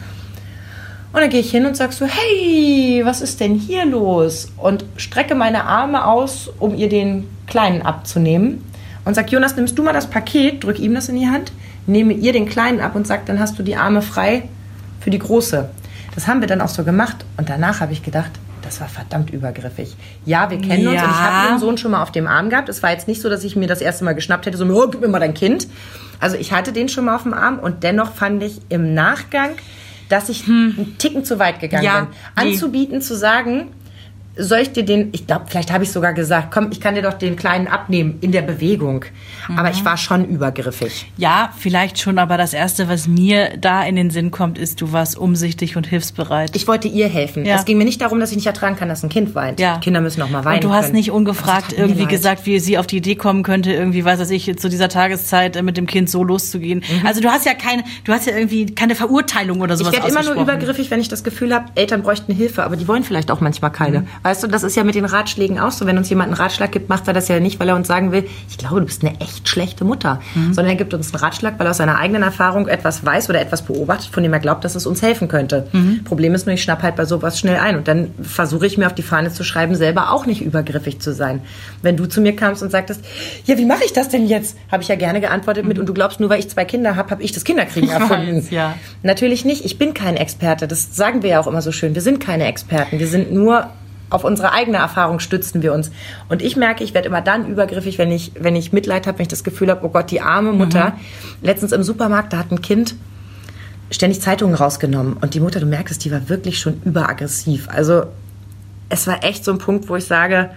Und 1.11 1.21
dann 1.21 1.29
gehe 1.29 1.39
ich 1.39 1.49
hin 1.49 1.65
und 1.65 1.75
sag 1.75 1.91
so, 1.91 2.05
hey, 2.05 3.01
was 3.03 3.21
ist 3.21 3.39
denn 3.39 3.55
hier 3.55 3.85
los? 3.85 4.49
Und 4.57 4.85
strecke 4.97 5.33
meine 5.33 5.63
Arme 5.63 6.05
aus, 6.05 6.51
um 6.59 6.75
ihr 6.75 6.87
den 6.89 7.27
Kleinen 7.47 7.81
abzunehmen. 7.81 8.63
Und 9.05 9.15
sag, 9.15 9.31
Jonas, 9.31 9.55
nimmst 9.55 9.77
du 9.77 9.83
mal 9.83 9.93
das 9.93 10.07
Paket, 10.07 10.63
drück 10.63 10.77
ihm 10.79 10.93
das 10.93 11.09
in 11.09 11.15
die 11.15 11.27
Hand, 11.27 11.51
nehme 11.87 12.13
ihr 12.13 12.31
den 12.31 12.47
Kleinen 12.47 12.79
ab 12.79 12.95
und 12.95 13.07
sag, 13.07 13.25
dann 13.25 13.39
hast 13.39 13.57
du 13.57 13.63
die 13.63 13.75
Arme 13.75 14.03
frei 14.03 14.43
für 14.99 15.09
die 15.09 15.17
Große. 15.17 15.69
Das 16.13 16.27
haben 16.27 16.41
wir 16.41 16.47
dann 16.47 16.61
auch 16.61 16.67
so 16.69 16.83
gemacht. 16.83 17.25
Und 17.37 17.49
danach 17.49 17.79
habe 17.79 17.91
ich 17.93 18.03
gedacht, 18.03 18.31
das 18.61 18.79
war 18.79 18.87
verdammt 18.87 19.31
übergriffig. 19.31 19.95
Ja, 20.25 20.51
wir 20.51 20.59
kennen 20.59 20.85
uns 20.87 20.97
Ja. 20.97 21.05
und 21.05 21.09
ich 21.11 21.17
habe 21.17 21.47
ihren 21.49 21.59
Sohn 21.59 21.77
schon 21.79 21.89
mal 21.91 22.03
auf 22.03 22.11
dem 22.11 22.27
Arm 22.27 22.51
gehabt. 22.51 22.69
Es 22.69 22.83
war 22.83 22.91
jetzt 22.91 23.07
nicht 23.07 23.21
so, 23.21 23.29
dass 23.29 23.43
ich 23.43 23.55
mir 23.55 23.67
das 23.67 23.81
erste 23.81 24.03
Mal 24.03 24.13
geschnappt 24.13 24.45
hätte, 24.45 24.57
so, 24.57 24.65
oh, 24.65 24.87
gib 24.91 25.01
mir 25.01 25.07
mal 25.07 25.19
dein 25.19 25.33
Kind. 25.33 25.67
Also 26.19 26.35
ich 26.35 26.51
hatte 26.51 26.71
den 26.71 26.87
schon 26.89 27.05
mal 27.05 27.15
auf 27.15 27.23
dem 27.23 27.33
Arm 27.33 27.57
und 27.57 27.81
dennoch 27.83 28.13
fand 28.13 28.43
ich 28.43 28.59
im 28.69 28.93
Nachgang, 28.93 29.51
dass 30.09 30.27
ich 30.29 30.47
einen 30.47 30.95
Ticken 30.97 31.23
zu 31.23 31.39
weit 31.39 31.59
gegangen 31.59 31.83
Ja, 31.83 31.99
bin. 32.01 32.09
nee. 32.09 32.51
Anzubieten, 32.53 33.01
zu 33.01 33.15
sagen, 33.15 33.69
soll 34.39 34.59
ich 34.59 34.71
dir 34.71 34.83
den, 34.83 35.09
ich 35.11 35.27
glaube, 35.27 35.45
vielleicht 35.47 35.71
habe 35.71 35.83
ich 35.83 35.91
sogar 35.91 36.13
gesagt, 36.13 36.51
komm, 36.51 36.69
ich 36.71 36.79
kann 36.79 36.95
dir 36.95 37.01
doch 37.01 37.13
den 37.13 37.35
Kleinen 37.35 37.67
abnehmen 37.67 38.17
in 38.21 38.31
der 38.31 38.41
Bewegung. 38.41 39.05
Aber 39.55 39.69
ich 39.69 39.83
war 39.83 39.97
schon 39.97 40.25
übergriffig. 40.25 41.11
Ja, 41.17 41.51
vielleicht 41.57 41.99
schon, 41.99 42.17
aber 42.19 42.37
das 42.37 42.53
Erste, 42.53 42.87
was 42.87 43.07
mir 43.07 43.57
da 43.57 43.83
in 43.83 43.95
den 43.95 44.09
Sinn 44.09 44.31
kommt, 44.31 44.57
ist, 44.57 44.81
du 44.81 44.91
warst 44.91 45.17
umsichtig 45.17 45.75
und 45.75 45.87
hilfsbereit. 45.87 46.55
Ich 46.55 46.67
wollte 46.67 46.87
ihr 46.87 47.07
helfen. 47.09 47.45
Ja. 47.45 47.55
Es 47.55 47.65
ging 47.65 47.77
mir 47.77 47.85
nicht 47.85 48.01
darum, 48.01 48.19
dass 48.19 48.31
ich 48.31 48.37
nicht 48.37 48.47
ertragen 48.47 48.75
kann, 48.75 48.89
dass 48.89 49.03
ein 49.03 49.09
Kind 49.09 49.35
weint. 49.35 49.59
ja. 49.59 49.77
Kinder 49.79 50.01
müssen 50.01 50.21
auch 50.21 50.29
mal 50.29 50.45
weinen. 50.45 50.55
Und 50.57 50.63
du 50.65 50.71
hast 50.71 50.85
können. 50.85 50.95
nicht 50.95 51.11
ungefragt 51.11 51.73
irgendwie 51.73 52.01
leid. 52.01 52.09
gesagt, 52.09 52.45
wie 52.45 52.59
sie 52.59 52.77
auf 52.77 52.87
die 52.87 52.97
Idee 52.97 53.15
kommen 53.15 53.43
könnte, 53.43 53.71
irgendwie, 53.73 54.05
weiß 54.05 54.19
was 54.19 54.29
ich, 54.29 54.57
zu 54.57 54.69
dieser 54.69 54.89
Tageszeit 54.89 55.55
äh, 55.55 55.61
mit 55.61 55.77
dem 55.77 55.85
Kind 55.85 56.09
so 56.09 56.23
loszugehen. 56.23 56.83
Also 57.03 57.21
du 57.21 57.29
hast 57.29 57.45
ja 57.45 57.53
keine, 57.53 57.83
du 58.03 58.11
hast 58.13 58.27
ja 58.27 58.35
irgendwie 58.35 58.67
keine 58.67 58.95
Verurteilung 58.95 59.61
oder 59.61 59.73
Ich 59.73 59.79
sowas 59.79 59.93
werde 59.93 60.07
immer 60.09 60.23
nur 60.23 60.41
übergriffig, 60.41 60.91
wenn 60.91 60.99
ich 60.99 61.07
das 61.07 61.23
Gefühl 61.23 61.53
habe, 61.53 61.65
Eltern 61.75 62.03
bräuchten 62.03 62.33
Hilfe, 62.33 62.63
aber 62.63 62.75
die 62.75 62.87
wollen 62.87 63.03
vielleicht 63.03 63.31
auch 63.31 63.41
manchmal 63.41 63.71
keine. 63.71 64.05
Weißt 64.29 64.43
du, 64.43 64.47
das 64.47 64.61
ist 64.61 64.75
ja 64.75 64.83
mit 64.83 64.93
den 64.93 65.05
Ratschlägen 65.05 65.57
auch 65.57 65.71
so. 65.71 65.87
Wenn 65.87 65.97
uns 65.97 66.07
jemand 66.07 66.27
einen 66.27 66.35
Ratschlag 66.35 66.71
gibt, 66.71 66.87
macht 66.87 67.07
er 67.07 67.15
das 67.15 67.27
ja 67.29 67.39
nicht, 67.39 67.59
weil 67.59 67.67
er 67.69 67.75
uns 67.75 67.87
sagen 67.87 68.11
will, 68.11 68.27
ich 68.47 68.59
glaube, 68.59 68.79
du 68.79 68.85
bist 68.85 69.03
eine 69.03 69.19
echt 69.19 69.49
schlechte 69.49 69.85
Mutter. 69.85 70.21
Sondern 70.51 70.67
er 70.67 70.75
gibt 70.75 70.93
uns 70.93 71.11
einen 71.11 71.19
Ratschlag, 71.23 71.55
weil 71.57 71.65
er 71.65 71.71
aus 71.71 71.77
seiner 71.77 71.97
eigenen 71.97 72.21
Erfahrung 72.21 72.67
etwas 72.67 73.03
weiß 73.03 73.27
oder 73.31 73.41
etwas 73.41 73.63
beobachtet, 73.63 74.13
von 74.13 74.21
dem 74.21 74.31
er 74.31 74.39
glaubt, 74.39 74.63
dass 74.63 74.75
es 74.75 74.85
uns 74.85 75.01
helfen 75.01 75.29
könnte. 75.29 75.67
Problem 76.05 76.35
ist 76.35 76.45
nur, 76.45 76.53
ich 76.53 76.61
schnapp 76.61 76.83
halt 76.83 76.95
bei 76.95 77.05
sowas 77.05 77.39
schnell 77.39 77.55
ein. 77.57 77.75
Und 77.75 77.87
dann 77.87 78.11
versuche 78.21 78.67
ich 78.67 78.77
mir 78.77 78.85
auf 78.85 78.93
die 78.93 79.01
Fahne 79.01 79.31
zu 79.31 79.43
schreiben, 79.43 79.73
selber 79.73 80.11
auch 80.11 80.27
nicht 80.27 80.43
übergriffig 80.43 80.99
zu 80.99 81.11
sein. 81.11 81.41
Wenn 81.81 81.97
du 81.97 82.05
zu 82.05 82.21
mir 82.21 82.35
kamst 82.35 82.61
und 82.61 82.69
sagtest, 82.69 83.01
ja, 83.45 83.57
wie 83.57 83.65
mache 83.65 83.83
ich 83.83 83.93
das 83.93 84.09
denn 84.09 84.27
jetzt? 84.27 84.55
Habe 84.71 84.83
ich 84.83 84.89
ja 84.89 84.95
gerne 84.95 85.21
geantwortet 85.21 85.65
mit, 85.65 85.79
und 85.79 85.87
du 85.89 85.93
glaubst, 85.95 86.19
nur 86.19 86.29
weil 86.29 86.39
ich 86.39 86.51
zwei 86.51 86.65
Kinder 86.65 86.95
habe, 86.95 87.09
habe 87.09 87.23
ich 87.23 87.31
das 87.31 87.45
Kinderkriegen 87.45 87.89
erfunden. 87.89 88.35
weiß, 88.37 88.51
ja. 88.51 88.75
Natürlich 89.01 89.43
nicht. 89.43 89.65
Ich 89.65 89.79
bin 89.79 89.95
kein 89.95 90.17
Experte. 90.17 90.67
Das 90.67 90.95
sagen 90.95 91.23
wir 91.23 91.31
ja 91.31 91.39
auch 91.39 91.47
immer 91.47 91.63
so 91.63 91.71
schön. 91.71 91.95
Wir 91.95 92.03
sind 92.03 92.19
keine 92.19 92.45
Experten. 92.45 92.99
Wir 92.99 93.07
sind 93.07 93.31
nur 93.33 93.69
auf 94.09 94.23
unsere 94.23 94.51
eigene 94.51 94.77
Erfahrung 94.77 95.19
stützen 95.19 95.61
wir 95.61 95.73
uns. 95.73 95.91
Und 96.29 96.41
ich 96.41 96.55
merke, 96.55 96.83
ich 96.83 96.93
werde 96.93 97.07
immer 97.07 97.21
dann 97.21 97.47
übergriffig, 97.47 97.97
wenn 97.97 98.11
ich, 98.11 98.31
wenn 98.39 98.55
ich 98.55 98.73
Mitleid 98.73 99.07
habe, 99.07 99.19
wenn 99.19 99.23
ich 99.23 99.29
das 99.29 99.43
Gefühl 99.43 99.69
habe, 99.69 99.85
oh 99.85 99.89
Gott, 99.89 100.11
die 100.11 100.21
arme 100.21 100.51
Mutter. 100.51 100.93
Letztens 101.41 101.71
im 101.71 101.83
Supermarkt, 101.83 102.33
da 102.33 102.37
hat 102.37 102.51
ein 102.51 102.61
Kind 102.61 102.95
ständig 103.91 104.21
Zeitungen 104.21 104.55
rausgenommen. 104.55 105.13
Und 105.13 105.33
die 105.33 105.39
Mutter, 105.39 105.59
du 105.59 105.65
merkst 105.65 105.91
es, 105.91 105.97
die 105.99 106.11
war 106.11 106.29
wirklich 106.29 106.59
schon 106.59 106.81
überaggressiv. 106.83 107.67
Also 107.69 108.03
es 108.89 109.07
war 109.07 109.23
echt 109.23 109.45
so 109.45 109.51
ein 109.51 109.57
Punkt, 109.57 109.89
wo 109.89 109.95
ich 109.95 110.05
sage, 110.05 110.49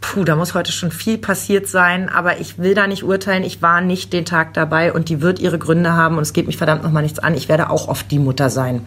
puh, 0.00 0.24
da 0.24 0.36
muss 0.36 0.54
heute 0.54 0.72
schon 0.72 0.90
viel 0.90 1.18
passiert 1.18 1.66
sein, 1.66 2.08
aber 2.08 2.40
ich 2.40 2.58
will 2.58 2.74
da 2.74 2.86
nicht 2.86 3.04
urteilen. 3.04 3.44
Ich 3.44 3.62
war 3.62 3.80
nicht 3.80 4.12
den 4.12 4.24
Tag 4.24 4.54
dabei 4.54 4.92
und 4.92 5.08
die 5.08 5.20
wird 5.20 5.38
ihre 5.38 5.58
Gründe 5.58 5.92
haben 5.92 6.16
und 6.16 6.22
es 6.22 6.32
geht 6.32 6.46
mich 6.46 6.56
verdammt 6.56 6.82
nochmal 6.82 7.02
nichts 7.02 7.18
an. 7.18 7.34
Ich 7.34 7.48
werde 7.48 7.70
auch 7.70 7.88
oft 7.88 8.10
die 8.10 8.18
Mutter 8.18 8.50
sein. 8.50 8.86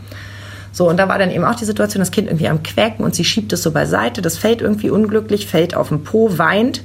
So, 0.73 0.89
und 0.89 0.97
da 0.97 1.07
war 1.07 1.19
dann 1.19 1.29
eben 1.29 1.45
auch 1.45 1.55
die 1.55 1.65
Situation, 1.65 1.99
das 1.99 2.09
Kind 2.09 2.27
irgendwie 2.27 2.49
am 2.49 2.63
Quäken 2.63 3.05
und 3.05 3.13
sie 3.13 3.23
schiebt 3.23 3.53
es 3.53 3.62
so 3.62 3.71
beiseite, 3.71 4.23
das 4.23 4.38
fällt 4.39 4.59
irgendwie 4.59 4.89
unglücklich, 4.89 5.45
fällt 5.45 5.75
auf 5.75 5.89
den 5.89 6.03
Po, 6.03 6.38
weint 6.39 6.81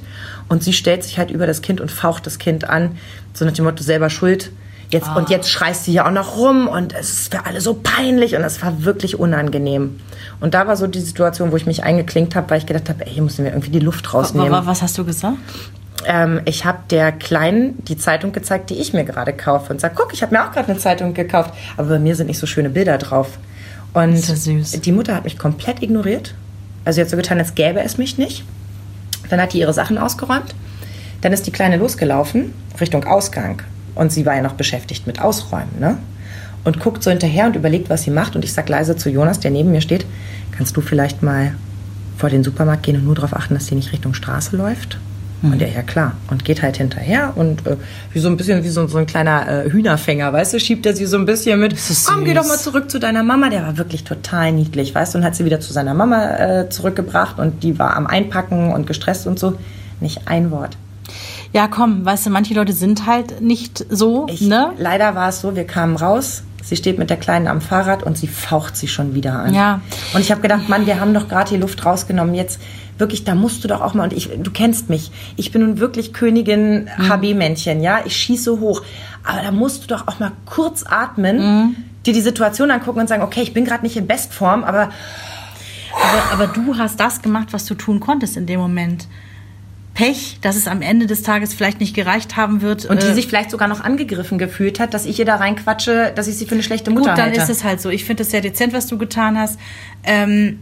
und 0.47 0.63
sie 0.63 0.73
stellt 0.73 1.03
sich 1.03 1.17
halt 1.17 1.31
über 1.31 1.47
das 1.47 1.63
Kind 1.63 1.81
und 1.81 1.91
faucht 1.91 2.27
das 2.27 2.37
Kind 2.37 2.69
an, 2.69 2.97
so 3.33 3.45
nach 3.45 3.51
dem 3.51 3.65
Motto, 3.65 3.83
selber 3.83 4.11
schuld. 4.11 4.51
Jetzt, 4.91 5.07
Und 5.15 5.29
jetzt 5.29 5.51
schreist 5.51 5.85
sie 5.85 5.93
ja 5.93 6.07
auch 6.07 6.11
noch 6.11 6.37
rum 6.37 6.67
und 6.67 6.93
es 6.93 7.11
ist 7.11 7.35
für 7.35 7.45
alle 7.45 7.61
so 7.61 7.75
peinlich 7.75 8.35
und 8.35 8.41
es 8.41 8.63
war 8.63 8.83
wirklich 8.85 9.19
unangenehm. 9.19 9.99
Und 10.39 10.55
da 10.55 10.65
war 10.65 10.77
so 10.77 10.87
die 10.87 10.99
Situation, 10.99 11.51
wo 11.51 11.57
ich 11.57 11.67
mich 11.67 11.83
eingeklinkt 11.83 12.35
habe, 12.35 12.49
weil 12.49 12.57
ich 12.57 12.65
gedacht 12.65 12.89
habe, 12.89 13.05
ey, 13.05 13.11
hier 13.11 13.21
müssen 13.21 13.43
wir 13.43 13.51
irgendwie 13.51 13.69
die 13.69 13.79
Luft 13.79 14.11
rausnehmen. 14.13 14.51
Was, 14.51 14.65
was 14.65 14.81
hast 14.81 14.97
du 14.97 15.05
gesagt? 15.05 15.37
Ähm, 16.05 16.41
ich 16.45 16.65
habe 16.65 16.79
der 16.89 17.11
Kleinen 17.11 17.83
die 17.85 17.97
Zeitung 17.97 18.31
gezeigt, 18.31 18.71
die 18.71 18.75
ich 18.75 18.93
mir 18.93 19.03
gerade 19.03 19.33
kaufe 19.33 19.71
und 19.71 19.79
sage, 19.79 19.93
guck, 19.95 20.11
ich 20.11 20.23
habe 20.23 20.33
mir 20.35 20.43
auch 20.43 20.51
gerade 20.51 20.69
eine 20.69 20.79
Zeitung 20.79 21.13
gekauft, 21.13 21.53
aber 21.77 21.89
bei 21.89 21.99
mir 21.99 22.15
sind 22.15 22.27
nicht 22.27 22.39
so 22.39 22.47
schöne 22.47 22.69
Bilder 22.69 22.97
drauf. 22.97 23.37
Und 23.93 24.85
die 24.85 24.91
Mutter 24.91 25.15
hat 25.15 25.23
mich 25.23 25.37
komplett 25.37 25.81
ignoriert. 25.81 26.35
Also 26.85 26.97
sie 26.97 27.01
hat 27.01 27.09
so 27.09 27.17
getan, 27.17 27.39
als 27.39 27.55
gäbe 27.55 27.81
es 27.81 27.97
mich 27.97 28.17
nicht. 28.17 28.43
Dann 29.29 29.41
hat 29.41 29.53
die 29.53 29.59
ihre 29.59 29.73
Sachen 29.73 29.97
ausgeräumt. 29.97 30.55
Dann 31.21 31.33
ist 31.33 31.47
die 31.47 31.51
Kleine 31.51 31.77
losgelaufen 31.77 32.53
Richtung 32.79 33.03
Ausgang. 33.03 33.61
Und 33.95 34.11
sie 34.11 34.25
war 34.25 34.35
ja 34.35 34.41
noch 34.41 34.53
beschäftigt 34.53 35.07
mit 35.07 35.21
Ausräumen, 35.21 35.79
ne? 35.79 35.97
Und 36.63 36.79
guckt 36.79 37.03
so 37.03 37.09
hinterher 37.09 37.45
und 37.45 37.55
überlegt, 37.55 37.89
was 37.89 38.03
sie 38.03 38.11
macht. 38.11 38.35
Und 38.35 38.43
ich 38.43 38.53
sag 38.53 38.69
leise 38.69 38.95
zu 38.95 39.09
Jonas, 39.09 39.39
der 39.39 39.51
neben 39.51 39.71
mir 39.71 39.81
steht, 39.81 40.05
kannst 40.51 40.75
du 40.77 40.81
vielleicht 40.81 41.23
mal 41.23 41.55
vor 42.17 42.29
den 42.29 42.43
Supermarkt 42.43 42.83
gehen 42.83 42.97
und 42.97 43.05
nur 43.05 43.15
darauf 43.15 43.35
achten, 43.35 43.53
dass 43.53 43.67
sie 43.67 43.75
nicht 43.75 43.91
Richtung 43.91 44.13
Straße 44.13 44.55
läuft? 44.55 44.97
Hm. 45.41 45.53
Und 45.53 45.61
er, 45.61 45.71
ja 45.71 45.81
klar. 45.81 46.13
Und 46.29 46.43
geht 46.43 46.61
halt 46.61 46.77
hinterher 46.77 47.33
und 47.35 47.65
äh, 47.65 47.77
wie 48.13 48.19
so 48.19 48.27
ein 48.27 48.37
bisschen 48.37 48.63
wie 48.63 48.69
so, 48.69 48.87
so 48.87 48.97
ein 48.97 49.05
kleiner 49.05 49.65
äh, 49.65 49.71
Hühnerfänger, 49.71 50.33
weißt 50.33 50.53
du, 50.53 50.59
schiebt 50.59 50.85
er 50.85 50.95
sie 50.95 51.05
so 51.05 51.17
ein 51.17 51.25
bisschen 51.25 51.59
mit. 51.59 51.75
Komm, 52.05 52.25
geh 52.25 52.33
doch 52.33 52.47
mal 52.47 52.57
zurück 52.57 52.91
zu 52.91 52.99
deiner 52.99 53.23
Mama. 53.23 53.49
Der 53.49 53.63
war 53.63 53.77
wirklich 53.77 54.03
total 54.03 54.51
niedlich, 54.51 54.93
weißt 54.93 55.13
du, 55.13 55.19
und 55.19 55.23
hat 55.23 55.35
sie 55.35 55.45
wieder 55.45 55.59
zu 55.59 55.71
seiner 55.71 55.93
Mama 55.93 56.35
äh, 56.37 56.69
zurückgebracht 56.69 57.39
und 57.39 57.63
die 57.63 57.79
war 57.79 57.95
am 57.95 58.07
Einpacken 58.07 58.71
und 58.73 58.87
gestresst 58.87 59.27
und 59.27 59.39
so. 59.39 59.55
Nicht 60.01 60.27
ein 60.27 60.51
Wort. 60.51 60.77
Ja, 61.53 61.67
komm, 61.67 62.05
weißt 62.05 62.27
du, 62.27 62.29
manche 62.29 62.53
Leute 62.53 62.73
sind 62.73 63.07
halt 63.07 63.41
nicht 63.41 63.85
so, 63.89 64.27
Ich, 64.29 64.41
ne? 64.41 64.71
Leider 64.77 65.15
war 65.15 65.29
es 65.29 65.41
so, 65.41 65.55
wir 65.55 65.65
kamen 65.65 65.95
raus. 65.95 66.43
Sie 66.63 66.75
steht 66.75 66.99
mit 66.99 67.09
der 67.09 67.17
Kleinen 67.17 67.47
am 67.47 67.61
Fahrrad 67.61 68.03
und 68.03 68.17
sie 68.17 68.27
faucht 68.27 68.77
sie 68.77 68.87
schon 68.87 69.15
wieder 69.15 69.33
an. 69.33 69.55
Ja. 69.55 69.81
Und 70.13 70.21
ich 70.21 70.29
habe 70.29 70.41
gedacht, 70.41 70.69
Mann, 70.69 70.85
wir 70.85 70.99
haben 70.99 71.15
doch 71.15 71.27
gerade 71.27 71.49
die 71.49 71.57
Luft 71.57 71.83
rausgenommen. 71.83 72.35
Jetzt 72.35 72.59
wirklich, 72.99 73.23
da 73.23 73.33
musst 73.33 73.63
du 73.63 73.67
doch 73.67 73.81
auch 73.81 73.93
mal. 73.95 74.03
Und 74.03 74.13
ich, 74.13 74.29
du 74.37 74.51
kennst 74.51 74.89
mich. 74.89 75.11
Ich 75.35 75.51
bin 75.51 75.61
nun 75.61 75.79
wirklich 75.79 76.13
Königin 76.13 76.89
Mhm. 76.97 77.09
HB-Männchen, 77.09 77.81
ja. 77.81 78.01
Ich 78.05 78.15
schieße 78.15 78.59
hoch. 78.59 78.83
Aber 79.23 79.41
da 79.41 79.51
musst 79.51 79.83
du 79.83 79.87
doch 79.87 80.07
auch 80.07 80.19
mal 80.19 80.31
kurz 80.45 80.83
atmen, 80.87 81.37
Mhm. 81.37 81.75
dir 82.05 82.13
die 82.13 82.21
Situation 82.21 82.69
angucken 82.71 82.99
und 82.99 83.07
sagen, 83.09 83.23
okay, 83.23 83.41
ich 83.41 83.53
bin 83.53 83.65
gerade 83.65 83.83
nicht 83.83 83.97
in 83.97 84.05
Bestform, 84.07 84.63
aber 84.63 84.89
Aber, 85.91 86.43
aber 86.43 86.47
du 86.53 86.77
hast 86.77 86.99
das 86.99 87.21
gemacht, 87.23 87.47
was 87.51 87.65
du 87.65 87.73
tun 87.73 87.99
konntest 87.99 88.37
in 88.37 88.45
dem 88.45 88.59
Moment. 88.59 89.07
Pech, 89.95 90.37
dass 90.41 90.55
es 90.55 90.67
am 90.67 90.81
Ende 90.83 91.07
des 91.07 91.23
Tages 91.23 91.53
vielleicht 91.53 91.79
nicht 91.81 91.93
gereicht 91.95 92.37
haben 92.37 92.61
wird. 92.61 92.85
und 92.85 93.01
die 93.01 93.07
äh, 93.07 93.13
sich 93.13 93.27
vielleicht 93.27 93.49
sogar 93.51 93.67
noch 93.67 93.81
angegriffen 93.83 94.37
gefühlt 94.37 94.79
hat, 94.79 94.93
dass 94.93 95.05
ich 95.05 95.17
ihr 95.19 95.25
da 95.25 95.35
reinquatsche, 95.37 96.13
dass 96.15 96.27
ich 96.27 96.37
sie 96.37 96.45
für 96.45 96.53
eine 96.53 96.63
schlechte 96.63 96.91
Mutter 96.91 97.09
Gut, 97.09 97.17
dann 97.17 97.25
halte. 97.31 97.41
ist 97.41 97.49
es 97.49 97.63
halt 97.63 97.81
so. 97.81 97.89
Ich 97.89 98.05
finde 98.05 98.21
es 98.23 98.29
sehr 98.31 98.39
dezent, 98.41 98.71
was 98.71 98.85
du 98.87 98.97
getan 98.99 99.37
hast. 99.37 99.59
Ähm, 100.03 100.59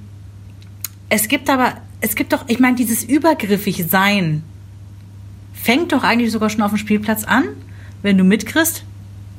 es 1.09 1.27
gibt 1.27 1.49
aber, 1.49 1.73
es 2.01 2.15
gibt 2.15 2.33
doch, 2.33 2.45
ich 2.47 2.59
meine, 2.59 2.75
dieses 2.75 3.03
übergriffig 3.03 3.85
Sein 3.89 4.43
fängt 5.53 5.91
doch 5.91 6.03
eigentlich 6.03 6.31
sogar 6.31 6.49
schon 6.49 6.61
auf 6.61 6.71
dem 6.71 6.77
Spielplatz 6.77 7.23
an, 7.23 7.45
wenn 8.01 8.17
du 8.17 8.23
mitkriegst, 8.23 8.83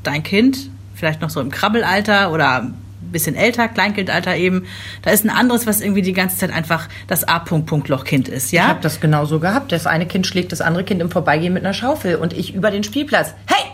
dein 0.02 0.22
Kind, 0.22 0.70
vielleicht 0.94 1.20
noch 1.20 1.30
so 1.30 1.40
im 1.40 1.50
Krabbelalter 1.50 2.32
oder 2.32 2.62
ein 2.62 2.74
bisschen 3.12 3.36
älter, 3.36 3.68
Kleinkindalter 3.68 4.36
eben, 4.36 4.66
da 5.02 5.10
ist 5.10 5.24
ein 5.24 5.30
anderes, 5.30 5.66
was 5.66 5.80
irgendwie 5.80 6.02
die 6.02 6.12
ganze 6.12 6.36
Zeit 6.36 6.52
einfach 6.52 6.88
das 7.06 7.24
A-Punkt-Punkt-Loch-Kind 7.24 8.28
ist, 8.28 8.46
Ich 8.46 8.52
ja? 8.52 8.66
habe 8.66 8.80
das 8.82 9.00
genauso 9.00 9.38
gehabt. 9.38 9.72
Das 9.72 9.86
eine 9.86 10.06
Kind 10.06 10.26
schlägt 10.26 10.52
das 10.52 10.60
andere 10.60 10.84
Kind 10.84 11.00
im 11.00 11.10
Vorbeigehen 11.10 11.54
mit 11.54 11.64
einer 11.64 11.74
Schaufel 11.74 12.16
und 12.16 12.32
ich 12.32 12.54
über 12.54 12.70
den 12.70 12.82
Spielplatz. 12.82 13.34
Hey, 13.46 13.70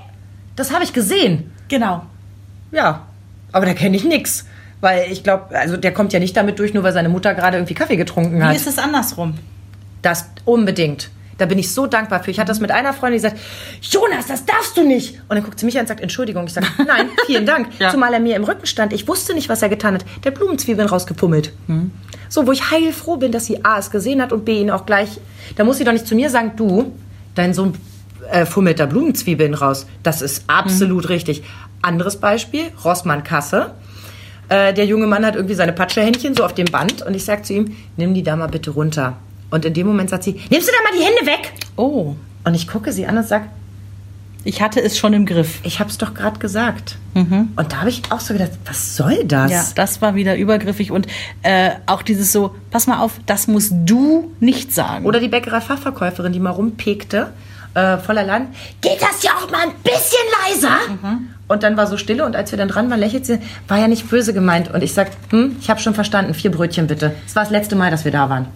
das 0.57 0.73
habe 0.73 0.85
ich 0.85 0.93
gesehen. 0.93 1.51
Genau. 1.69 2.05
Ja, 2.71 3.07
aber 3.53 3.67
da 3.67 3.75
kenne 3.75 3.97
ich 3.97 4.05
nix. 4.05 4.47
Weil 4.85 5.11
ich 5.11 5.23
glaube, 5.23 5.57
also 5.57 5.79
der 5.79 5.95
kommt 5.95 6.13
ja 6.13 6.21
nicht 6.21 6.37
damit 6.37 6.59
durch, 6.59 6.75
nur 6.75 6.83
weil 6.83 6.93
seine 6.93 7.09
Mutter 7.09 7.33
gerade 7.33 7.57
irgendwie 7.57 7.73
Kaffee 7.73 7.97
getrunken 7.97 8.39
Wie 8.39 8.43
hat. 8.43 8.55
ist 8.55 8.67
es 8.67 8.77
andersrum? 8.77 9.33
Das 10.03 10.27
unbedingt. 10.45 11.09
Da 11.39 11.47
bin 11.47 11.59
ich 11.59 11.73
so 11.73 11.87
dankbar 11.87 12.23
für. 12.23 12.31
Ich 12.31 12.39
hatte 12.39 12.49
das 12.49 12.61
mit 12.61 12.71
einer 12.71 12.93
Freundin, 12.93 13.19
die 13.19 13.23
sagt, 13.23 13.39
Jonas, 13.81 14.27
das 14.27 14.45
darfst 14.45 14.77
du 14.77 14.87
nicht. 14.87 15.15
Und 15.23 15.37
dann 15.37 15.43
guckt 15.43 15.59
sie 15.59 15.65
mich 15.65 15.77
an 15.77 15.85
und 15.85 15.89
sagt, 15.89 16.03
Entschuldigung. 16.03 16.45
Ich 16.47 16.53
sage, 16.53 16.67
nein, 16.87 17.09
vielen 17.25 17.47
Dank. 17.47 17.69
Ja. 17.79 17.93
Zumal 17.93 18.13
er 18.13 18.21
mir 18.21 18.37
im 18.37 18.45
Rücken 18.45 18.67
stand. 18.67 18.93
Ich 18.93 19.09
wusste 19.09 19.33
nicht, 19.33 19.49
was 19.49 19.63
er 19.63 19.71
getan 19.71 19.95
hat. 19.95 20.05
Der 20.23 20.33
Blumenzwiebeln 20.33 20.87
rausgepummelt. 20.87 21.55
So, 22.29 22.47
wo 22.47 22.53
ich 22.53 22.71
heilfroh 22.71 23.17
bin, 23.17 23.33
dass 23.33 23.47
sie 23.47 23.65
A 23.65 23.79
es 23.79 23.91
gesehen 23.91 24.21
hat 24.21 24.35
und 24.35 24.45
B 24.45 24.61
ihn 24.61 24.71
auch 24.71 24.85
gleich. 24.85 25.09
Da 25.57 25.65
muss 25.65 25.79
sie 25.79 25.85
doch 25.85 25.93
nicht 25.93 26.07
zu 26.07 26.15
mir 26.15 26.29
sagen, 26.29 26.53
du, 26.57 26.93
dein 27.35 27.55
Sohn 27.55 27.73
äh, 28.31 28.45
fummelt 28.45 28.81
da 28.81 28.85
Blumenzwiebeln 28.85 29.55
raus. 29.55 29.87
Das 30.03 30.21
ist 30.21 30.45
absolut 30.47 31.09
richtig. 31.09 31.43
Anderes 31.81 32.21
Beispiel, 32.21 32.65
Rossmann 32.85 33.25
Kasse. 33.25 33.71
Äh, 34.49 34.75
der 34.75 34.85
junge 34.87 35.07
Mann 35.07 35.25
hat 35.25 35.37
irgendwie 35.37 35.55
seine 35.55 35.73
Patschehändchen 35.73 36.35
so 36.35 36.45
auf 36.45 36.55
dem 36.55 36.67
Band 36.67 37.03
und 37.03 37.15
ich 37.15 37.25
sag 37.25 37.45
zu 37.47 37.53
ihm, 37.55 37.77
nimm 37.97 38.15
die 38.15 38.23
da 38.23 38.37
mal 38.37 38.47
bitte 38.49 38.71
runter. 38.71 39.17
Und 39.51 39.65
in 39.65 39.75
dem 39.75 39.87
Moment 39.87 40.11
sagt 40.11 40.25
sie, 40.25 40.33
nimmst 40.51 40.69
du 40.69 40.73
da 40.73 40.91
mal 40.91 40.99
die 40.99 41.05
Hände 41.05 41.27
weg? 41.27 41.53
Oh, 41.77 42.15
Und 42.45 42.55
ich 42.55 42.67
gucke 42.69 42.93
sie 42.93 43.07
an 43.07 43.17
und 43.17 43.27
sag, 43.27 43.43
ich 44.47 44.61
hatte 44.61 44.83
es 44.83 44.99
schon 44.99 45.15
im 45.15 45.25
Griff. 45.25 45.61
ich 45.63 45.81
hab's 45.81 45.97
doch 45.97 46.13
gerade 46.13 46.39
gesagt. 46.39 46.97
Und 47.15 47.73
da 47.73 47.79
habe 47.81 47.89
ich 47.89 48.03
auch 48.11 48.21
so 48.21 48.35
gedacht, 48.35 48.51
was 48.67 48.97
soll 48.97 49.25
das? 49.25 49.51
Ja, 49.51 49.65
das 49.75 50.03
war 50.03 50.15
wieder 50.17 50.37
übergriffig 50.37 50.91
und 50.91 51.07
äh, 51.43 51.71
auch 51.87 52.03
dieses 52.03 52.33
so, 52.33 52.55
pass 52.71 52.87
mal 52.87 52.99
auf, 52.99 53.13
das 53.25 53.47
musst 53.47 53.73
du 53.87 54.33
nicht 54.41 54.73
sagen. 54.75 55.07
Oder 55.07 55.21
die 55.21 55.29
Bäckerei-Fachverkäuferin, 55.29 56.33
die 56.33 56.41
mal 56.41 56.51
rumpekte, 56.51 57.33
äh, 57.75 57.97
voller 57.99 58.25
Land. 58.25 58.49
Geht 58.83 59.01
das 59.01 59.23
ja 59.23 59.31
auch 59.33 59.51
mal 59.51 59.63
ein 59.63 59.73
bisschen 59.83 60.61
leiser? 60.63 60.77
Und 61.47 61.63
dann 61.63 61.77
war 61.77 61.87
so 61.87 61.97
Stille 61.97 62.25
und 62.25 62.37
als 62.37 62.53
wir 62.53 62.59
dann 62.59 62.69
dran 62.69 62.91
waren, 62.91 63.01
lächelt 63.01 63.27
sie, 63.27 63.39
war 63.69 63.79
ja 63.79 63.89
nicht 63.89 64.09
böse 64.09 64.33
gemeint. 64.33 64.73
Und 64.73 64.83
ich 64.83 64.95
sag, 64.95 65.11
hm, 65.31 65.57
ich 65.61 65.69
habe 65.69 65.81
schon 65.81 65.95
verstanden, 65.95 66.35
vier 66.35 66.51
Brötchen 66.51 66.87
bitte. 66.87 67.15
Das 67.25 67.37
war 67.37 67.43
das 67.43 67.51
letzte 67.51 67.77
Mal, 67.77 67.91
dass 67.91 68.05
wir 68.05 68.13
da 68.13 68.31
waren. 68.31 68.47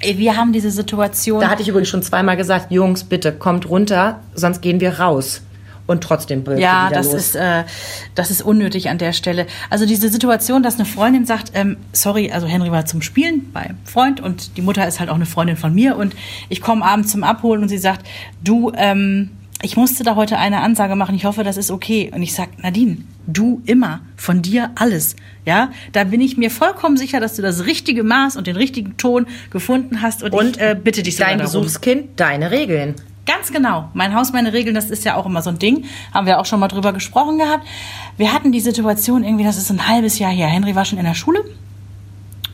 Wir 0.00 0.36
haben 0.36 0.52
diese 0.52 0.70
Situation. 0.70 1.40
Da 1.40 1.50
hatte 1.50 1.62
ich 1.62 1.68
übrigens 1.68 1.88
schon 1.88 2.02
zweimal 2.02 2.36
gesagt, 2.36 2.70
Jungs, 2.70 3.02
bitte 3.02 3.32
kommt 3.32 3.68
runter, 3.68 4.20
sonst 4.34 4.62
gehen 4.62 4.80
wir 4.80 5.00
raus. 5.00 5.42
Und 5.88 6.04
trotzdem 6.04 6.44
ja, 6.58 6.90
das 6.90 7.06
los. 7.06 7.14
ist, 7.14 7.34
äh, 7.34 7.64
das 8.14 8.30
ist 8.30 8.42
unnötig 8.42 8.90
an 8.90 8.98
der 8.98 9.14
Stelle. 9.14 9.46
Also 9.70 9.86
diese 9.86 10.10
Situation, 10.10 10.62
dass 10.62 10.74
eine 10.74 10.84
Freundin 10.84 11.24
sagt, 11.24 11.52
ähm, 11.54 11.78
sorry, 11.94 12.30
also 12.30 12.46
Henry 12.46 12.70
war 12.70 12.84
zum 12.84 13.00
Spielen 13.00 13.50
bei 13.54 13.70
Freund 13.84 14.20
und 14.20 14.58
die 14.58 14.62
Mutter 14.62 14.86
ist 14.86 15.00
halt 15.00 15.08
auch 15.08 15.14
eine 15.14 15.24
Freundin 15.24 15.56
von 15.56 15.74
mir 15.74 15.96
und 15.96 16.14
ich 16.50 16.60
komme 16.60 16.84
abends 16.84 17.10
zum 17.10 17.24
Abholen 17.24 17.62
und 17.62 17.70
sie 17.70 17.78
sagt, 17.78 18.06
du, 18.44 18.70
ähm, 18.76 19.30
ich 19.62 19.76
musste 19.76 20.04
da 20.04 20.14
heute 20.14 20.38
eine 20.38 20.60
Ansage 20.60 20.94
machen, 20.94 21.14
ich 21.16 21.24
hoffe, 21.24 21.42
das 21.42 21.56
ist 21.56 21.70
okay. 21.70 22.10
Und 22.14 22.22
ich 22.22 22.32
sag, 22.32 22.62
Nadine, 22.62 22.98
du 23.26 23.60
immer, 23.66 24.00
von 24.16 24.40
dir 24.42 24.70
alles. 24.76 25.16
Ja, 25.44 25.70
da 25.92 26.04
bin 26.04 26.20
ich 26.20 26.36
mir 26.36 26.50
vollkommen 26.50 26.96
sicher, 26.96 27.18
dass 27.20 27.34
du 27.34 27.42
das 27.42 27.66
richtige 27.66 28.04
Maß 28.04 28.36
und 28.36 28.46
den 28.46 28.56
richtigen 28.56 28.96
Ton 28.96 29.26
gefunden 29.50 30.00
hast 30.02 30.22
und, 30.22 30.32
Und 30.32 30.56
ich 30.56 30.62
äh, 30.62 30.76
bitte 30.80 31.02
dich 31.02 31.16
sogar 31.16 31.30
dein 31.30 31.38
darum. 31.38 31.62
Besuchskind, 31.62 32.20
deine 32.20 32.50
Regeln. 32.50 32.94
Ganz 33.26 33.52
genau. 33.52 33.90
Mein 33.94 34.14
Haus, 34.14 34.32
meine 34.32 34.52
Regeln, 34.52 34.74
das 34.74 34.90
ist 34.90 35.04
ja 35.04 35.16
auch 35.16 35.26
immer 35.26 35.42
so 35.42 35.50
ein 35.50 35.58
Ding. 35.58 35.84
Haben 36.14 36.26
wir 36.26 36.38
auch 36.38 36.46
schon 36.46 36.60
mal 36.60 36.68
drüber 36.68 36.92
gesprochen 36.92 37.38
gehabt. 37.38 37.66
Wir 38.16 38.32
hatten 38.32 38.52
die 38.52 38.60
Situation 38.60 39.22
irgendwie, 39.24 39.44
das 39.44 39.58
ist 39.58 39.70
ein 39.70 39.86
halbes 39.86 40.18
Jahr 40.18 40.30
her. 40.32 40.46
Henry 40.46 40.74
war 40.74 40.84
schon 40.84 40.98
in 40.98 41.04
der 41.04 41.14
Schule. 41.14 41.44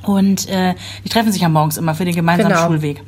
Und 0.02 0.48
äh, 0.48 0.74
die 1.04 1.08
treffen 1.08 1.32
sich 1.32 1.42
ja 1.42 1.48
morgens 1.48 1.76
immer 1.76 1.94
für 1.94 2.04
den 2.04 2.14
gemeinsamen 2.14 2.52
Genau. 2.52 2.66
Schulweg. 2.66 3.02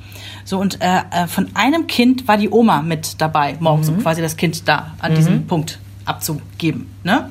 So, 0.46 0.60
und 0.60 0.80
äh, 0.80 1.00
äh, 1.10 1.26
von 1.26 1.48
einem 1.54 1.88
Kind 1.88 2.28
war 2.28 2.38
die 2.38 2.48
Oma 2.48 2.80
mit 2.80 3.20
dabei, 3.20 3.56
morgens, 3.58 3.88
um 3.88 3.98
quasi 3.98 4.22
das 4.22 4.36
Kind 4.36 4.68
da 4.68 4.94
an 5.00 5.14
diesem 5.16 5.46
Punkt 5.48 5.80
abzugeben. 6.04 6.86
Ne? 7.02 7.30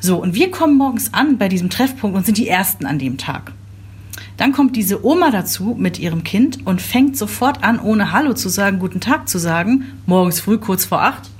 So, 0.00 0.18
und 0.18 0.34
wir 0.34 0.50
kommen 0.50 0.76
morgens 0.76 1.14
an 1.14 1.38
bei 1.38 1.48
diesem 1.48 1.70
Treffpunkt 1.70 2.16
und 2.16 2.26
sind 2.26 2.36
die 2.36 2.48
Ersten 2.48 2.84
an 2.84 2.98
dem 2.98 3.16
Tag. 3.16 3.52
Dann 4.36 4.52
kommt 4.52 4.76
diese 4.76 5.04
Oma 5.06 5.30
dazu 5.30 5.74
mit 5.78 5.98
ihrem 5.98 6.22
Kind 6.22 6.66
und 6.66 6.82
fängt 6.82 7.16
sofort 7.16 7.64
an, 7.64 7.80
ohne 7.80 8.12
Hallo 8.12 8.34
zu 8.34 8.50
sagen, 8.50 8.78
guten 8.78 9.00
Tag 9.00 9.26
zu 9.26 9.38
sagen, 9.38 9.86
morgens 10.04 10.40
früh, 10.40 10.58
kurz 10.58 10.84
vor 10.84 11.02
acht, 11.02 11.30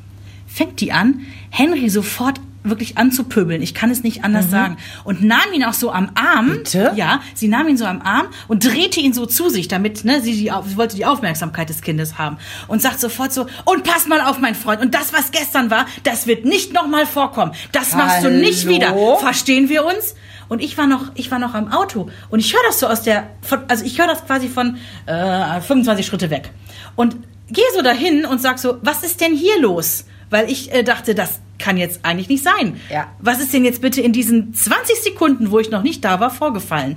fängt 0.46 0.80
die 0.80 0.92
an, 0.92 1.20
Henry 1.50 1.90
sofort 1.90 2.40
wirklich 2.62 2.99
anzupöbeln. 2.99 3.62
Ich 3.62 3.75
kann 3.75 3.90
es 3.90 4.03
nicht 4.03 4.25
anders 4.25 4.51
sagen. 4.51 4.77
Und 5.05 5.23
nahm 5.23 5.53
ihn 5.55 5.64
auch 5.64 5.73
so 5.73 5.92
am 5.92 6.11
Arm. 6.14 6.46
Mhm. 6.46 6.53
Bitte? 6.59 6.92
Ja, 6.94 7.20
sie 7.35 7.49
nahm 7.49 7.68
ihn 7.68 7.77
so 7.77 7.87
am 7.87 8.03
Arm 8.03 8.27
und 8.49 8.64
drehte 8.64 9.01
ihn 9.01 9.12
so 9.12 9.27
zu 9.27 9.49
sich, 9.49 9.68
damit, 9.68 10.05
ne, 10.05 10.20
sie, 10.20 10.33
die, 10.33 10.53
sie 10.66 10.77
wollte 10.77 10.96
die 10.96 11.07
Aufmerksamkeit 11.07 11.68
des 11.68 11.83
Kindes 11.83 12.18
haben. 12.18 12.38
Und 12.68 12.83
sagt 12.83 13.01
sofort 13.01 13.33
so, 13.33 13.46
und 13.64 13.85
pass 13.85 14.07
mal 14.07 14.20
auf, 14.20 14.38
mein 14.38 14.55
Freund. 14.55 14.81
Und 14.83 14.94
das, 14.94 15.12
was 15.12 15.31
gestern 15.31 15.70
war, 15.70 15.87
das 16.05 16.27
wird 16.27 16.44
nicht 16.44 16.73
nochmal 16.73 17.07
vorkommen. 17.07 17.53
Das 17.73 17.94
machst 17.94 18.25
du 18.25 18.31
nicht 18.31 18.66
Hallo? 18.66 18.75
wieder. 18.75 19.16
Verstehen 19.18 19.68
wir 19.68 19.85
uns? 19.85 20.14
Und 20.49 20.61
ich 20.61 20.77
war 20.77 20.88
noch, 20.88 21.13
ich 21.15 21.31
war 21.31 21.38
noch 21.38 21.54
am 21.54 21.73
Auto 21.73 22.11
und 22.29 22.40
ich 22.40 22.52
höre 22.52 22.63
das 22.67 22.81
so 22.81 22.88
aus 22.88 23.02
der, 23.02 23.29
von, 23.40 23.61
also 23.69 23.85
ich 23.85 24.00
höre 24.00 24.08
das 24.08 24.27
quasi 24.27 24.48
von 24.48 24.79
äh, 25.06 25.61
25 25.61 26.04
Schritte 26.04 26.29
weg 26.29 26.50
und 26.96 27.17
gehe 27.48 27.65
so 27.73 27.83
dahin 27.83 28.25
und 28.27 28.40
sag 28.40 28.58
so, 28.58 28.79
was 28.83 29.04
ist 29.04 29.21
denn 29.21 29.33
hier 29.33 29.61
los? 29.61 30.06
Weil 30.31 30.50
ich 30.50 30.72
äh, 30.72 30.83
dachte, 30.83 31.14
das 31.14 31.40
kann 31.58 31.76
jetzt 31.76 32.00
eigentlich 32.04 32.28
nicht 32.28 32.42
sein. 32.42 32.81
Ja. 32.90 33.08
Was 33.18 33.40
ist 33.40 33.52
denn 33.52 33.64
jetzt 33.64 33.83
bitte 33.83 34.00
in 34.00 34.12
diesen 34.12 34.54
20 34.54 35.02
Sekunden, 35.02 35.50
wo 35.50 35.58
ich 35.58 35.70
noch 35.70 35.83
nicht 35.83 36.04
da 36.04 36.20
war, 36.20 36.31
vorgefallen? 36.31 36.96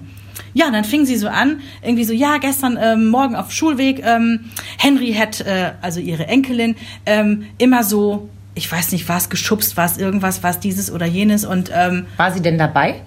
Ja, 0.53 0.67
und 0.67 0.73
dann 0.73 0.83
fing 0.83 1.05
sie 1.05 1.17
so 1.17 1.27
an, 1.27 1.61
irgendwie 1.81 2.03
so, 2.03 2.13
ja, 2.13 2.37
gestern 2.37 2.77
ähm, 2.81 3.07
Morgen 3.07 3.35
auf 3.35 3.51
Schulweg, 3.51 4.03
ähm, 4.05 4.51
Henry 4.77 5.13
hat, 5.13 5.41
äh, 5.41 5.71
also 5.81 5.99
ihre 5.99 6.27
Enkelin, 6.27 6.75
ähm, 7.05 7.45
immer 7.57 7.83
so 7.83 8.29
ich 8.55 8.71
weiß 8.71 8.91
nicht, 8.91 9.09
war 9.09 9.17
es 9.17 9.29
geschubst, 9.29 9.77
war 9.77 9.85
es 9.85 9.97
irgendwas, 9.97 10.43
war 10.43 10.51
es 10.51 10.59
dieses 10.59 10.91
oder 10.91 11.07
jenes 11.07 11.43
und 11.43 11.71
ähm, 11.73 12.05
War 12.17 12.31
sie 12.31 12.39
denn 12.39 12.59
dabei? 12.59 13.01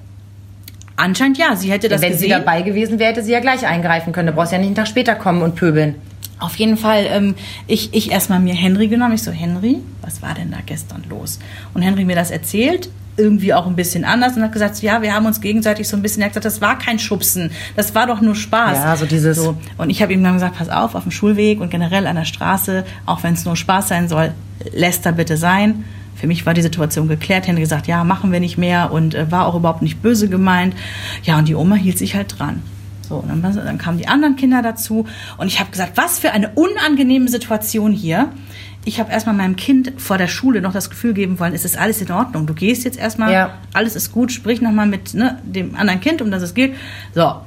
anscheinend 0.96 1.38
ja, 1.38 1.54
sie 1.56 1.70
hätte 1.70 1.88
das 1.88 2.00
Wenn 2.00 2.12
gesehen. 2.12 2.24
sie 2.24 2.30
dabei 2.30 2.62
gewesen 2.62 2.98
wäre, 2.98 3.10
hätte 3.10 3.22
sie 3.22 3.32
ja 3.32 3.40
gleich 3.40 3.66
eingreifen 3.66 4.12
können. 4.12 4.28
Du 4.28 4.32
brauchst 4.32 4.52
ja 4.52 4.58
nicht 4.58 4.68
einen 4.68 4.76
Tag 4.76 4.88
später 4.88 5.14
kommen 5.14 5.42
und 5.42 5.54
pöbeln. 5.54 5.94
Auf 6.38 6.56
jeden 6.56 6.76
Fall, 6.76 7.06
ähm, 7.08 7.34
ich, 7.66 7.94
ich 7.94 8.10
erstmal 8.12 8.40
mir 8.40 8.54
Henry 8.54 8.88
genommen. 8.88 9.14
Ich 9.14 9.22
so, 9.22 9.30
Henry, 9.30 9.78
was 10.02 10.20
war 10.22 10.34
denn 10.34 10.50
da 10.50 10.58
gestern 10.64 11.02
los? 11.08 11.38
Und 11.72 11.82
Henry 11.82 12.04
mir 12.04 12.14
das 12.16 12.30
erzählt, 12.30 12.90
irgendwie 13.16 13.54
auch 13.54 13.66
ein 13.66 13.76
bisschen 13.76 14.04
anders 14.04 14.36
und 14.36 14.42
hat 14.42 14.52
gesagt, 14.52 14.82
ja, 14.82 15.00
wir 15.00 15.14
haben 15.14 15.24
uns 15.24 15.40
gegenseitig 15.40 15.88
so 15.88 15.96
ein 15.96 16.02
bisschen, 16.02 16.20
er 16.20 16.26
hat 16.26 16.32
gesagt, 16.32 16.44
das 16.44 16.60
war 16.60 16.78
kein 16.78 16.98
Schubsen, 16.98 17.50
das 17.74 17.94
war 17.94 18.06
doch 18.06 18.20
nur 18.20 18.34
Spaß. 18.34 18.76
Ja, 18.76 18.96
so 18.96 19.06
dieses- 19.06 19.38
So. 19.38 19.56
Und 19.78 19.88
ich 19.88 20.02
habe 20.02 20.12
ihm 20.12 20.22
dann 20.22 20.34
gesagt, 20.34 20.58
pass 20.58 20.68
auf, 20.68 20.94
auf 20.94 21.04
dem 21.04 21.12
Schulweg 21.12 21.60
und 21.62 21.70
generell 21.70 22.06
an 22.06 22.16
der 22.16 22.26
Straße, 22.26 22.84
auch 23.06 23.22
wenn 23.22 23.32
es 23.32 23.46
nur 23.46 23.56
Spaß 23.56 23.88
sein 23.88 24.08
soll, 24.10 24.32
lässt 24.74 25.06
da 25.06 25.12
bitte 25.12 25.38
sein. 25.38 25.84
Für 26.14 26.26
mich 26.26 26.44
war 26.44 26.52
die 26.52 26.62
Situation 26.62 27.08
geklärt. 27.08 27.46
Henry 27.46 27.60
gesagt, 27.62 27.86
ja, 27.86 28.04
machen 28.04 28.32
wir 28.32 28.40
nicht 28.40 28.58
mehr 28.58 28.92
und 28.92 29.14
äh, 29.14 29.30
war 29.30 29.46
auch 29.46 29.54
überhaupt 29.54 29.80
nicht 29.82 30.02
böse 30.02 30.28
gemeint. 30.28 30.74
Ja, 31.24 31.38
und 31.38 31.48
die 31.48 31.54
Oma 31.54 31.76
hielt 31.76 31.96
sich 31.96 32.14
halt 32.14 32.38
dran. 32.38 32.62
So, 33.08 33.22
dann, 33.26 33.40
dann 33.42 33.78
kamen 33.78 33.98
die 33.98 34.08
anderen 34.08 34.36
Kinder 34.36 34.62
dazu 34.62 35.06
und 35.38 35.46
ich 35.46 35.60
habe 35.60 35.70
gesagt, 35.70 35.92
was 35.96 36.18
für 36.18 36.32
eine 36.32 36.50
unangenehme 36.54 37.28
Situation 37.28 37.92
hier. 37.92 38.30
Ich 38.84 39.00
habe 39.00 39.10
erstmal 39.10 39.34
meinem 39.34 39.56
Kind 39.56 39.92
vor 39.96 40.16
der 40.16 40.28
Schule 40.28 40.60
noch 40.60 40.72
das 40.72 40.90
Gefühl 40.90 41.12
geben 41.12 41.40
wollen, 41.40 41.54
es 41.54 41.64
ist 41.64 41.76
alles 41.76 42.00
in 42.00 42.10
Ordnung. 42.12 42.46
Du 42.46 42.54
gehst 42.54 42.84
jetzt 42.84 42.98
erstmal, 42.98 43.32
Ja. 43.32 43.54
alles 43.72 43.96
ist 43.96 44.12
gut, 44.12 44.30
sprich 44.30 44.60
nochmal 44.60 44.86
mit 44.86 45.12
ne, 45.14 45.40
dem 45.42 45.74
anderen 45.74 46.00
Kind, 46.00 46.22
um 46.22 46.30
das 46.30 46.42
es 46.42 46.54
geht. 46.54 46.74
So, 47.12 47.40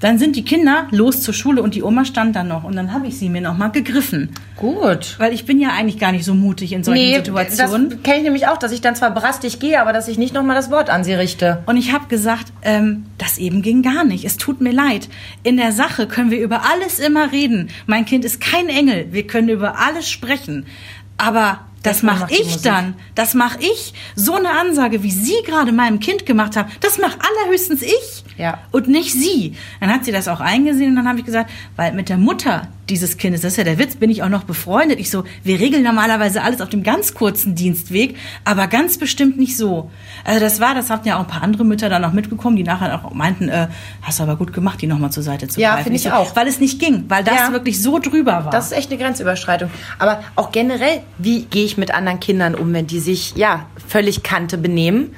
dann 0.00 0.18
sind 0.18 0.36
die 0.36 0.44
Kinder 0.44 0.88
los 0.90 1.22
zur 1.22 1.32
Schule 1.32 1.62
und 1.62 1.74
die 1.74 1.82
Oma 1.82 2.04
stand 2.04 2.36
dann 2.36 2.48
noch 2.48 2.64
und 2.64 2.76
dann 2.76 2.92
habe 2.92 3.06
ich 3.06 3.18
sie 3.18 3.28
mir 3.28 3.40
nochmal 3.40 3.70
gegriffen. 3.70 4.30
Gut. 4.56 5.16
Weil 5.18 5.32
ich 5.32 5.46
bin 5.46 5.58
ja 5.58 5.70
eigentlich 5.70 5.98
gar 5.98 6.12
nicht 6.12 6.24
so 6.24 6.34
mutig 6.34 6.72
in 6.72 6.84
solchen 6.84 7.14
Situationen. 7.14 7.90
das 7.90 8.02
kenne 8.02 8.18
ich 8.18 8.22
nämlich 8.24 8.46
auch, 8.46 8.58
dass 8.58 8.72
ich 8.72 8.80
dann 8.80 8.94
zwar 8.94 9.12
brastig 9.12 9.58
gehe, 9.58 9.80
aber 9.80 9.92
dass 9.92 10.08
ich 10.08 10.18
nicht 10.18 10.34
nochmal 10.34 10.54
das 10.54 10.70
Wort 10.70 10.90
an 10.90 11.02
sie 11.02 11.14
richte. 11.14 11.62
Und 11.66 11.76
ich 11.76 11.92
habe 11.92 12.08
gesagt, 12.08 12.52
ähm, 12.62 13.06
das 13.16 13.38
eben 13.38 13.62
ging 13.62 13.82
gar 13.82 14.04
nicht. 14.04 14.24
Es 14.24 14.36
tut 14.36 14.60
mir 14.60 14.72
leid. 14.72 15.08
In 15.42 15.56
der 15.56 15.72
Sache 15.72 16.06
können 16.06 16.30
wir 16.30 16.40
über 16.40 16.62
alles 16.70 16.98
immer 16.98 17.32
reden. 17.32 17.70
Mein 17.86 18.04
Kind 18.04 18.24
ist 18.24 18.40
kein 18.40 18.68
Engel. 18.68 19.08
Wir 19.12 19.26
können 19.26 19.48
über 19.48 19.78
alles 19.78 20.08
sprechen. 20.08 20.66
Aber 21.18 21.60
das 21.86 22.02
mache 22.02 22.32
ich 22.32 22.62
dann. 22.62 22.94
Das 23.14 23.34
mache 23.34 23.58
ich. 23.60 23.94
So 24.14 24.34
eine 24.34 24.50
Ansage, 24.50 25.02
wie 25.02 25.10
Sie 25.10 25.36
gerade 25.44 25.72
meinem 25.72 26.00
Kind 26.00 26.26
gemacht 26.26 26.56
haben, 26.56 26.70
das 26.80 26.98
mache 26.98 27.18
allerhöchstens 27.20 27.82
ich. 27.82 28.24
Ja. 28.36 28.58
Und 28.72 28.88
nicht 28.88 29.12
Sie. 29.12 29.54
Dann 29.80 29.92
hat 29.92 30.04
sie 30.04 30.12
das 30.12 30.28
auch 30.28 30.40
eingesehen 30.40 30.90
und 30.90 30.96
dann 30.96 31.08
habe 31.08 31.20
ich 31.20 31.24
gesagt, 31.24 31.50
weil 31.76 31.92
mit 31.92 32.08
der 32.08 32.18
Mutter 32.18 32.68
dieses 32.88 33.16
Kindes, 33.18 33.40
das 33.40 33.52
ist 33.54 33.56
ja 33.58 33.64
der 33.64 33.78
Witz, 33.78 33.96
bin 33.96 34.10
ich 34.10 34.22
auch 34.22 34.28
noch 34.28 34.44
befreundet. 34.44 35.00
Ich 35.00 35.10
so, 35.10 35.24
wir 35.42 35.58
regeln 35.58 35.82
normalerweise 35.82 36.42
alles 36.42 36.60
auf 36.60 36.68
dem 36.68 36.82
ganz 36.82 37.14
kurzen 37.14 37.54
Dienstweg, 37.54 38.16
aber 38.44 38.68
ganz 38.68 38.96
bestimmt 38.98 39.38
nicht 39.38 39.56
so. 39.56 39.90
Also 40.24 40.40
das 40.40 40.60
war, 40.60 40.74
das 40.74 40.88
hatten 40.90 41.08
ja 41.08 41.16
auch 41.16 41.20
ein 41.22 41.26
paar 41.26 41.42
andere 41.42 41.64
Mütter 41.64 41.88
dann 41.88 42.02
noch 42.02 42.12
mitgekommen, 42.12 42.56
die 42.56 42.62
nachher 42.62 42.94
auch 43.04 43.12
meinten, 43.12 43.48
äh, 43.48 43.68
hast 44.02 44.18
du 44.20 44.22
aber 44.22 44.36
gut 44.36 44.52
gemacht, 44.52 44.80
die 44.80 44.86
nochmal 44.86 45.10
zur 45.10 45.22
Seite 45.24 45.48
zu 45.48 45.60
Ja, 45.60 45.70
greifen. 45.72 45.84
finde 45.84 45.96
ich 45.96 46.02
so, 46.04 46.10
auch. 46.10 46.36
Weil 46.36 46.46
es 46.46 46.60
nicht 46.60 46.78
ging, 46.78 47.04
weil 47.08 47.24
das 47.24 47.34
Ja. 47.34 47.52
wirklich 47.52 47.82
so 47.82 47.98
drüber 47.98 48.44
war. 48.44 48.50
Das 48.50 48.66
ist 48.66 48.72
echt 48.78 48.90
eine 48.92 49.02
Grenzüberschreitung. 49.02 49.70
Aber 49.98 50.22
auch 50.36 50.52
generell, 50.52 51.00
wie 51.18 51.42
gehe 51.44 51.64
ich 51.64 51.76
mit 51.76 51.92
anderen 51.92 52.20
Kindern 52.20 52.54
um, 52.54 52.72
wenn 52.72 52.86
die 52.86 53.00
sich, 53.00 53.34
ja, 53.36 53.66
völlig 53.88 54.22
Kante 54.22 54.58
benehmen? 54.58 55.14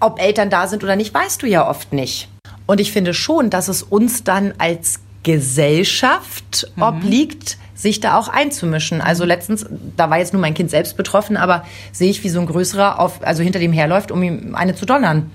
Ob 0.00 0.20
Eltern 0.20 0.50
da 0.50 0.68
sind 0.68 0.84
oder 0.84 0.94
nicht, 0.94 1.12
weißt 1.12 1.42
du 1.42 1.46
ja 1.48 1.68
oft 1.68 1.92
nicht. 1.92 2.28
Und 2.66 2.80
ich 2.80 2.92
finde 2.92 3.14
schon, 3.14 3.50
dass 3.50 3.66
es 3.66 3.82
uns 3.82 4.22
dann 4.22 4.54
als 4.58 5.00
Gesellschaft 5.28 6.72
obliegt, 6.80 7.58
sich 7.74 8.00
da 8.00 8.16
auch 8.16 8.28
einzumischen. 8.28 9.02
Also 9.02 9.26
letztens, 9.26 9.66
da 9.94 10.08
war 10.08 10.18
jetzt 10.18 10.32
nur 10.32 10.40
mein 10.40 10.54
Kind 10.54 10.70
selbst 10.70 10.96
betroffen, 10.96 11.36
aber 11.36 11.64
sehe 11.92 12.08
ich, 12.08 12.24
wie 12.24 12.30
so 12.30 12.40
ein 12.40 12.46
größerer 12.46 12.98
auf, 12.98 13.22
also 13.22 13.42
hinter 13.42 13.58
dem 13.58 13.74
herläuft, 13.74 14.10
um 14.10 14.22
ihm 14.22 14.54
eine 14.54 14.74
zu 14.74 14.86
donnern. 14.86 15.30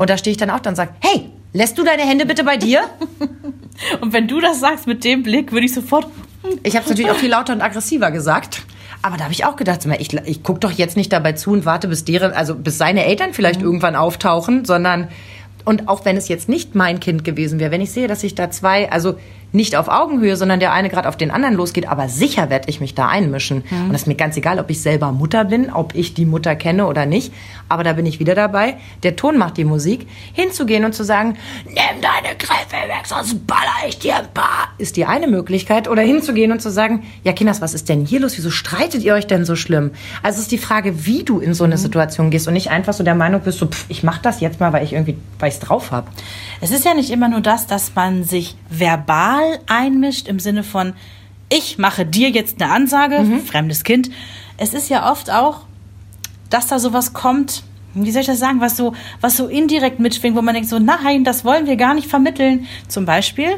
Und 0.00 0.10
da 0.10 0.18
stehe 0.18 0.32
ich 0.32 0.38
dann 0.38 0.50
auch 0.50 0.58
dann 0.58 0.72
und 0.72 0.76
sage, 0.76 0.90
hey, 0.98 1.30
lässt 1.52 1.78
du 1.78 1.84
deine 1.84 2.02
Hände 2.02 2.26
bitte 2.26 2.42
bei 2.42 2.56
dir? 2.56 2.82
und 4.00 4.12
wenn 4.12 4.26
du 4.26 4.40
das 4.40 4.58
sagst 4.58 4.88
mit 4.88 5.04
dem 5.04 5.22
Blick, 5.22 5.52
würde 5.52 5.66
ich 5.66 5.72
sofort 5.72 6.08
Ich 6.64 6.74
habe 6.74 6.82
es 6.82 6.90
natürlich 6.90 7.12
auch 7.12 7.16
viel 7.16 7.30
lauter 7.30 7.52
und 7.52 7.60
aggressiver 7.60 8.10
gesagt. 8.10 8.62
Aber 9.02 9.16
da 9.16 9.24
habe 9.24 9.32
ich 9.32 9.44
auch 9.44 9.54
gedacht, 9.54 9.86
ich, 10.00 10.12
ich 10.14 10.42
gucke 10.42 10.58
doch 10.58 10.72
jetzt 10.72 10.96
nicht 10.96 11.12
dabei 11.12 11.32
zu 11.32 11.52
und 11.52 11.64
warte, 11.64 11.86
bis 11.86 12.04
deren, 12.04 12.32
also 12.32 12.56
bis 12.56 12.76
seine 12.76 13.04
Eltern 13.04 13.34
vielleicht 13.34 13.62
irgendwann 13.62 13.94
auftauchen, 13.94 14.64
sondern 14.64 15.08
und 15.64 15.88
auch 15.88 16.04
wenn 16.04 16.16
es 16.16 16.28
jetzt 16.28 16.48
nicht 16.48 16.74
mein 16.74 17.00
Kind 17.00 17.24
gewesen 17.24 17.58
wäre, 17.60 17.70
wenn 17.70 17.80
ich 17.80 17.90
sehe, 17.90 18.08
dass 18.08 18.20
sich 18.20 18.34
da 18.34 18.50
zwei, 18.50 18.90
also 18.90 19.16
nicht 19.52 19.76
auf 19.76 19.88
Augenhöhe, 19.88 20.36
sondern 20.36 20.60
der 20.60 20.72
eine 20.72 20.88
gerade 20.88 21.08
auf 21.08 21.16
den 21.16 21.30
anderen 21.30 21.54
losgeht, 21.54 21.88
aber 21.88 22.08
sicher 22.08 22.50
werde 22.50 22.68
ich 22.68 22.80
mich 22.80 22.94
da 22.94 23.08
einmischen. 23.08 23.62
Und 23.70 23.92
das 23.92 24.02
ist 24.02 24.06
mir 24.06 24.14
ganz 24.14 24.36
egal, 24.36 24.58
ob 24.58 24.70
ich 24.70 24.80
selber 24.80 25.12
Mutter 25.12 25.44
bin, 25.44 25.70
ob 25.70 25.94
ich 25.94 26.14
die 26.14 26.24
Mutter 26.24 26.56
kenne 26.56 26.86
oder 26.86 27.06
nicht. 27.06 27.32
Aber 27.68 27.84
da 27.84 27.92
bin 27.92 28.06
ich 28.06 28.18
wieder 28.18 28.34
dabei. 28.34 28.76
Der 29.02 29.16
Ton 29.16 29.38
macht 29.38 29.56
die 29.56 29.64
Musik. 29.64 30.06
Hinzugehen 30.32 30.84
und 30.84 30.94
zu 30.94 31.04
sagen, 31.04 31.36
nimm 31.66 32.00
deine 32.00 32.36
Kräfte 32.36 32.76
weg, 32.88 33.06
sonst 33.06 33.46
baller 33.46 33.86
ich 33.86 33.98
dir 33.98 34.16
ein 34.16 34.32
paar, 34.32 34.68
ist 34.78 34.96
die 34.96 35.04
eine 35.04 35.26
Möglichkeit. 35.26 35.88
Oder 35.88 36.02
hinzugehen 36.02 36.52
und 36.52 36.60
zu 36.60 36.70
sagen, 36.70 37.04
ja 37.22 37.32
Kinders, 37.32 37.60
was 37.60 37.74
ist 37.74 37.88
denn 37.88 38.06
hier 38.06 38.20
los? 38.20 38.36
Wieso 38.36 38.50
streitet 38.50 39.02
ihr 39.02 39.14
euch 39.14 39.26
denn 39.26 39.44
so 39.44 39.56
schlimm? 39.56 39.92
Also 40.22 40.36
es 40.36 40.42
ist 40.42 40.52
die 40.52 40.58
Frage, 40.58 41.06
wie 41.06 41.24
du 41.24 41.40
in 41.40 41.54
so 41.54 41.64
eine 41.64 41.78
Situation 41.78 42.30
gehst 42.30 42.48
und 42.48 42.54
nicht 42.54 42.70
einfach 42.70 42.92
so 42.92 43.04
der 43.04 43.14
Meinung 43.14 43.40
bist, 43.42 43.58
so, 43.58 43.66
pff, 43.66 43.84
ich 43.88 44.02
mach 44.02 44.18
das 44.18 44.40
jetzt 44.40 44.60
mal, 44.60 44.72
weil 44.72 44.84
ich 44.84 44.92
irgendwie, 44.92 45.16
weil 45.38 45.48
ich 45.48 45.56
es 45.56 45.60
drauf 45.60 45.90
habe. 45.90 46.08
Es 46.60 46.70
ist 46.70 46.84
ja 46.84 46.94
nicht 46.94 47.10
immer 47.10 47.28
nur 47.28 47.40
das, 47.40 47.66
dass 47.66 47.94
man 47.94 48.24
sich 48.24 48.56
verbal 48.70 49.41
einmischt 49.66 50.28
im 50.28 50.38
Sinne 50.38 50.62
von, 50.62 50.94
ich 51.48 51.78
mache 51.78 52.06
dir 52.06 52.30
jetzt 52.30 52.62
eine 52.62 52.72
Ansage, 52.72 53.24
fremdes 53.46 53.84
Kind. 53.84 54.10
Es 54.56 54.74
ist 54.74 54.88
ja 54.88 55.10
oft 55.10 55.30
auch, 55.30 55.60
dass 56.50 56.66
da 56.66 56.78
sowas 56.78 57.12
kommt, 57.12 57.62
wie 57.94 58.10
soll 58.10 58.22
ich 58.22 58.26
das 58.26 58.38
sagen, 58.38 58.60
was 58.60 58.76
so, 58.76 58.94
was 59.20 59.36
so 59.36 59.48
indirekt 59.48 59.98
mitschwingt, 60.00 60.36
wo 60.36 60.42
man 60.42 60.54
denkt 60.54 60.68
so, 60.70 60.78
nein, 60.78 61.24
das 61.24 61.44
wollen 61.44 61.66
wir 61.66 61.76
gar 61.76 61.94
nicht 61.94 62.08
vermitteln. 62.08 62.66
Zum 62.88 63.04
Beispiel, 63.04 63.50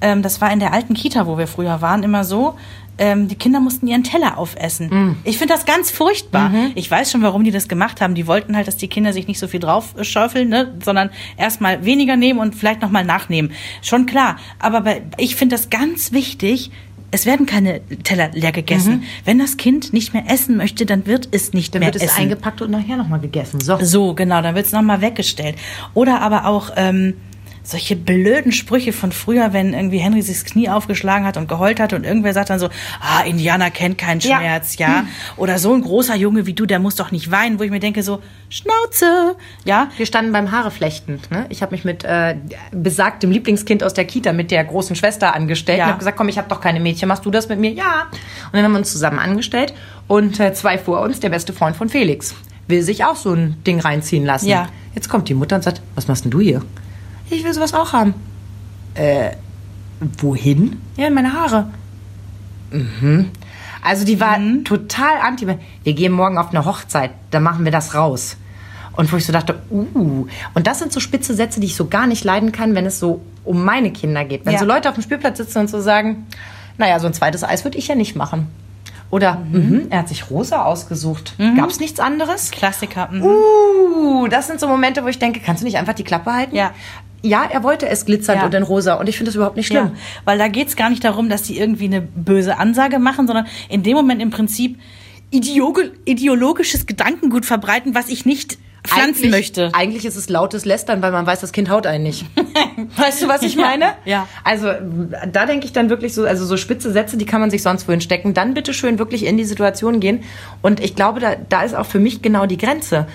ähm, 0.00 0.22
das 0.22 0.40
war 0.40 0.52
in 0.52 0.60
der 0.60 0.72
alten 0.72 0.94
Kita, 0.94 1.26
wo 1.26 1.38
wir 1.38 1.46
früher 1.46 1.80
waren, 1.80 2.02
immer 2.02 2.24
so, 2.24 2.56
ähm, 3.00 3.26
die 3.26 3.34
Kinder 3.34 3.58
mussten 3.60 3.86
ihren 3.86 4.04
Teller 4.04 4.38
aufessen. 4.38 5.16
Ich 5.24 5.38
finde 5.38 5.54
das 5.54 5.64
ganz 5.64 5.90
furchtbar. 5.90 6.52
Ich 6.74 6.88
weiß 6.90 7.10
schon, 7.10 7.22
warum 7.22 7.42
die 7.42 7.50
das 7.50 7.66
gemacht 7.66 8.00
haben. 8.00 8.14
Die 8.14 8.26
wollten 8.26 8.54
halt, 8.54 8.68
dass 8.68 8.76
die 8.76 8.88
Kinder 8.88 9.12
sich 9.12 9.26
nicht 9.26 9.38
so 9.40 9.48
viel 9.48 9.58
drauf 9.60 9.94
schaufeln, 10.02 10.48
ne? 10.48 10.74
sondern 10.84 11.10
erstmal 11.36 11.84
weniger 11.84 12.16
nehmen 12.16 12.38
und 12.38 12.54
vielleicht 12.54 12.82
nochmal 12.82 13.04
nachnehmen. 13.04 13.52
Schon 13.82 14.06
klar. 14.06 14.36
Aber 14.58 14.82
bei, 14.82 15.02
ich 15.16 15.34
finde 15.34 15.56
das 15.56 15.70
ganz 15.70 16.12
wichtig. 16.12 16.70
Es 17.12 17.26
werden 17.26 17.44
keine 17.46 17.80
Teller 18.04 18.30
leer 18.32 18.52
gegessen. 18.52 19.02
Wenn 19.24 19.40
das 19.40 19.56
Kind 19.56 19.92
nicht 19.92 20.12
mehr 20.14 20.24
essen 20.28 20.56
möchte, 20.56 20.86
dann 20.86 21.06
wird 21.06 21.28
es 21.32 21.52
nicht 21.52 21.74
Dann 21.74 21.80
mehr 21.80 21.88
wird 21.88 21.96
es 21.96 22.02
essen. 22.10 22.20
eingepackt 22.20 22.62
und 22.62 22.70
nachher 22.70 22.96
nochmal 22.96 23.18
gegessen. 23.18 23.60
So. 23.60 23.78
So, 23.82 24.14
genau, 24.14 24.42
dann 24.42 24.54
wird's 24.54 24.70
noch 24.70 24.80
nochmal 24.80 25.00
weggestellt. 25.00 25.56
Oder 25.94 26.20
aber 26.20 26.46
auch 26.46 26.70
ähm, 26.76 27.14
solche 27.70 27.96
blöden 27.96 28.52
Sprüche 28.52 28.92
von 28.92 29.12
früher, 29.12 29.52
wenn 29.52 29.72
irgendwie 29.74 29.98
Henry 29.98 30.22
sich 30.22 30.42
das 30.42 30.44
Knie 30.44 30.68
aufgeschlagen 30.68 31.26
hat 31.26 31.36
und 31.36 31.48
geheult 31.48 31.80
hat 31.80 31.92
und 31.92 32.04
irgendwer 32.04 32.32
sagt 32.32 32.50
dann 32.50 32.58
so, 32.58 32.68
ah, 33.00 33.22
Indianer 33.24 33.70
kennt 33.70 33.98
keinen 33.98 34.20
Ja. 34.20 34.38
Schmerz, 34.38 34.76
ja. 34.78 35.04
Oder 35.36 35.58
so 35.58 35.72
ein 35.74 35.82
großer 35.82 36.16
Junge 36.16 36.46
wie 36.46 36.52
du, 36.54 36.66
der 36.66 36.78
muss 36.78 36.96
doch 36.96 37.10
nicht 37.10 37.30
weinen, 37.30 37.58
wo 37.58 37.62
ich 37.62 37.70
mir 37.70 37.80
denke 37.80 38.02
so, 38.02 38.20
Schnauze, 38.48 39.36
ja. 39.64 39.88
Wir 39.96 40.06
standen 40.06 40.32
beim 40.32 40.50
Haareflechten. 40.50 41.20
Ne? 41.30 41.46
Ich 41.48 41.62
habe 41.62 41.72
mich 41.72 41.84
mit 41.84 42.04
äh, 42.04 42.36
besagtem 42.72 43.30
Lieblingskind 43.30 43.82
aus 43.84 43.94
der 43.94 44.04
Kita 44.04 44.32
mit 44.32 44.50
der 44.50 44.64
großen 44.64 44.96
Schwester 44.96 45.34
angestellt 45.34 45.78
Ja. 45.78 45.84
und 45.84 45.90
habe 45.90 45.98
gesagt, 46.00 46.16
komm, 46.16 46.28
ich 46.28 46.38
habe 46.38 46.48
doch 46.48 46.60
keine 46.60 46.80
Mädchen, 46.80 47.08
machst 47.08 47.24
du 47.24 47.30
das 47.30 47.48
mit 47.48 47.58
mir? 47.60 47.70
Ja. 47.72 48.06
Und 48.10 48.54
dann 48.54 48.64
haben 48.64 48.72
wir 48.72 48.78
uns 48.78 48.90
zusammen 48.92 49.18
angestellt 49.18 49.72
und 50.08 50.40
äh, 50.40 50.52
zwei 50.52 50.78
vor 50.78 51.00
uns, 51.00 51.20
der 51.20 51.28
beste 51.30 51.52
Freund 51.52 51.76
von 51.76 51.88
Felix, 51.88 52.34
will 52.66 52.82
sich 52.82 53.04
auch 53.04 53.16
so 53.16 53.32
ein 53.32 53.62
Ding 53.64 53.80
reinziehen 53.80 54.24
lassen. 54.24 54.48
Ja. 54.48 54.68
Jetzt 54.94 55.08
kommt 55.08 55.28
die 55.28 55.34
Mutter 55.34 55.56
und 55.56 55.62
sagt, 55.62 55.80
was 55.94 56.08
machst 56.08 56.24
denn 56.24 56.30
du 56.32 56.40
hier? 56.40 56.62
Ich 57.30 57.44
will 57.44 57.54
sowas 57.54 57.74
auch 57.74 57.92
haben. 57.92 58.14
Äh, 58.94 59.30
wohin? 60.18 60.80
Ja, 60.96 61.06
in 61.06 61.14
meine 61.14 61.32
Haare. 61.32 61.70
Mhm. 62.70 63.30
Also 63.82 64.04
die 64.04 64.20
war 64.20 64.36
total 64.64 65.18
anti. 65.22 65.46
Wir 65.46 65.92
gehen 65.94 66.12
morgen 66.12 66.38
auf 66.38 66.50
eine 66.50 66.64
Hochzeit, 66.64 67.12
da 67.30 67.40
machen 67.40 67.64
wir 67.64 67.72
das 67.72 67.94
raus. 67.94 68.36
Und 68.92 69.10
wo 69.12 69.16
ich 69.16 69.24
so 69.24 69.32
dachte, 69.32 69.62
uh. 69.70 70.26
Und 70.54 70.66
das 70.66 70.80
sind 70.80 70.92
so 70.92 71.00
spitze 71.00 71.34
Sätze, 71.34 71.60
die 71.60 71.66
ich 71.66 71.76
so 71.76 71.86
gar 71.86 72.06
nicht 72.06 72.24
leiden 72.24 72.52
kann, 72.52 72.74
wenn 72.74 72.84
es 72.84 72.98
so 72.98 73.22
um 73.44 73.64
meine 73.64 73.92
Kinder 73.92 74.24
geht. 74.24 74.44
Wenn 74.44 74.52
Ja. 74.54 74.58
so 74.58 74.66
Leute 74.66 74.88
auf 74.88 74.96
dem 74.96 75.02
Spielplatz 75.02 75.38
sitzen 75.38 75.58
und 75.60 75.70
so 75.70 75.80
sagen, 75.80 76.26
naja, 76.76 76.98
so 76.98 77.06
ein 77.06 77.14
zweites 77.14 77.44
Eis 77.44 77.64
würde 77.64 77.78
ich 77.78 77.88
ja 77.88 77.94
nicht 77.94 78.16
machen. 78.16 78.48
Oder, 79.10 79.36
mhm. 79.50 79.86
er 79.90 80.00
hat 80.00 80.08
sich 80.08 80.30
rosa 80.30 80.62
ausgesucht. 80.62 81.34
Gab's 81.56 81.80
nichts 81.80 81.98
anderes? 81.98 82.50
Klassiker. 82.50 83.08
mhm. 83.10 83.22
Uh, 83.22 84.28
das 84.28 84.46
sind 84.46 84.60
so 84.60 84.68
Momente, 84.68 85.02
wo 85.02 85.08
ich 85.08 85.18
denke, 85.18 85.40
kannst 85.40 85.62
du 85.62 85.66
nicht 85.66 85.78
einfach 85.78 85.94
die 85.94 86.04
Klappe 86.04 86.32
halten? 86.32 86.54
Ja. 86.54 86.72
Ja, 87.22 87.44
er 87.50 87.62
wollte 87.62 87.88
es 87.88 88.06
glitzernd 88.06 88.40
Ja. 88.40 88.46
und 88.46 88.54
in 88.54 88.62
rosa. 88.62 88.94
Und 88.94 89.08
ich 89.08 89.16
finde 89.16 89.28
das 89.30 89.36
überhaupt 89.36 89.56
nicht 89.56 89.66
schlimm. 89.66 89.86
Ja, 89.86 89.92
weil 90.24 90.38
da 90.38 90.48
geht's 90.48 90.76
gar 90.76 90.88
nicht 90.90 91.04
darum, 91.04 91.28
dass 91.28 91.42
die 91.42 91.58
irgendwie 91.58 91.84
eine 91.84 92.00
böse 92.00 92.58
Ansage 92.58 92.98
machen, 92.98 93.26
sondern 93.26 93.46
in 93.68 93.82
dem 93.82 93.94
Moment 93.94 94.22
im 94.22 94.30
Prinzip 94.30 94.78
ideolo- 95.32 95.90
ideologisches 96.04 96.86
Gedankengut 96.86 97.44
verbreiten, 97.46 97.94
was 97.94 98.08
ich 98.08 98.24
nicht 98.26 98.58
pflanzen 98.82 99.16
eigentlich, 99.24 99.30
möchte. 99.30 99.70
Eigentlich 99.74 100.06
ist 100.06 100.16
es 100.16 100.30
lautes 100.30 100.64
Lästern, 100.64 101.02
weil 101.02 101.12
man 101.12 101.26
weiß, 101.26 101.40
das 101.40 101.52
Kind 101.52 101.68
haut 101.68 101.86
einen 101.86 102.02
nicht. 102.04 102.24
weißt 102.96 103.20
du, 103.22 103.28
was 103.28 103.42
ich 103.42 103.54
meine? 103.56 103.92
Ja. 104.06 104.26
Also 104.42 104.68
da 105.30 105.44
denke 105.44 105.66
ich 105.66 105.72
dann 105.72 105.90
wirklich 105.90 106.14
so, 106.14 106.24
also 106.24 106.46
so 106.46 106.56
spitze 106.56 106.90
Sätze, 106.90 107.18
die 107.18 107.26
kann 107.26 107.42
man 107.42 107.50
sich 107.50 107.62
sonst 107.62 107.86
wohin 107.86 108.00
stecken. 108.00 108.32
Dann 108.32 108.54
bitte 108.54 108.72
schön 108.72 108.98
wirklich 108.98 109.26
in 109.26 109.36
die 109.36 109.44
Situation 109.44 110.00
gehen. 110.00 110.22
Und 110.62 110.80
ich 110.80 110.96
glaube, 110.96 111.20
da, 111.20 111.36
da 111.50 111.62
ist 111.62 111.74
auch 111.74 111.84
für 111.86 111.98
mich 112.00 112.22
genau 112.22 112.46
die 112.46 112.56
Grenze. 112.56 113.06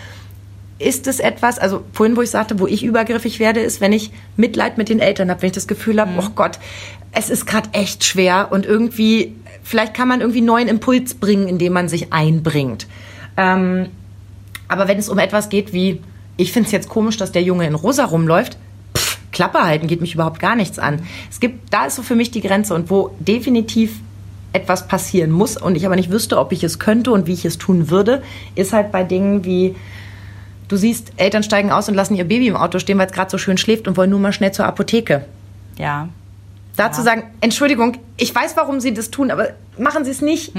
Ist 0.77 1.07
es 1.07 1.19
etwas, 1.19 1.57
also 1.57 1.83
vorhin, 1.93 2.17
wo 2.17 2.21
ich 2.21 2.29
sagte, 2.29 2.59
wo 2.59 2.67
ich 2.67 2.83
übergriffig 2.83 3.39
werde, 3.39 3.61
ist, 3.61 3.79
wenn 3.79 3.93
ich 3.93 4.11
Mitleid 4.35 4.77
mit 4.77 4.89
den 4.89 4.99
Eltern 4.99 5.29
habe, 5.29 5.41
wenn 5.41 5.47
ich 5.47 5.53
das 5.53 5.67
Gefühl 5.67 6.01
habe, 6.01 6.11
oh 6.17 6.29
Gott, 6.35 6.59
es 7.13 7.29
ist 7.29 7.45
gerade 7.45 7.69
echt 7.71 8.03
schwer 8.03 8.49
und 8.51 8.65
irgendwie, 8.65 9.35
vielleicht 9.63 9.93
kann 9.93 10.09
man 10.09 10.19
irgendwie 10.19 10.41
neuen 10.41 10.67
Impuls 10.67 11.13
bringen, 11.13 11.47
indem 11.47 11.73
man 11.73 11.87
sich 11.87 12.11
einbringt. 12.11 12.87
Ähm, 13.37 13.87
aber 14.67 14.87
wenn 14.87 14.97
es 14.97 15.07
um 15.07 15.17
etwas 15.17 15.49
geht 15.49 15.71
wie, 15.71 16.01
ich 16.37 16.51
finde 16.51 16.67
es 16.67 16.73
jetzt 16.73 16.89
komisch, 16.89 17.15
dass 17.15 17.31
der 17.31 17.43
Junge 17.43 17.65
in 17.65 17.75
rosa 17.75 18.03
rumläuft, 18.03 18.57
pff, 18.97 19.19
Klappe 19.31 19.63
halten 19.63 19.87
geht 19.87 20.01
mich 20.01 20.13
überhaupt 20.13 20.39
gar 20.39 20.55
nichts 20.55 20.77
an. 20.77 20.99
Es 21.31 21.39
gibt, 21.39 21.73
da 21.73 21.85
ist 21.85 21.95
so 21.95 22.03
für 22.03 22.15
mich 22.15 22.31
die 22.31 22.41
Grenze 22.41 22.73
und 22.73 22.89
wo 22.89 23.15
definitiv 23.19 23.99
etwas 24.51 24.87
passieren 24.87 25.31
muss 25.31 25.57
und 25.57 25.75
ich 25.75 25.85
aber 25.85 25.95
nicht 25.95 26.11
wüsste, 26.11 26.39
ob 26.39 26.51
ich 26.51 26.63
es 26.63 26.79
könnte 26.79 27.11
und 27.11 27.27
wie 27.27 27.33
ich 27.33 27.45
es 27.45 27.57
tun 27.57 27.89
würde, 27.89 28.23
ist 28.55 28.73
halt 28.73 28.91
bei 28.91 29.03
Dingen 29.03 29.43
wie, 29.43 29.75
du 30.67 30.77
siehst, 30.77 31.13
Eltern 31.17 31.43
steigen 31.43 31.71
aus 31.71 31.89
und 31.89 31.95
lassen 31.95 32.15
ihr 32.15 32.25
Baby 32.25 32.47
im 32.47 32.55
Auto 32.55 32.79
stehen, 32.79 32.97
weil 32.97 33.07
es 33.07 33.13
gerade 33.13 33.31
so 33.31 33.37
schön 33.37 33.57
schläft 33.57 33.87
und 33.87 33.97
wollen 33.97 34.09
nur 34.09 34.19
mal 34.19 34.33
schnell 34.33 34.51
zur 34.51 34.65
Apotheke. 34.65 35.25
Ja. 35.77 36.09
Dazu 36.77 37.01
sagen, 37.01 37.23
Entschuldigung, 37.39 37.97
ich 38.17 38.35
weiß, 38.35 38.57
warum 38.57 38.81
Sie 38.81 38.93
das 38.93 39.09
tun, 39.09 39.31
aber 39.31 39.49
machen 39.77 40.03
Sie 40.03 40.11
es 40.11 40.21
nicht. 40.21 40.51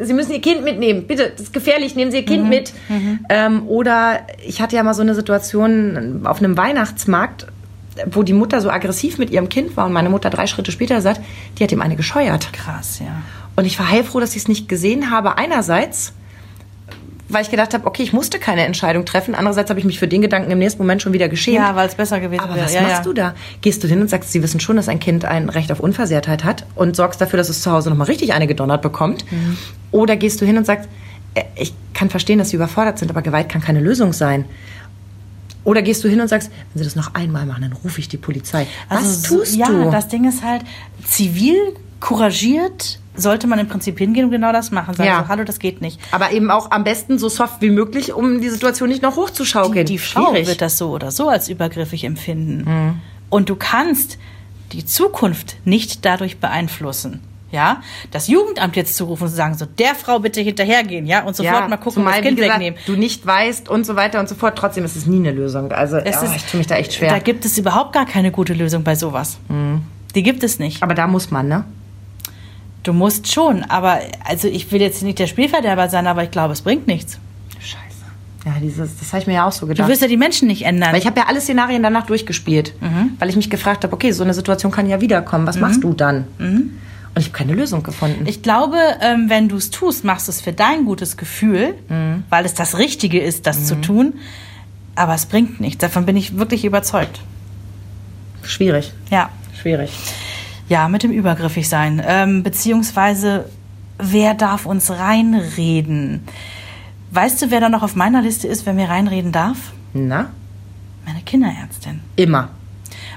Sie 0.00 0.12
müssen 0.12 0.32
Ihr 0.32 0.40
Kind 0.40 0.64
mitnehmen. 0.64 1.06
Bitte, 1.06 1.30
das 1.30 1.42
ist 1.42 1.52
gefährlich, 1.52 1.94
nehmen 1.94 2.10
Sie 2.10 2.18
Ihr 2.18 2.24
Kind 2.24 2.48
mit. 2.48 2.72
Ähm, 3.28 3.68
oder 3.68 4.20
ich 4.44 4.60
hatte 4.60 4.74
ja 4.74 4.82
mal 4.82 4.94
so 4.94 5.02
eine 5.02 5.14
Situation 5.14 6.22
auf 6.24 6.38
einem 6.38 6.56
Weihnachtsmarkt, 6.56 7.46
wo 8.06 8.24
die 8.24 8.32
Mutter 8.32 8.60
so 8.60 8.70
aggressiv 8.70 9.18
mit 9.18 9.30
ihrem 9.30 9.48
Kind 9.48 9.76
war 9.76 9.86
und 9.86 9.92
meine 9.92 10.10
Mutter 10.10 10.30
drei 10.30 10.46
Schritte 10.46 10.72
später 10.72 11.00
sagt, 11.00 11.20
die 11.58 11.64
hat 11.64 11.72
ihm 11.72 11.82
eine 11.82 11.96
gescheuert. 11.96 12.52
Krass, 12.52 13.00
ja. 13.00 13.22
Und 13.56 13.64
ich 13.64 13.78
war 13.78 13.88
heilfroh, 13.88 14.20
dass 14.20 14.30
ich 14.30 14.42
es 14.42 14.48
nicht 14.48 14.68
gesehen 14.68 15.10
habe. 15.10 15.36
Einerseits, 15.36 16.12
weil 17.28 17.42
ich 17.42 17.50
gedacht 17.50 17.74
habe, 17.74 17.86
okay, 17.86 18.02
ich 18.02 18.12
musste 18.12 18.38
keine 18.38 18.64
Entscheidung 18.64 19.04
treffen. 19.04 19.34
Andererseits 19.34 19.68
habe 19.70 19.78
ich 19.78 19.84
mich 19.86 19.98
für 19.98 20.08
den 20.08 20.22
Gedanken 20.22 20.50
im 20.50 20.58
nächsten 20.58 20.80
Moment 20.82 21.02
schon 21.02 21.12
wieder 21.12 21.28
geschämt. 21.28 21.56
Ja, 21.56 21.76
weil 21.76 21.86
es 21.86 21.94
besser 21.94 22.20
gewesen 22.20 22.40
Aber 22.40 22.54
wäre. 22.54 22.64
was 22.66 22.74
ja, 22.74 22.82
machst 22.82 22.96
ja. 22.96 23.02
du 23.02 23.12
da? 23.12 23.34
Gehst 23.60 23.84
du 23.84 23.88
hin 23.88 24.00
und 24.00 24.08
sagst, 24.08 24.32
sie 24.32 24.42
wissen 24.42 24.60
schon, 24.60 24.76
dass 24.76 24.88
ein 24.88 24.98
Kind 25.00 25.24
ein 25.24 25.48
Recht 25.50 25.70
auf 25.70 25.80
Unversehrtheit 25.80 26.44
hat 26.44 26.64
und 26.74 26.96
sorgst 26.96 27.20
dafür, 27.20 27.36
dass 27.36 27.48
es 27.48 27.60
zu 27.62 27.70
Hause 27.70 27.90
nochmal 27.90 28.06
richtig 28.06 28.32
eine 28.32 28.46
gedonnert 28.46 28.80
bekommt? 28.82 29.30
Mhm. 29.30 29.58
Oder 29.90 30.16
gehst 30.16 30.40
du 30.40 30.46
hin 30.46 30.56
und 30.56 30.64
sagst, 30.64 30.88
äh, 31.34 31.42
ich 31.56 31.74
kann 31.92 32.08
verstehen, 32.10 32.38
dass 32.38 32.50
sie 32.50 32.56
überfordert 32.56 32.98
sind, 32.98 33.10
aber 33.10 33.22
Gewalt 33.22 33.48
kann 33.48 33.60
keine 33.60 33.80
Lösung 33.80 34.12
sein. 34.12 34.44
Oder 35.64 35.82
gehst 35.82 36.02
du 36.04 36.08
hin 36.08 36.20
und 36.22 36.28
sagst, 36.28 36.50
wenn 36.72 36.78
sie 36.78 36.84
das 36.84 36.96
noch 36.96 37.14
einmal 37.14 37.44
machen, 37.44 37.60
dann 37.62 37.72
rufe 37.74 38.00
ich 38.00 38.08
die 38.08 38.16
Polizei. 38.16 38.66
was 38.88 38.98
Also, 38.98 39.36
tust 39.38 39.56
ja, 39.56 39.66
du? 39.68 39.90
das 39.90 40.08
Ding 40.08 40.26
ist 40.26 40.42
halt, 40.42 40.62
zivil, 41.04 41.56
couragiert 42.00 43.00
sollte 43.18 43.46
man 43.46 43.58
im 43.58 43.68
Prinzip 43.68 43.98
hingehen 43.98 44.24
und 44.26 44.30
genau 44.30 44.52
das 44.52 44.70
machen. 44.70 44.94
Sagen 44.94 45.08
Ja. 45.08 45.22
so, 45.22 45.28
hallo, 45.28 45.44
das 45.44 45.58
geht 45.58 45.80
nicht. 45.80 46.00
aber 46.12 46.32
eben 46.32 46.50
auch 46.50 46.70
am 46.70 46.84
besten 46.84 47.18
so 47.18 47.28
soft 47.28 47.60
wie 47.60 47.70
möglich, 47.70 48.12
um 48.14 48.40
die 48.40 48.48
Situation 48.48 48.88
nicht 48.88 49.02
noch 49.02 49.14
Die, 49.14 49.20
hochzuschaukeln. 49.20 49.86
die 49.86 49.98
Frau 49.98 50.30
Schwierig. 50.30 50.46
wird 50.48 50.60
das 50.62 50.78
so 50.78 50.90
oder 50.90 51.10
so 51.10 51.28
als 51.28 51.48
übergriffig 51.48 52.04
empfinden. 52.04 52.64
Mhm. 52.70 52.94
Und 53.30 53.48
du 53.50 53.56
kannst 53.56 54.18
die 54.72 54.84
Zukunft 54.84 55.56
nicht 55.64 56.04
dadurch 56.04 56.38
beeinflussen. 56.38 57.20
Ja, 57.50 57.80
das 58.10 58.28
Jugendamt 58.28 58.76
jetzt 58.76 58.94
zu 58.94 59.06
rufen 59.06 59.22
und 59.24 59.30
zu 59.30 59.36
sagen, 59.36 59.54
so 59.54 59.64
der 59.64 59.94
Frau 59.94 60.18
bitte 60.18 60.42
hinterhergehen, 60.42 61.06
ja, 61.06 61.22
und 61.24 61.34
sofort 61.34 61.70
mal 61.70 61.78
gucken, 61.78 61.92
zumal, 62.02 62.16
das 62.16 62.22
Kind 62.22 62.36
gesagt, 62.36 62.54
wegnehmen. 62.60 62.78
Du 62.84 62.92
nicht 62.94 63.24
weißt 63.26 63.70
und 63.70 63.86
so 63.86 63.96
weiter 63.96 64.20
und 64.20 64.28
so 64.28 64.34
fort. 64.34 64.58
Trotzdem 64.58 64.84
ist 64.84 64.96
es 64.96 65.06
nie 65.06 65.16
eine 65.16 65.32
Lösung. 65.32 65.72
Also 65.72 65.96
Es 65.96 66.20
oh, 66.20 66.26
ist- 66.26 66.36
ich 66.36 66.44
tue 66.44 66.58
mich 66.58 66.66
da 66.66 66.74
echt 66.76 66.92
schwer. 66.92 67.08
Da 67.08 67.18
gibt 67.20 67.46
es 67.46 67.56
überhaupt 67.56 67.94
gar 67.94 68.04
keine 68.04 68.30
gute 68.32 68.52
Lösung 68.52 68.82
bei 68.84 68.94
sowas. 68.94 69.38
Mhm. 69.48 69.80
Die 70.14 70.22
gibt 70.22 70.42
es 70.42 70.58
nicht. 70.58 70.82
aber 70.82 70.92
da 70.94 71.06
muss 71.06 71.30
man, 71.30 71.48
ne? 71.48 71.64
Du 72.82 72.92
musst 72.92 73.30
schon, 73.32 73.64
aber 73.64 73.98
also 74.24 74.48
ich 74.48 74.70
will 74.72 74.80
jetzt 74.80 75.02
nicht 75.02 75.18
der 75.18 75.26
Spielverderber 75.26 75.88
sein, 75.88 76.06
aber 76.06 76.22
ich 76.24 76.30
glaube, 76.30 76.52
es 76.52 76.62
bringt 76.62 76.86
nichts. 76.86 77.18
Scheiße. 77.60 77.76
Ja, 78.46 78.52
dieses, 78.62 78.98
das 78.98 79.08
habe 79.12 79.20
ich 79.22 79.26
mir 79.26 79.34
ja 79.34 79.46
auch 79.46 79.52
so 79.52 79.66
Du 79.66 79.72
gedacht. 79.72 79.88
wirst 79.88 80.00
ja 80.00 80.08
die 80.08 80.16
Menschen 80.16 80.48
nicht 80.48 80.62
ändern. 80.62 80.92
Weil 80.92 81.00
ich 81.00 81.06
habe 81.06 81.18
ja 81.18 81.26
alle 81.26 81.40
Szenarien 81.40 81.82
danach 81.82 82.06
durchgespielt. 82.06 82.72
Weil 83.18 83.28
ich 83.28 83.36
mich 83.36 83.50
gefragt 83.50 83.84
habe, 83.84 83.92
okay, 83.92 84.12
so 84.12 84.22
eine 84.22 84.32
Situation 84.32 84.72
kann 84.72 84.88
ja 84.88 85.00
wiederkommen. 85.00 85.46
Was 85.46 85.58
machst 85.58 85.82
du 85.84 85.92
dann? 85.92 86.24
Und 86.38 86.72
ich 87.16 87.26
habe 87.26 87.36
keine 87.36 87.54
Lösung 87.54 87.82
gefunden. 87.82 88.26
Ich 88.26 88.42
glaube, 88.42 88.76
ähm, 89.02 89.24
wenn 89.28 89.48
du 89.48 89.56
es 89.56 89.70
tust, 89.70 90.04
machst 90.04 90.28
du 90.28 90.30
es 90.32 90.40
für 90.40 90.52
dein 90.52 90.84
gutes 90.84 91.16
Gefühl, 91.16 91.74
weil 92.30 92.44
es 92.46 92.54
das 92.54 92.78
Richtige 92.78 93.20
ist, 93.20 93.46
das 93.46 93.66
zu 93.66 93.80
tun. 93.80 94.14
Aber 94.94 95.14
es 95.14 95.26
bringt 95.26 95.60
nichts. 95.60 95.78
Davon 95.80 96.06
bin 96.06 96.16
ich 96.16 96.38
wirklich 96.38 96.64
überzeugt. 96.64 97.20
Schwierig. 98.44 98.92
Ja. 99.10 99.30
Schwierig. 99.60 99.90
Ja, 100.68 100.88
mit 100.88 101.02
dem 101.02 101.12
übergriffig 101.12 101.68
sein. 101.68 102.02
Ähm, 102.04 102.42
beziehungsweise, 102.42 103.48
wer 103.98 104.34
darf 104.34 104.66
uns 104.66 104.90
reinreden? 104.90 106.24
Weißt 107.10 107.40
du, 107.40 107.50
wer 107.50 107.60
da 107.60 107.68
noch 107.68 107.82
auf 107.82 107.96
meiner 107.96 108.20
Liste 108.20 108.48
ist, 108.48 108.66
wer 108.66 108.74
mir 108.74 108.88
reinreden 108.88 109.32
darf? 109.32 109.56
Na? 109.94 110.30
Meine 111.06 111.22
Kinderärztin. 111.22 112.00
Immer. 112.16 112.50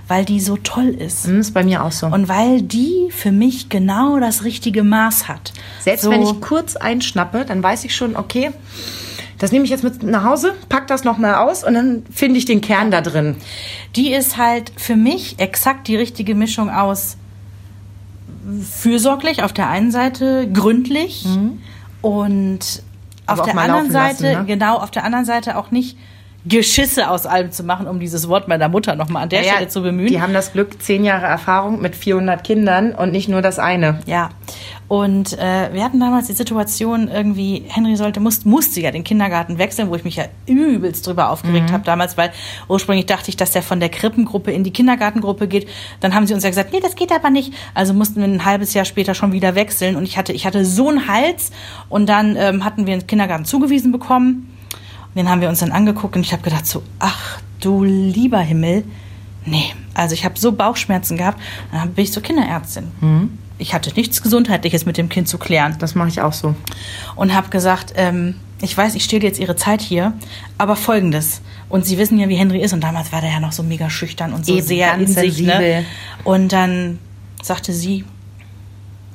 Weil 0.08 0.24
die 0.24 0.39
so 0.39 0.58
toll 0.58 0.89
ist. 0.89 1.26
Das 1.26 1.32
ist 1.32 1.54
bei 1.54 1.64
mir 1.64 1.84
auch 1.84 1.91
so. 1.91 2.08
Und 2.08 2.30
weil 2.30 2.62
die 2.62 3.10
für 3.12 3.32
mich 3.32 3.68
genau 3.68 4.20
das 4.20 4.43
richtige 4.43 4.84
Maß 4.84 5.28
hat. 5.28 5.52
Selbst 5.82 6.04
so, 6.04 6.12
wenn 6.12 6.22
ich 6.22 6.39
kurz 6.39 6.78
einschnappe, 6.78 7.45
dann 7.45 7.62
weiß 7.62 7.84
ich 7.84 7.95
schon, 7.95 8.16
okay, 8.16 8.52
das 9.39 9.52
nehme 9.52 9.66
ich 9.66 9.72
jetzt 9.72 9.84
mit 9.84 10.04
nach 10.04 10.24
Hause, 10.24 10.54
pack 10.70 10.88
das 10.88 11.04
nochmal 11.04 11.36
aus 11.36 11.64
und 11.64 11.74
dann 11.74 12.04
finde 12.14 12.38
ich 12.38 12.45
den 12.45 12.62
Kern 12.62 12.91
da 12.91 13.02
drin. 13.02 13.36
Die 13.95 14.14
ist 14.14 14.38
halt 14.38 14.72
für 14.78 14.95
mich 14.95 15.39
exakt 15.39 15.88
die 15.88 15.95
richtige 15.95 16.36
Mischung 16.36 16.70
aus 16.70 17.18
fürsorglich 18.64 19.44
auf 19.44 19.54
der 19.54 19.70
einen 19.70 19.92
Seite, 19.92 20.50
gründlich 20.52 21.26
und 22.02 22.84
Aber 23.26 23.42
auf 23.42 23.48
der 23.48 23.58
anderen 23.58 23.92
Seite, 23.92 24.24
lassen, 24.24 24.39
ne? 24.42 24.46
genau, 24.46 24.78
auf 24.78 24.92
der 24.92 25.04
anderen 25.04 25.26
Seite 25.26 25.58
auch 25.58 25.72
nicht 25.72 25.98
Geschisse 26.46 27.10
aus 27.10 27.26
allem 27.26 27.52
zu 27.52 27.64
machen, 27.64 27.88
um 27.88 28.00
dieses 28.00 28.28
Wort 28.28 28.48
meiner 28.48 28.68
Mutter 28.68 28.96
nochmal 28.96 29.24
an 29.24 29.30
der 29.30 29.42
Naja, 29.42 29.54
Stelle 29.54 29.68
zu 29.68 29.82
bemühen. 29.84 30.08
Die 30.08 30.22
haben 30.22 30.34
das 30.34 30.54
Glück, 30.54 30.82
zehn 30.82 31.04
Jahre 31.04 31.26
Erfahrung 31.28 31.82
mit 31.82 31.96
400 31.96 32.44
Kindern 32.44 32.94
und 32.94 33.12
nicht 33.12 33.30
nur 33.30 33.42
das 33.42 33.60
eine. 33.60 34.00
Ja, 34.08 34.30
und 34.88 35.38
äh, 35.39 35.74
wir 35.74 35.84
hatten 35.86 36.00
damals 36.02 36.28
die 36.28 36.34
Situation, 36.34 37.08
irgendwie, 37.08 37.64
Henry 37.70 37.96
sollte, 37.96 38.20
muss, 38.20 38.44
musste 38.44 38.82
ja 38.82 38.92
den 38.92 39.06
Kindergarten 39.06 39.58
wechseln, 39.58 39.89
wo 39.89 39.96
ich 39.96 40.04
mich 40.04 40.18
ja 40.18 40.26
übelst 40.48 41.08
drüber 41.08 41.30
aufgeregt 41.30 41.70
Mhm. 41.70 41.74
habe 41.74 41.84
damals, 41.86 42.18
weil 42.18 42.32
ursprünglich 42.68 43.06
dachte 43.06 43.30
ich, 43.30 43.38
dass 43.38 43.52
der 43.52 43.62
von 43.64 43.80
der 43.80 43.88
Krippengruppe 43.88 44.52
in 44.52 44.64
die 44.66 44.72
Kindergartengruppe 44.74 45.48
geht. 45.48 45.70
Dann 46.02 46.14
haben 46.14 46.28
sie 46.28 46.34
uns 46.34 46.44
ja 46.44 46.50
gesagt, 46.50 46.74
nee, 46.74 46.82
das 46.82 46.96
geht 46.96 47.14
aber 47.14 47.30
nicht. 47.30 47.54
Also 47.74 47.94
mussten 47.94 48.20
wir 48.20 48.26
ein 48.28 48.44
halbes 48.44 48.74
Jahr 48.74 48.84
später 48.84 49.14
schon 49.16 49.32
wieder 49.32 49.56
wechseln 49.56 49.96
und 49.96 50.04
ich 50.04 50.18
hatte, 50.18 50.34
ich 50.34 50.46
hatte 50.46 50.66
so 50.66 50.89
einen 50.89 51.08
Hals 51.08 51.52
und 51.88 52.10
dann 52.10 52.36
ähm, 52.36 52.66
hatten 52.66 52.86
wir 52.86 52.98
den 52.98 53.08
Kindergarten 53.08 53.46
zugewiesen 53.46 53.94
bekommen. 53.94 54.51
Und 55.14 55.18
den 55.18 55.30
haben 55.30 55.41
wir 55.41 55.49
uns 55.49 55.59
dann 55.59 55.72
angeguckt 55.72 56.16
und 56.16 56.22
ich 56.22 56.32
habe 56.32 56.41
gedacht 56.43 56.66
so, 56.66 56.84
ach 56.99 57.39
du 57.59 57.84
lieber 57.84 58.39
Himmel, 58.39 58.84
nee. 59.45 59.74
Also 59.93 60.14
ich 60.14 60.24
habe 60.24 60.39
so 60.39 60.51
Bauchschmerzen 60.53 61.18
gehabt, 61.18 61.39
dann 61.72 61.93
bin 61.93 62.05
ich 62.05 62.14
zur 62.14 62.24
Kinderärztin. 62.24 62.88
Ich 63.57 63.74
hatte 63.74 63.91
nichts 63.95 64.22
Gesundheitliches 64.24 64.86
mit 64.86 64.97
dem 64.97 65.09
Kind 65.09 65.28
zu 65.28 65.38
klären 65.38 65.76
Das 65.80 65.93
mache 65.95 66.07
ich 66.09 66.22
auch 66.22 66.34
so. 66.34 66.55
und 67.16 67.34
habe 67.34 67.49
gesagt, 67.49 67.93
ähm, 67.95 68.36
ich 68.62 68.76
weiß, 68.78 68.95
ich 68.95 69.03
stehle 69.03 69.24
jetzt 69.26 69.39
Ihre 69.39 69.55
Zeit 69.55 69.82
hier, 69.82 70.14
aber 70.57 70.76
folgendes. 70.76 71.41
Und 71.68 71.86
Sie 71.86 71.97
wissen 71.97 72.18
ja, 72.20 72.30
wie 72.30 72.36
Henry 72.36 72.62
ist 72.62 72.74
und 72.74 72.82
damals 72.84 73.12
war 73.12 73.22
der 73.22 73.32
ja 73.32 73.39
noch 73.39 73.51
so 73.51 73.64
mega 73.64 73.89
schüchtern 73.89 74.34
und 74.34 74.45
so 74.45 74.55
Eben, 74.55 74.66
sehr 74.66 74.93
in 74.95 75.07
sich. 75.07 75.41
Ne? 75.41 75.86
Und 76.24 76.53
dann 76.53 76.99
sagte 77.41 77.74
sie, 77.74 78.05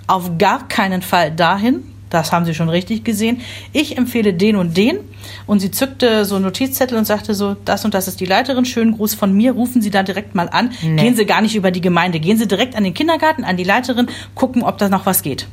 auf 0.08 0.36
gar 0.38 0.66
keinen 0.68 1.02
Fall 1.02 1.30
dahin. 1.32 1.82
Das 2.10 2.32
haben 2.32 2.44
Sie 2.44 2.54
schon 2.54 2.68
richtig 2.68 3.04
gesehen. 3.04 3.40
Ich 3.72 3.98
empfehle 3.98 4.32
den 4.32 4.56
und 4.56 4.76
den. 4.76 4.98
Und 5.46 5.60
sie 5.60 5.70
zückte 5.70 6.24
so 6.24 6.36
einen 6.36 6.44
Notizzettel 6.44 6.96
und 6.96 7.04
sagte 7.04 7.34
so, 7.34 7.56
das 7.64 7.84
und 7.84 7.94
das 7.94 8.06
ist 8.06 8.20
die 8.20 8.26
Leiterin. 8.26 8.64
Schönen 8.64 8.92
Gruß 8.96 9.14
von 9.14 9.32
mir. 9.32 9.52
Rufen 9.52 9.82
Sie 9.82 9.90
da 9.90 10.02
direkt 10.02 10.34
mal 10.34 10.48
an. 10.48 10.72
Nee. 10.82 11.02
Gehen 11.02 11.16
Sie 11.16 11.26
gar 11.26 11.40
nicht 11.40 11.56
über 11.56 11.70
die 11.70 11.80
Gemeinde. 11.80 12.20
Gehen 12.20 12.38
Sie 12.38 12.46
direkt 12.46 12.76
an 12.76 12.84
den 12.84 12.94
Kindergarten, 12.94 13.44
an 13.44 13.56
die 13.56 13.64
Leiterin, 13.64 14.06
gucken, 14.34 14.62
ob 14.62 14.78
da 14.78 14.88
noch 14.88 15.06
was 15.06 15.22
geht. 15.22 15.48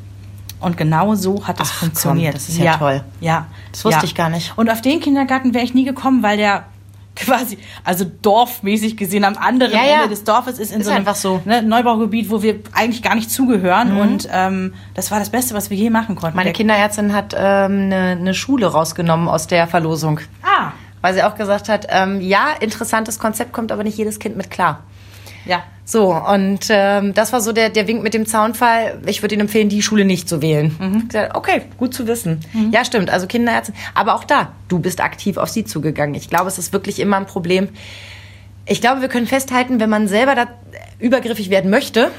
Und 0.59 0.77
genau 0.77 1.15
so 1.15 1.45
hat 1.45 1.59
es 1.59 1.69
Ach, 1.69 1.79
komm, 1.79 1.89
funktioniert. 1.89 2.35
das 2.35 2.47
ist 2.47 2.57
ja 2.57 2.77
toll. 2.77 3.03
Ja. 3.19 3.47
Das 3.71 3.83
wusste 3.83 3.99
ja. 3.99 4.05
ich 4.05 4.15
gar 4.15 4.29
nicht. 4.29 4.53
Und 4.55 4.69
auf 4.69 4.81
den 4.81 5.01
Kindergarten 5.01 5.53
wäre 5.53 5.65
ich 5.65 5.73
nie 5.73 5.83
gekommen, 5.83 6.23
weil 6.23 6.37
der 6.37 6.65
quasi, 7.25 7.57
also 7.83 8.05
dorfmäßig 8.21 8.97
gesehen 8.97 9.23
am 9.23 9.37
anderen 9.37 9.71
Ja, 9.73 9.85
ja. 9.85 9.95
Ende 9.97 10.09
des 10.09 10.23
Dorfes 10.23 10.57
ist 10.59 10.71
in 10.71 10.79
Ist 10.81 10.85
so 10.85 10.91
einem 10.91 10.99
einfach 11.01 11.15
so. 11.15 11.41
Ne, 11.45 11.61
Neubaugebiet, 11.61 12.29
wo 12.29 12.41
wir 12.41 12.59
eigentlich 12.73 13.01
gar 13.03 13.15
nicht 13.15 13.29
zugehören. 13.29 13.97
Und 13.97 14.27
ähm, 14.31 14.73
das 14.95 15.11
war 15.11 15.19
das 15.19 15.29
Beste, 15.29 15.53
was 15.53 15.69
wir 15.69 15.77
je 15.77 15.89
machen 15.89 16.15
konnten. 16.15 16.35
Meine 16.35 16.47
Der- 16.47 16.53
Kinderärztin 16.53 17.13
hat 17.13 17.33
ähm, 17.37 17.83
eine, 17.91 18.17
eine 18.19 18.33
Schule 18.33 18.67
rausgenommen 18.67 19.27
aus 19.27 19.47
der 19.47 19.67
Verlosung. 19.67 20.19
Ah. 20.41 20.71
Weil 21.01 21.13
sie 21.13 21.23
auch 21.23 21.35
gesagt 21.35 21.69
hat, 21.69 21.85
ähm, 21.89 22.21
ja, 22.21 22.47
interessantes 22.59 23.19
Konzept, 23.19 23.51
kommt 23.53 23.71
aber 23.71 23.83
nicht 23.83 23.97
jedes 23.97 24.19
Kind 24.19 24.37
mit 24.37 24.49
klar. 24.49 24.83
Ja. 25.45 25.63
So, 25.85 26.13
und 26.15 26.67
ähm, 26.69 27.13
das 27.13 27.33
war 27.33 27.41
so 27.41 27.51
der, 27.51 27.69
der 27.69 27.87
Wink 27.87 28.03
mit 28.03 28.13
dem 28.13 28.25
Zaunfall. 28.25 29.01
Ich 29.05 29.21
würde 29.21 29.35
Ihnen 29.35 29.41
empfehlen, 29.41 29.67
die 29.67 29.81
Schule 29.81 30.05
nicht 30.05 30.29
zu 30.29 30.41
wählen. 30.41 30.75
Mhm. 30.79 31.07
Gesagt, 31.09 31.35
okay, 31.35 31.63
gut 31.77 31.93
zu 31.93 32.07
wissen. 32.07 32.39
Mhm. 32.53 32.71
Ja, 32.71 32.85
stimmt. 32.85 33.09
Also 33.09 33.27
Kinderärzte. 33.27 33.73
Aber 33.93 34.15
auch 34.15 34.23
da, 34.23 34.53
du 34.69 34.79
bist 34.79 35.01
aktiv 35.01 35.37
auf 35.37 35.49
sie 35.49 35.65
zugegangen. 35.65 36.15
Ich 36.15 36.29
glaube, 36.29 36.47
es 36.47 36.57
ist 36.57 36.71
wirklich 36.71 36.99
immer 36.99 37.17
ein 37.17 37.25
Problem. 37.25 37.67
Ich 38.65 38.79
glaube, 38.79 39.01
wir 39.01 39.09
können 39.09 39.27
festhalten, 39.27 39.81
wenn 39.81 39.89
man 39.89 40.07
selber 40.07 40.35
da 40.35 40.47
übergriffig 40.99 41.49
werden 41.49 41.69
möchte, 41.69 42.11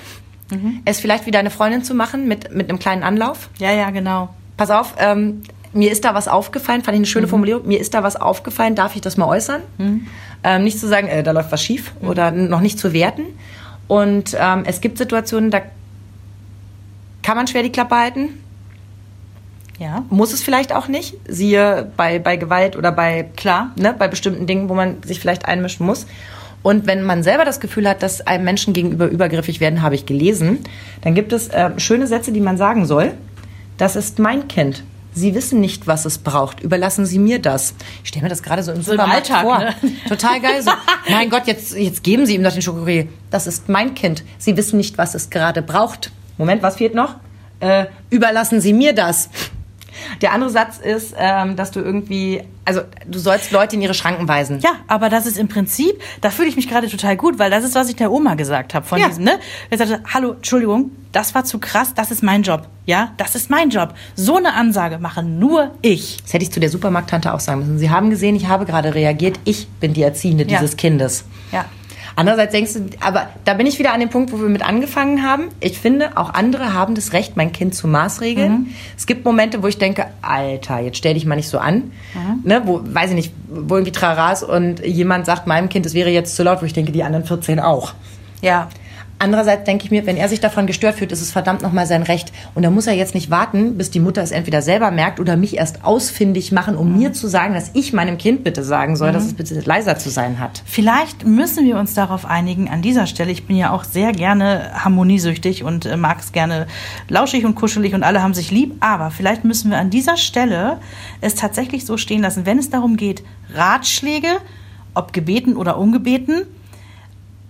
mhm. 0.51 0.83
es 0.85 1.01
vielleicht 1.01 1.25
wie 1.25 1.31
deine 1.31 1.51
Freundin 1.51 1.83
zu 1.83 1.95
machen 1.95 2.29
mit, 2.29 2.55
mit 2.55 2.69
einem 2.69 2.79
kleinen 2.79 3.03
Anlauf. 3.03 3.49
Ja, 3.59 3.73
ja, 3.73 3.89
genau. 3.91 4.29
Pass 4.59 4.71
auf, 4.71 4.95
ähm, 4.99 5.43
mir 5.75 5.91
ist 5.91 6.05
da 6.05 6.15
was 6.15 6.29
aufgefallen, 6.29 6.83
fand 6.83 6.95
ich 6.95 7.01
eine 7.01 7.07
schöne 7.07 7.27
mhm. 7.27 7.31
Formulierung, 7.31 7.67
mir 7.67 7.81
ist 7.81 7.95
da 7.95 8.03
was 8.03 8.17
aufgefallen, 8.17 8.75
darf 8.75 8.95
ich 8.95 9.01
das 9.01 9.17
mal 9.17 9.27
äußern? 9.27 9.63
Mhm. 9.79 10.07
Ähm, 10.43 10.65
nicht 10.65 10.79
zu 10.79 10.89
sagen, 10.89 11.09
äh, 11.09 11.23
da 11.23 11.33
läuft 11.33 11.53
was 11.53 11.63
schief 11.63 11.93
mhm. 12.01 12.09
oder 12.09 12.31
noch 12.31 12.61
nicht 12.61 12.79
zu 12.79 12.93
werten. 12.93 13.23
Und 13.89 14.37
ähm, 14.39 14.63
es 14.67 14.81
gibt 14.81 14.99
Situationen, 14.99 15.51
da 15.51 15.61
kann 17.23 17.37
man 17.37 17.47
schwer 17.47 17.63
die 17.63 17.73
Klappe 17.73 17.97
halten. 17.97 18.41
Ja. 19.79 20.05
Muss 20.09 20.33
es 20.33 20.43
vielleicht 20.43 20.73
auch 20.73 20.89
nicht. 20.89 21.17
Siehe 21.29 21.91
bei, 21.97 22.19
bei 22.19 22.37
Gewalt 22.37 22.77
oder 22.77 22.93
bei, 22.93 23.29
klar, 23.37 23.73
ne, 23.77 23.95
bei 23.99 24.09
bestimmten 24.09 24.47
Dingen, 24.47 24.69
wo 24.69 24.75
man 24.75 25.03
sich 25.03 25.21
vielleicht 25.21 25.47
einmischen 25.47 25.85
muss. 25.85 26.07
Und 26.63 26.87
wenn 26.87 27.03
man 27.03 27.23
selber 27.23 27.45
das 27.45 27.61
Gefühl 27.61 27.89
hat, 27.89 28.03
dass 28.03 28.27
einem 28.27 28.45
Menschen 28.45 28.73
gegenüber 28.73 29.07
übergriffig 29.07 29.61
werden, 29.61 29.83
habe 29.83 29.97
ich 29.97 30.07
gelesen, 30.07 30.61
dann 31.03 31.15
gibt 31.15 31.33
es 31.33 31.49
äh, 31.49 31.71
schöne 31.79 32.07
Sätze, 32.07 32.33
die 32.33 32.41
man 32.41 32.57
sagen 32.57 32.87
soll. 32.87 33.13
Das 33.77 33.97
ist 33.97 34.19
mein 34.19 34.49
Kind. 34.49 34.83
Sie 35.15 35.35
wissen 35.35 35.61
nicht, 35.61 35.87
was 35.87 36.05
es 36.05 36.19
braucht. 36.19 36.61
Überlassen 36.61 37.07
Sie 37.07 37.19
mir 37.19 37.41
das. 37.41 37.75
Ich 38.03 38.09
stelle 38.09 38.25
mir 38.25 38.29
das 38.29 38.43
gerade 38.43 38.63
so 38.63 38.73
im 38.73 38.83
so 38.83 38.93
Supermarkt 38.93 39.29
im 39.29 39.35
Alltag, 39.37 39.43
vor. 39.43 39.59
Ne? 39.59 39.97
Total 40.09 40.41
geil. 40.41 40.63
So, 40.63 40.73
mein 41.09 41.31
Gott, 41.31 41.47
jetzt, 41.47 41.77
jetzt 41.77 42.03
geben 42.03 42.27
Sie 42.27 42.35
ihm 42.35 42.43
doch 42.43 42.53
den 42.53 42.63
Schokoriegel. 42.63 43.09
Das 43.31 43.47
ist 43.47 43.69
mein 43.69 43.95
Kind. 43.95 44.25
Sie 44.39 44.57
wissen 44.57 44.77
nicht, 44.77 44.99
was 44.99 45.15
es 45.15 45.31
gerade 45.31 45.63
braucht. 45.63 46.11
Moment, 46.37 46.63
was 46.63 46.77
fehlt 46.77 46.95
noch? 46.95 47.15
Äh, 47.61 47.87
überlassen 48.11 48.61
Sie 48.61 48.73
mir 48.73 48.93
das. 48.93 49.31
Der 50.21 50.33
andere 50.33 50.51
Satz 50.51 50.79
ist, 50.79 51.15
ähm, 51.17 51.55
dass 51.55 51.71
du 51.71 51.81
irgendwie, 51.81 52.43
also 52.65 52.83
du 53.07 53.19
sollst 53.19 53.53
Leute 53.53 53.77
in 53.77 53.83
ihre 53.83 53.95
Schranken 53.95 54.29
weisen. 54.29 54.61
Ja, 54.61 54.77
aber 54.87 55.09
das 55.09 55.27
ist 55.27 55.37
im 55.37 55.49
Prinzip, 55.49 56.01
da 56.21 56.31
fühle 56.31 56.49
ich 56.49 56.57
mich 56.57 56.69
gerade 56.69 56.89
total 56.89 57.17
gut, 57.17 57.39
weil 57.39 57.51
das 57.51 57.65
ist, 57.65 57.75
was 57.75 57.89
ich 57.89 57.97
der 57.97 58.11
Oma 58.11 58.35
gesagt 58.35 58.75
habe 58.75 58.87
von 58.87 58.99
ja. 58.99 59.09
diesem, 59.09 59.25
ne? 59.25 59.39
Er 59.71 59.79
sagte, 59.79 60.01
hallo, 60.13 60.33
Entschuldigung, 60.33 60.91
das 61.13 61.35
war 61.35 61.45
zu 61.45 61.59
krass, 61.59 61.95
das 61.95 62.11
ist 62.11 62.23
mein 62.23 62.43
Job. 62.43 62.69
Ja, 62.87 63.13
das 63.17 63.35
ist 63.35 63.51
mein 63.51 63.71
Job. 63.71 63.95
So 64.15 64.37
eine 64.37 64.55
Ansage 64.55 64.99
mache 64.99 65.23
nur 65.23 65.73
ich. 65.83 66.19
Das 66.23 66.35
hätte 66.35 66.45
ich 66.45 66.53
zu 66.53 66.61
der 66.61 66.71
Supermarkttante 66.71 67.33
auch 67.33 67.41
sagen 67.41 67.61
müssen. 67.61 67.79
Sie 67.79 67.91
haben 67.91 68.11
gesehen, 68.11 68.37
ich 68.37 68.49
habe 68.49 68.67
gerade 68.67 68.95
reagiert, 68.95 69.39
ich 69.45 69.69
bin 69.69 69.95
die 69.95 70.03
Erziehende 70.03 70.45
ja. 70.45 70.59
dieses 70.59 70.77
Kindes. 70.77 71.25
Ja. 71.53 71.65
Andererseits 72.17 72.53
denkst 72.53 72.75
du, 72.75 72.81
aber 73.01 73.29
da 73.45 73.55
bin 73.55 73.67
ich 73.67 73.79
wieder 73.79 73.93
an 73.93 74.01
dem 74.01 74.09
Punkt, 74.09 74.33
wo 74.33 74.41
wir 74.41 74.49
mit 74.49 74.65
angefangen 74.65 75.23
haben. 75.23 75.49
Ich 75.61 75.79
finde, 75.79 76.17
auch 76.17 76.33
andere 76.33 76.73
haben 76.73 76.95
das 76.95 77.13
Recht, 77.13 77.37
mein 77.37 77.53
Kind 77.53 77.75
zu 77.75 77.89
maßregeln. 77.89 78.53
Mhm. 78.53 78.67
Es 78.97 79.07
gibt 79.07 79.25
Momente, 79.25 79.63
wo 79.63 79.67
ich 79.67 79.79
denke, 79.79 80.07
Alter, 80.23 80.79
jetzt 80.79 80.99
stell 80.99 81.15
dich 81.15 81.27
mal 81.27 81.37
nicht 81.37 81.49
so 81.49 81.59
an. 81.59 81.93
Mhm. 82.15 82.41
Ne, 82.45 82.63
wo, 82.65 82.81
weiß 82.85 83.11
ich 83.11 83.17
nicht, 83.17 83.33
wo 83.49 83.75
irgendwie 83.75 83.93
Traras 83.93 84.43
und 84.43 84.85
jemand 84.85 85.27
sagt 85.27 85.47
meinem 85.47 85.69
Kind, 85.69 85.87
es 85.87 85.95
wäre 85.95 86.11
jetzt 86.11 86.37
zu 86.37 86.43
laut, 86.45 86.63
wo 86.63 86.67
ich 86.67 86.73
denke, 86.73 86.93
die 86.93 87.03
anderen 87.03 87.25
14 87.25 87.59
auch. 87.59 87.95
Ja. 88.43 88.69
Andererseits 89.25 89.65
denke 89.65 89.87
ich 89.87 89.91
mir, 89.91 90.05
wenn 90.05 90.19
er 90.19 90.29
sich 90.29 90.41
davon 90.41 90.67
gestört 90.67 90.97
fühlt, 90.97 91.11
ist 91.11 91.23
es 91.23 91.33
verdammt 91.33 91.63
nochmal 91.63 91.87
sein 91.87 92.03
Recht. 92.03 92.31
Und 92.55 92.63
da 92.63 92.71
muss 92.71 92.87
er 92.87 92.93
jetzt 92.93 93.15
nicht 93.15 93.31
warten, 93.31 93.79
bis 93.79 93.91
die 93.91 93.99
Mutter 93.99 94.23
es 94.23 94.33
entweder 94.33 94.61
selber 94.61 94.91
merkt 94.91 95.19
oder 95.19 95.39
mich 95.39 95.57
erst 95.57 95.83
ausfindig 95.83 96.53
machen, 96.53 96.77
um 96.77 96.93
mhm. 96.93 96.99
mir 96.99 97.13
zu 97.15 97.27
sagen, 97.27 97.55
dass 97.55 97.71
ich 97.73 97.95
meinem 97.95 98.19
Kind 98.19 98.45
bitte 98.45 98.63
sagen 98.63 98.97
soll, 98.97 99.09
mhm. 99.09 99.15
dass 99.15 99.25
es 99.25 99.33
bitte 99.33 99.59
leiser 99.61 99.97
zu 99.97 100.11
sein 100.11 100.41
hat. 100.41 100.63
Vielleicht 100.67 101.25
müssen 101.25 101.65
wir 101.65 101.79
uns 101.79 101.95
darauf 101.95 102.27
einigen, 102.27 102.69
an 102.69 102.83
dieser 102.83 103.07
Stelle, 103.07 103.33
ich 103.33 103.47
bin 103.47 103.57
ja 103.57 103.71
auch 103.71 103.85
sehr 103.85 104.13
gerne 104.13 104.73
harmoniesüchtig 104.85 105.65
und 105.65 105.87
äh, 105.87 105.97
mag 105.97 106.21
es 106.21 106.33
gerne 106.33 106.67
lauschig 107.09 107.47
und 107.47 107.55
kuschelig 107.55 107.95
und 107.95 108.03
alle 108.03 108.23
haben 108.23 108.35
sich 108.35 108.51
lieb, 108.51 108.75
aber 108.81 109.11
vielleicht 109.11 109.43
müssen 109.43 109.71
wir 109.71 109.79
an 109.79 109.89
dieser 109.89 110.19
Stelle 110.19 110.77
es 111.23 111.35
tatsächlich 111.35 111.87
so 111.87 111.97
stehen 111.97 112.21
lassen, 112.21 112.45
wenn 112.45 112.59
es 112.59 112.69
darum 112.69 112.99
geht, 112.99 113.25
Ratschläge, 113.55 114.29
ob 114.93 115.15
gebeten 115.15 115.57
oder 115.57 115.79
ungebeten, 115.79 116.43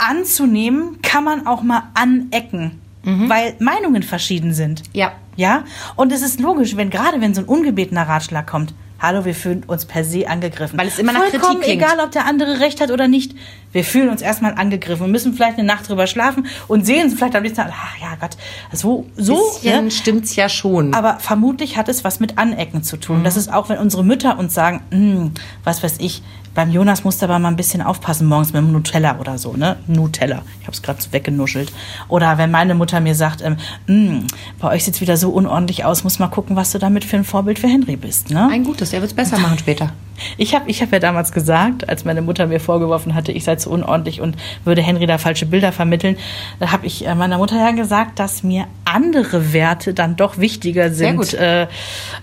anzunehmen, 0.09 1.01
kann 1.03 1.25
man 1.25 1.47
auch 1.47 1.63
mal 1.63 1.85
anecken, 1.95 2.81
mhm. 3.03 3.29
weil 3.29 3.55
Meinungen 3.59 4.03
verschieden 4.03 4.55
sind. 4.55 4.83
Ja. 4.93 5.13
Ja? 5.37 5.65
Und 5.97 6.13
es 6.13 6.23
ist 6.23 6.41
logisch, 6.41 6.77
wenn 6.77 6.91
gerade 6.91 7.21
wenn 7.21 7.35
so 7.35 7.41
ein 7.43 7.47
ungebetener 7.47 8.09
Ratschlag 8.09 8.47
kommt, 8.47 8.75
hallo, 9.01 9.25
wir 9.25 9.35
fühlen 9.35 9.65
uns 9.67 9.85
per 9.85 10.05
se 10.05 10.29
angegriffen. 10.29 10.79
Weil 10.79 10.89
es 10.89 10.99
immer 10.99 11.13
nach 11.13 11.21
Vollkommen 11.21 11.43
Kritik 11.43 11.63
klingt. 11.63 11.83
egal, 11.83 12.01
ob 12.05 12.13
der 12.13 12.27
andere 12.27 12.61
recht 12.61 12.81
hat 12.81 12.91
oder 12.91 13.09
nicht. 13.09 13.35
Wir 13.75 13.85
fühlen 13.85 14.09
uns 14.09 14.23
erstmal 14.23 14.55
angegriffen 14.55 15.05
und 15.05 15.11
müssen 15.11 15.35
vielleicht 15.35 15.59
eine 15.59 15.67
Nacht 15.67 15.89
drüber 15.89 16.07
schlafen 16.07 16.47
und 16.69 16.87
sehen 16.87 17.09
es 17.09 17.15
vielleicht 17.15 17.37
am 17.37 17.43
nächsten 17.43 17.61
Tag, 17.61 17.73
ach 17.75 18.01
ja 18.01 18.17
Gott, 18.19 18.37
so, 18.73 19.07
so. 19.17 19.35
Bisschen 19.35 19.85
ja, 19.85 19.91
stimmt's 19.91 20.37
ja 20.37 20.49
schon. 20.49 20.95
Aber 20.95 21.19
vermutlich 21.19 21.77
hat 21.77 21.89
es 21.89 22.05
was 22.05 22.21
mit 22.21 22.39
Anecken 22.39 22.83
zu 22.85 22.97
tun. 22.97 23.19
Mhm. 23.19 23.25
Das 23.25 23.37
ist 23.37 23.53
auch, 23.53 23.69
wenn 23.69 23.79
unsere 23.79 24.05
Mütter 24.05 24.39
uns 24.39 24.55
sagen, 24.55 24.81
hm, 24.91 25.33
was 25.65 25.83
weiß 25.83 25.97
ich, 25.99 26.23
beim 26.55 26.71
Jonas 26.71 27.03
musste 27.03 27.25
aber 27.25 27.39
mal 27.41 27.49
ein 27.49 27.57
bisschen 27.57 27.83
aufpassen 27.83 28.29
morgens 28.29 28.53
mit 28.53 28.63
dem 28.63 28.71
Nutella 28.71 29.19
oder 29.19 29.39
so, 29.39 29.55
ne? 29.55 29.77
Nutella. 29.89 30.43
Ich 30.61 30.67
habe 30.67 30.73
es 30.73 30.83
gerade 30.83 31.03
so 31.03 31.13
weggenuschelt. 31.13 31.73
Oder 32.09 32.39
wenn 32.39 32.53
meine 32.53 32.77
Mutter 32.77 33.01
mir 33.01 33.17
sagt, 33.17 33.43
ähm, 33.43 33.57
mm, 33.89 34.27
bei 34.61 34.69
euch 34.69 34.85
sieht's 34.85 35.01
wieder 35.01 35.17
so 35.17 35.31
unordentlich 35.31 35.85
aus, 35.85 36.05
muss 36.05 36.21
mal 36.21 36.29
gucken, 36.29 36.55
was 36.55 36.71
du 36.71 36.79
damit 36.79 37.05
für 37.05 37.17
ein 37.17 37.25
Vorbild 37.25 37.59
für 37.59 37.67
Henry 37.67 37.97
bist, 37.97 38.31
ne? 38.31 38.49
Ein 38.51 38.63
gutes, 38.63 38.93
er 38.93 39.01
wird's 39.01 39.15
besser 39.15 39.39
machen 39.39 39.59
später. 39.59 39.93
Ich 40.37 40.55
habe 40.55 40.71
ich 40.71 40.81
hab 40.81 40.93
ja 40.93 41.01
damals 41.01 41.33
gesagt, 41.33 41.89
als 41.89 42.05
meine 42.05 42.23
Mutter 42.23 42.47
mir 42.47 42.61
vorgeworfen 42.61 43.15
hatte, 43.17 43.33
ich 43.33 43.43
sei 43.43 43.57
zu 43.65 43.71
unordentlich 43.71 44.21
und 44.21 44.37
würde 44.65 44.83
Henry 44.83 45.07
da 45.07 45.19
falsche 45.19 45.47
Bilder 45.47 45.73
vermitteln, 45.73 46.17
da 46.61 46.71
habe 46.71 46.87
ich 46.87 47.07
äh, 47.07 47.15
meiner 47.15 47.39
Mutter 47.39 47.57
ja 47.57 47.73
gesagt, 47.73 48.19
dass 48.19 48.43
mir 48.43 48.67
andere 48.85 49.53
Werte 49.53 49.95
dann 49.95 50.17
doch 50.17 50.39
wichtiger 50.39 50.93
sind 50.93 51.35
äh, 51.35 51.67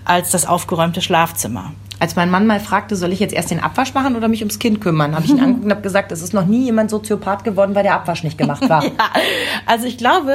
als 0.04 0.30
das 0.30 0.46
aufgeräumte 0.46 1.02
Schlafzimmer. 1.02 1.72
Als 1.98 2.16
mein 2.16 2.30
Mann 2.30 2.46
mal 2.46 2.58
fragte, 2.58 2.96
soll 2.96 3.12
ich 3.12 3.20
jetzt 3.20 3.32
erst 3.32 3.50
den 3.50 3.60
Abwasch 3.60 3.94
machen 3.94 4.16
oder 4.16 4.26
mich 4.26 4.40
ums 4.40 4.58
Kind 4.58 4.80
kümmern, 4.80 5.14
habe 5.14 5.24
ich 5.24 5.30
ihn 5.30 5.40
angeguckt 5.40 5.64
und 5.64 5.70
habe 5.70 5.82
gesagt, 5.82 6.10
es 6.12 6.22
ist 6.22 6.32
noch 6.32 6.46
nie 6.46 6.64
jemand 6.64 6.90
Soziopath 6.90 7.44
geworden, 7.44 7.74
weil 7.74 7.82
der 7.82 7.94
Abwasch 7.94 8.24
nicht 8.24 8.38
gemacht 8.38 8.68
war. 8.68 8.84
ja, 8.84 8.90
also 9.66 9.86
ich 9.86 9.98
glaube, 9.98 10.34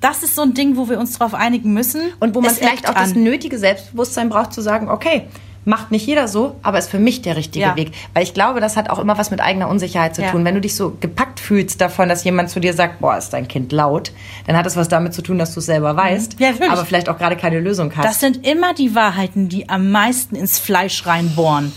das 0.00 0.22
ist 0.22 0.34
so 0.34 0.42
ein 0.42 0.54
Ding, 0.54 0.76
wo 0.76 0.88
wir 0.88 0.98
uns 0.98 1.18
darauf 1.18 1.34
einigen 1.34 1.72
müssen. 1.72 2.00
Und 2.20 2.34
wo 2.34 2.40
man 2.40 2.50
es 2.50 2.58
vielleicht 2.58 2.88
auch 2.88 2.94
an. 2.94 3.02
das 3.02 3.14
nötige 3.14 3.58
Selbstbewusstsein 3.58 4.28
braucht, 4.28 4.52
zu 4.52 4.60
sagen, 4.60 4.88
okay, 4.88 5.28
Macht 5.68 5.90
nicht 5.90 6.06
jeder 6.06 6.28
so, 6.28 6.54
aber 6.62 6.78
ist 6.78 6.88
für 6.88 7.00
mich 7.00 7.22
der 7.22 7.36
richtige 7.36 7.66
ja. 7.66 7.76
Weg. 7.76 7.90
Weil 8.14 8.22
ich 8.22 8.34
glaube, 8.34 8.60
das 8.60 8.76
hat 8.76 8.88
auch 8.88 9.00
immer 9.00 9.18
was 9.18 9.32
mit 9.32 9.40
eigener 9.40 9.68
Unsicherheit 9.68 10.14
zu 10.14 10.22
tun. 10.22 10.44
Wenn 10.44 10.54
du 10.54 10.60
dich 10.60 10.76
so 10.76 10.96
gepackt 11.00 11.40
fühlst 11.40 11.80
davon, 11.80 12.08
dass 12.08 12.22
jemand 12.22 12.50
zu 12.50 12.60
dir 12.60 12.72
sagt, 12.72 13.00
boah, 13.00 13.16
ist 13.16 13.30
dein 13.30 13.48
Kind 13.48 13.72
laut, 13.72 14.12
dann 14.46 14.56
hat 14.56 14.64
das 14.64 14.76
was 14.76 14.88
damit 14.88 15.12
zu 15.12 15.22
tun, 15.22 15.38
dass 15.38 15.54
du 15.54 15.60
es 15.60 15.66
selber 15.66 15.96
weißt, 15.96 16.38
ja, 16.38 16.52
aber 16.70 16.86
vielleicht 16.86 17.08
auch 17.08 17.18
gerade 17.18 17.36
keine 17.36 17.58
Lösung 17.58 17.92
hast. 17.96 18.04
Das 18.04 18.20
sind 18.20 18.46
immer 18.46 18.74
die 18.74 18.94
Wahrheiten, 18.94 19.48
die 19.48 19.68
am 19.68 19.90
meisten 19.90 20.36
ins 20.36 20.60
Fleisch 20.60 21.04
reinbohren. 21.04 21.72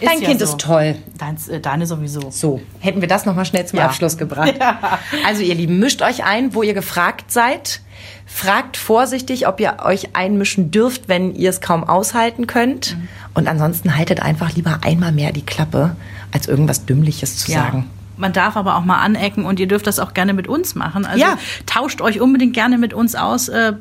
Ist 0.00 0.10
Dein 0.10 0.20
ja 0.20 0.28
Kind 0.28 0.40
so. 0.40 0.46
ist 0.46 0.58
toll. 0.58 0.96
Deins, 1.18 1.48
äh, 1.48 1.60
deine 1.60 1.86
sowieso. 1.86 2.30
So, 2.30 2.60
hätten 2.80 3.00
wir 3.00 3.08
das 3.08 3.24
nochmal 3.26 3.44
schnell 3.44 3.66
zum 3.66 3.78
ja. 3.78 3.86
Abschluss 3.86 4.16
gebracht. 4.16 4.54
Ja. 4.64 4.98
Also 5.26 5.42
ihr 5.42 5.54
Lieben, 5.54 5.78
mischt 5.78 6.02
euch 6.02 6.24
ein, 6.24 6.54
wo 6.54 6.62
ihr 6.62 6.74
gefragt 6.74 7.30
seid. 7.30 7.80
Fragt 8.26 8.76
vorsichtig, 8.76 9.46
ob 9.46 9.60
ihr 9.60 9.76
euch 9.84 10.14
einmischen 10.14 10.70
dürft, 10.70 11.08
wenn 11.08 11.34
ihr 11.34 11.50
es 11.50 11.60
kaum 11.60 11.84
aushalten 11.84 12.46
könnt. 12.46 12.96
Mhm. 12.96 13.08
Und 13.34 13.48
ansonsten 13.48 13.96
haltet 13.96 14.20
einfach 14.20 14.54
lieber 14.54 14.80
einmal 14.82 15.12
mehr 15.12 15.32
die 15.32 15.44
Klappe, 15.44 15.96
als 16.32 16.46
irgendwas 16.48 16.86
Dümmliches 16.86 17.38
zu 17.38 17.52
ja. 17.52 17.62
sagen. 17.62 17.90
Man 18.16 18.32
darf 18.32 18.56
aber 18.56 18.76
auch 18.76 18.84
mal 18.84 18.98
anecken 19.00 19.44
und 19.44 19.60
ihr 19.60 19.66
dürft 19.66 19.86
das 19.86 19.98
auch 19.98 20.14
gerne 20.14 20.32
mit 20.32 20.48
uns 20.48 20.74
machen. 20.74 21.04
Also 21.04 21.20
ja. 21.20 21.38
tauscht 21.66 22.00
euch 22.00 22.20
unbedingt 22.20 22.54
gerne 22.54 22.78
mit 22.78 22.94
uns 22.94 23.14
aus. 23.14 23.48
Äh, 23.48 23.72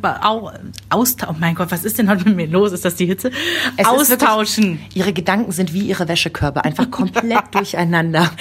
aus 0.90 1.16
oh 1.28 1.36
mein 1.40 1.56
Gott, 1.56 1.72
was 1.72 1.84
ist 1.84 2.00
denn 2.00 2.10
heute 2.10 2.26
mit 2.26 2.36
mir 2.36 2.48
los? 2.48 2.72
Ist 2.72 2.86
das 2.86 2.96
die 2.96 3.06
Hitze? 3.06 3.32
Es 3.78 3.86
Austauschen. 3.86 4.80
Wirklich, 4.80 4.96
ihre 4.96 5.14
Gedanken 5.14 5.52
sind 5.52 5.74
wie 5.74 5.82
ihre 5.82 6.08
Wäschekörbe, 6.08 6.64
einfach 6.64 6.90
komplett 6.90 7.44
durcheinander. 7.52 8.32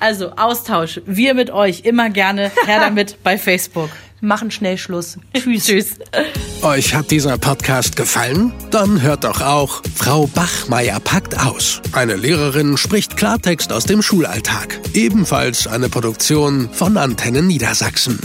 Also 0.00 0.32
Austausch. 0.36 1.00
Wir 1.06 1.34
mit 1.34 1.50
euch 1.50 1.80
immer 1.80 2.10
gerne. 2.10 2.50
Her 2.66 2.80
damit 2.80 3.22
bei 3.22 3.38
Facebook 3.38 3.90
machen 4.20 4.50
schnell 4.50 4.78
Schluss. 4.78 5.18
Tschüss. 5.34 5.64
Tschüss. 5.66 5.86
Euch 6.62 6.94
hat 6.94 7.10
dieser 7.10 7.38
Podcast 7.38 7.96
gefallen? 7.96 8.52
Dann 8.70 9.02
hört 9.02 9.24
doch 9.24 9.40
auch 9.40 9.82
Frau 9.94 10.26
Bachmeier 10.26 11.00
packt 11.00 11.38
aus. 11.38 11.80
Eine 11.92 12.16
Lehrerin 12.16 12.76
spricht 12.76 13.16
Klartext 13.16 13.72
aus 13.72 13.84
dem 13.84 14.02
Schulalltag. 14.02 14.80
Ebenfalls 14.94 15.66
eine 15.66 15.88
Produktion 15.88 16.68
von 16.72 16.96
Antennen 16.96 17.46
Niedersachsen. 17.46 18.18